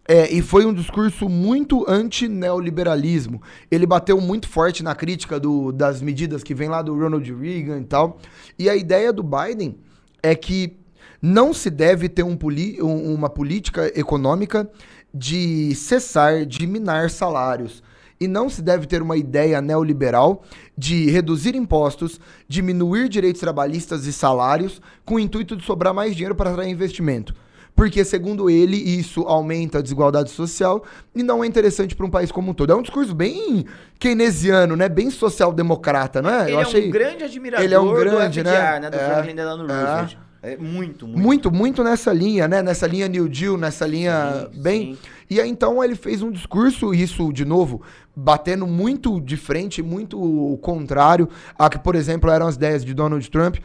É, 0.09 0.33
e 0.33 0.43
foi 0.43 0.65
um 0.65 0.73
discurso 0.73 1.29
muito 1.29 1.85
anti-neoliberalismo. 1.89 3.41
Ele 3.71 3.87
bateu 3.87 4.21
muito 4.21 4.49
forte 4.49 4.83
na 4.83 4.95
crítica 4.95 5.39
do- 5.39 5.71
das 5.71 6.01
medidas 6.03 6.43
que 6.43 6.55
vem 6.55 6.69
lá 6.69 6.83
do 6.83 6.99
Ronald 6.99 7.33
Reagan 7.33 7.81
e 7.81 7.85
tal. 7.85 8.19
E 8.59 8.69
a 8.69 8.75
ideia 8.75 9.13
do 9.13 9.23
Biden 9.23 9.79
é 10.23 10.35
que 10.35 10.79
não 11.23 11.53
se 11.53 11.71
deve 11.71 12.09
ter 12.09 12.23
um 12.23 12.37
poli- 12.37 12.83
um- 12.83 13.15
uma 13.15 13.29
política 13.29 13.87
econômica 13.95 14.69
de 15.13 15.75
cessar, 15.75 16.45
de 16.47 16.67
minar 16.67 17.11
salários. 17.11 17.83
E 18.21 18.29
não 18.29 18.51
se 18.51 18.61
deve 18.61 18.87
ter 18.87 19.01
uma 19.01 19.17
ideia 19.17 19.63
neoliberal 19.63 20.43
de 20.77 21.11
reduzir 21.11 21.55
impostos, 21.55 22.21
diminuir 22.47 23.09
direitos 23.09 23.41
trabalhistas 23.41 24.05
e 24.07 24.13
salários, 24.13 24.81
com 25.07 25.15
o 25.15 25.21
intuito 25.21 25.57
de 25.57 25.65
sobrar 25.65 25.95
mais 25.95 26.15
dinheiro 26.15 26.35
para 26.35 26.51
atrair 26.51 26.69
investimento. 26.71 27.35
Porque, 27.75 28.05
segundo 28.05 28.51
ele, 28.51 28.77
isso 28.77 29.23
aumenta 29.23 29.79
a 29.79 29.81
desigualdade 29.83 30.29
social 30.31 30.85
e 31.15 31.23
não 31.23 31.43
é 31.43 31.47
interessante 31.47 31.95
para 31.97 32.05
um 32.05 32.11
país 32.11 32.31
como 32.31 32.51
um 32.51 32.55
todo. 32.55 32.71
É 32.73 32.77
um 32.77 32.83
discurso 32.83 33.15
bem 33.15 33.65
keynesiano, 33.99 34.77
né? 34.77 34.87
Bem 34.87 35.11
social-democrata, 35.11 36.21
não 36.21 36.29
é? 36.29 36.51
Ele 36.51 36.57
é 36.61 36.67
um 36.67 36.91
grande 36.91 37.25
admirador 37.25 37.65
Ele 37.65 37.75
é 37.75 37.81
um 37.81 37.95
grande, 37.95 38.43
do 38.43 38.49
FDR, 38.51 38.81
né? 38.81 38.91
Do 38.91 38.97
É. 38.97 39.15
Franklin 39.15 39.35
Delano 39.35 39.63
É. 39.71 39.75
Roosevelt. 39.75 40.13
É 40.27 40.30
muito, 40.59 41.07
muito. 41.07 41.21
Muito, 41.21 41.51
muito 41.53 41.85
nessa 41.85 42.13
linha, 42.13 42.49
né? 42.49 42.63
Nessa 42.63 42.87
linha 42.87 43.07
New 43.09 43.29
Deal, 43.29 43.57
nessa 43.59 43.87
linha 43.87 44.49
Sim, 44.53 44.63
bem. 44.63 44.95
sim. 44.95 44.99
E 45.29 45.41
aí 45.41 45.49
então 45.49 45.83
ele 45.85 45.95
fez 45.95 46.23
um 46.23 46.31
discurso, 46.31 46.95
isso 46.95 47.33
de 47.33 47.45
novo, 47.45 47.83
batendo 48.17 48.67
muito 48.67 49.21
de 49.21 49.37
frente, 49.37 49.83
muito 49.83 50.21
o 50.21 50.57
contrário 50.59 51.29
a 51.59 51.69
que, 51.69 51.79
por 51.79 51.95
exemplo, 51.95 52.31
eram 52.31 52.47
as 52.47 52.57
ideias 52.57 52.85
de 52.85 52.95
Donald 52.95 53.31
Trump. 53.31 53.57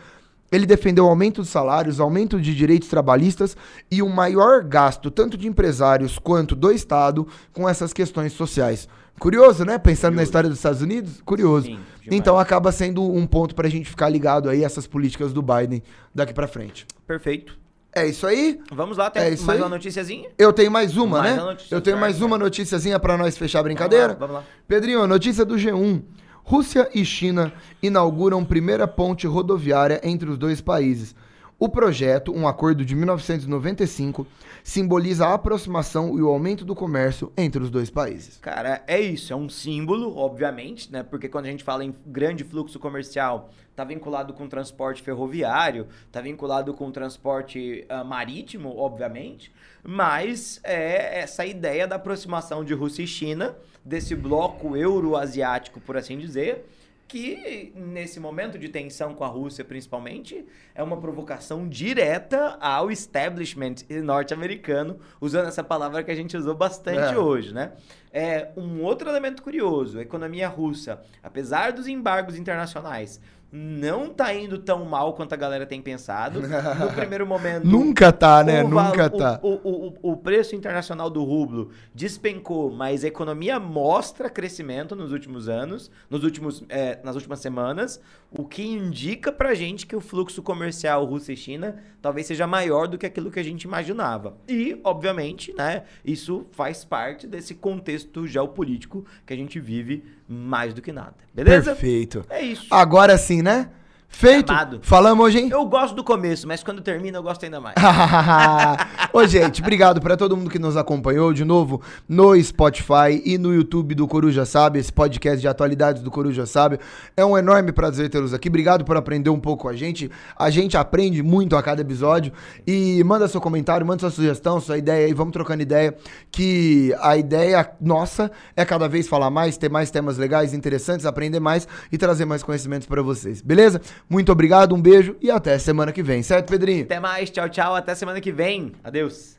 Ele 0.51 0.65
defendeu 0.65 1.07
aumento 1.07 1.41
dos 1.41 1.49
salários, 1.49 1.99
aumento 1.99 2.39
de 2.39 2.53
direitos 2.53 2.87
trabalhistas 2.87 3.57
e 3.89 4.01
o 4.01 4.09
maior 4.09 4.63
gasto, 4.63 5.09
tanto 5.09 5.37
de 5.37 5.47
empresários 5.47 6.19
quanto 6.19 6.55
do 6.55 6.71
Estado, 6.71 7.27
com 7.51 7.67
essas 7.67 7.91
questões 7.91 8.33
sociais. 8.33 8.87
Curioso, 9.19 9.63
né? 9.65 9.77
Pensando 9.77 10.11
na 10.11 10.17
Curioso. 10.17 10.23
história 10.23 10.49
dos 10.49 10.59
Estados 10.59 10.81
Unidos, 10.81 11.21
curioso. 11.23 11.67
Sim, 11.67 11.79
então 12.11 12.37
acaba 12.37 12.71
sendo 12.71 13.01
um 13.03 13.25
ponto 13.25 13.55
pra 13.55 13.69
gente 13.69 13.89
ficar 13.89 14.09
ligado 14.09 14.49
aí 14.49 14.63
essas 14.63 14.85
políticas 14.85 15.31
do 15.33 15.41
Biden 15.41 15.81
daqui 16.13 16.33
pra 16.33 16.47
frente. 16.47 16.85
Perfeito. 17.07 17.57
É 17.93 18.05
isso 18.05 18.27
aí? 18.27 18.59
Vamos 18.73 18.97
lá, 18.97 19.09
tem 19.09 19.21
É 19.23 19.29
mais 19.29 19.49
aí? 19.49 19.57
uma 19.57 19.69
noticiazinha? 19.69 20.29
Eu 20.37 20.51
tenho 20.51 20.69
mais 20.69 20.97
uma, 20.97 21.19
Mais 21.19 21.35
né? 21.37 21.41
uma 21.41 21.57
Eu 21.71 21.79
tenho 21.79 21.97
mais 21.97 22.21
uma 22.21 22.37
noticiazinha 22.37 22.99
pra 22.99 23.17
nós 23.17 23.37
fechar 23.37 23.61
a 23.61 23.63
brincadeira. 23.63 24.07
Vamos 24.07 24.19
lá, 24.19 24.27
vamos 24.27 24.35
lá. 24.41 24.43
Pedrinho, 24.67 25.07
notícia 25.07 25.45
do 25.45 25.55
G1. 25.55 26.01
Rússia 26.43 26.89
e 26.93 27.03
China 27.05 27.53
inauguram 27.81 28.43
primeira 28.43 28.85
ponte 28.87 29.25
rodoviária 29.25 29.99
entre 30.03 30.29
os 30.29 30.37
dois 30.37 30.59
países. 30.59 31.15
O 31.57 31.69
projeto, 31.69 32.33
um 32.33 32.47
acordo 32.47 32.83
de 32.83 32.93
1995, 32.93 34.27
simboliza 34.61 35.25
a 35.25 35.35
aproximação 35.35 36.17
e 36.17 36.21
o 36.21 36.27
aumento 36.27 36.65
do 36.65 36.75
comércio 36.75 37.31
entre 37.37 37.63
os 37.63 37.69
dois 37.69 37.89
países. 37.89 38.37
Cara, 38.41 38.83
é 38.85 38.99
isso, 38.99 39.31
é 39.31 39.35
um 39.35 39.47
símbolo, 39.47 40.17
obviamente, 40.17 40.91
né? 40.91 41.01
Porque 41.01 41.29
quando 41.29 41.45
a 41.45 41.49
gente 41.49 41.63
fala 41.63 41.85
em 41.85 41.95
grande 42.05 42.43
fluxo 42.43 42.77
comercial, 42.77 43.51
tá 43.73 43.85
vinculado 43.85 44.33
com 44.33 44.49
transporte 44.49 45.01
ferroviário, 45.01 45.87
tá 46.11 46.19
vinculado 46.19 46.73
com 46.73 46.91
transporte 46.91 47.87
uh, 47.89 48.03
marítimo, 48.03 48.77
obviamente, 48.77 49.49
mas 49.81 50.59
é 50.61 51.21
essa 51.21 51.45
ideia 51.45 51.87
da 51.87 51.95
aproximação 51.95 52.65
de 52.65 52.73
Rússia 52.73 53.03
e 53.03 53.07
China, 53.07 53.55
desse 53.83 54.13
bloco 54.13 54.75
euroasiático, 54.75 55.79
por 55.79 55.95
assim 55.95 56.17
dizer, 56.17 56.65
que 57.07 57.71
nesse 57.75 58.19
momento 58.19 58.57
de 58.57 58.67
tensão 58.67 59.13
com 59.13 59.23
a 59.23 59.27
Rússia, 59.27 59.63
principalmente, 59.63 60.45
é 60.73 60.81
uma 60.81 60.97
provocação 60.97 61.67
direta 61.67 62.57
ao 62.59 62.91
establishment 62.91 63.75
norte-americano, 64.03 64.99
usando 65.21 65.47
essa 65.47 65.63
palavra 65.63 66.03
que 66.03 66.11
a 66.11 66.15
gente 66.15 66.35
usou 66.35 66.55
bastante 66.55 67.13
é. 67.13 67.17
hoje, 67.17 67.53
né? 67.53 67.73
É 68.11 68.49
um 68.57 68.81
outro 68.81 69.09
elemento 69.09 69.43
curioso, 69.43 69.99
a 69.99 70.01
economia 70.01 70.47
russa, 70.47 71.01
apesar 71.21 71.73
dos 71.73 71.87
embargos 71.87 72.37
internacionais, 72.37 73.21
não 73.55 74.09
tá 74.09 74.33
indo 74.33 74.59
tão 74.59 74.83
mal 74.83 75.13
quanto 75.13 75.31
a 75.31 75.37
galera 75.37 75.65
tem 75.65 75.81
pensado. 75.81 76.41
No 76.41 76.91
primeiro 76.93 77.25
momento. 77.25 77.65
Nunca 77.65 78.11
tá, 78.11 78.43
né? 78.43 78.61
Nunca 78.61 79.09
tá. 79.09 79.39
O, 79.41 79.47
o, 79.47 79.87
o, 79.87 80.11
o, 80.11 80.17
preço 80.17 80.55
internacional 80.55 81.09
do 81.09 81.23
rublo 81.23 81.71
despencou, 81.93 82.69
mas 82.69 83.05
a 83.05 83.07
economia 83.07 83.57
mostra 83.57 84.29
crescimento 84.29 84.93
nos 84.93 85.13
últimos 85.13 85.47
anos, 85.47 85.89
nos 86.09 86.23
últimos, 86.25 86.63
é, 86.67 86.99
nas 87.01 87.15
últimas 87.15 87.39
semanas, 87.39 88.01
o 88.29 88.43
que 88.43 88.61
indica 88.61 89.31
pra 89.31 89.53
gente 89.53 89.87
que 89.87 89.95
o 89.95 90.01
fluxo 90.01 90.43
comercial 90.43 91.05
Rússia 91.05 91.31
e 91.31 91.37
China 91.37 91.77
talvez 92.01 92.27
seja 92.27 92.45
maior 92.45 92.87
do 92.87 92.97
que 92.97 93.05
aquilo 93.05 93.31
que 93.31 93.39
a 93.39 93.43
gente 93.43 93.63
imaginava. 93.63 94.35
E, 94.49 94.79
obviamente, 94.83 95.53
né, 95.53 95.83
isso 96.03 96.45
faz 96.51 96.83
parte 96.83 97.25
desse 97.25 97.55
contexto 97.55 98.27
geopolítico 98.27 99.05
que 99.25 99.33
a 99.33 99.37
gente 99.37 99.59
vive 99.59 100.03
mais 100.27 100.73
do 100.73 100.81
que 100.81 100.91
nada. 100.91 101.15
Beleza? 101.33 101.71
Perfeito. 101.71 102.25
É 102.29 102.41
isso. 102.41 102.67
Agora 102.71 103.17
sim, 103.17 103.41
né? 103.41 103.69
Feito. 104.07 104.49
Amado. 104.49 104.79
Falamos 104.81 105.25
hoje, 105.25 105.39
hein? 105.39 105.49
Eu 105.51 105.65
gosto 105.65 105.93
do 105.93 106.03
começo, 106.03 106.47
mas 106.47 106.63
quando 106.63 106.81
termina 106.81 107.17
eu 107.17 107.23
gosto 107.23 107.43
ainda 107.43 107.59
mais. 107.59 107.75
Ô, 109.11 109.25
gente, 109.25 109.61
obrigado 109.61 109.99
para 109.99 110.15
todo 110.15 110.37
mundo 110.37 110.49
que 110.49 110.57
nos 110.57 110.77
acompanhou 110.77 111.33
de 111.33 111.43
novo 111.43 111.81
no 112.07 112.41
Spotify 112.41 113.21
e 113.25 113.37
no 113.37 113.53
YouTube 113.53 113.93
do 113.93 114.07
Coruja 114.07 114.45
Sabe, 114.45 114.79
esse 114.79 114.91
podcast 114.91 115.41
de 115.41 115.47
atualidades 115.47 116.01
do 116.01 116.09
Coruja 116.09 116.45
Sabe. 116.45 116.79
É 117.17 117.25
um 117.25 117.37
enorme 117.37 117.71
prazer 117.71 118.09
tê-los 118.09 118.33
aqui. 118.33 118.47
Obrigado 118.47 118.85
por 118.85 118.95
aprender 118.95 119.29
um 119.29 119.39
pouco 119.39 119.63
com 119.63 119.69
a 119.69 119.75
gente. 119.75 120.09
A 120.37 120.49
gente 120.49 120.77
aprende 120.77 121.21
muito 121.21 121.57
a 121.57 121.61
cada 121.61 121.81
episódio. 121.81 122.31
E 122.65 123.03
manda 123.03 123.27
seu 123.27 123.41
comentário, 123.41 123.85
manda 123.85 123.99
sua 123.99 124.11
sugestão, 124.11 124.61
sua 124.61 124.77
ideia 124.77 125.07
aí. 125.07 125.13
Vamos 125.13 125.33
trocando 125.33 125.61
ideia. 125.61 125.93
Que 126.31 126.95
a 127.01 127.17
ideia 127.17 127.69
nossa 127.81 128.31
é 128.55 128.63
cada 128.63 128.87
vez 128.87 129.07
falar 129.07 129.29
mais, 129.29 129.57
ter 129.57 129.69
mais 129.69 129.91
temas 129.91 130.17
legais, 130.17 130.53
interessantes, 130.53 131.05
aprender 131.05 131.39
mais 131.39 131.67
e 131.91 131.97
trazer 131.97 132.23
mais 132.23 132.41
conhecimentos 132.43 132.87
para 132.87 133.01
vocês. 133.01 133.41
Beleza? 133.41 133.81
Muito 134.09 134.31
obrigado, 134.31 134.75
um 134.75 134.81
beijo 134.81 135.15
e 135.21 135.31
até 135.31 135.57
semana 135.57 135.91
que 135.91 136.03
vem, 136.03 136.21
certo, 136.21 136.49
Pedrinho? 136.49 136.83
Até 136.83 136.99
mais, 136.99 137.29
tchau, 137.29 137.49
tchau, 137.49 137.75
até 137.75 137.95
semana 137.95 138.21
que 138.21 138.31
vem. 138.31 138.73
Adeus. 138.83 139.35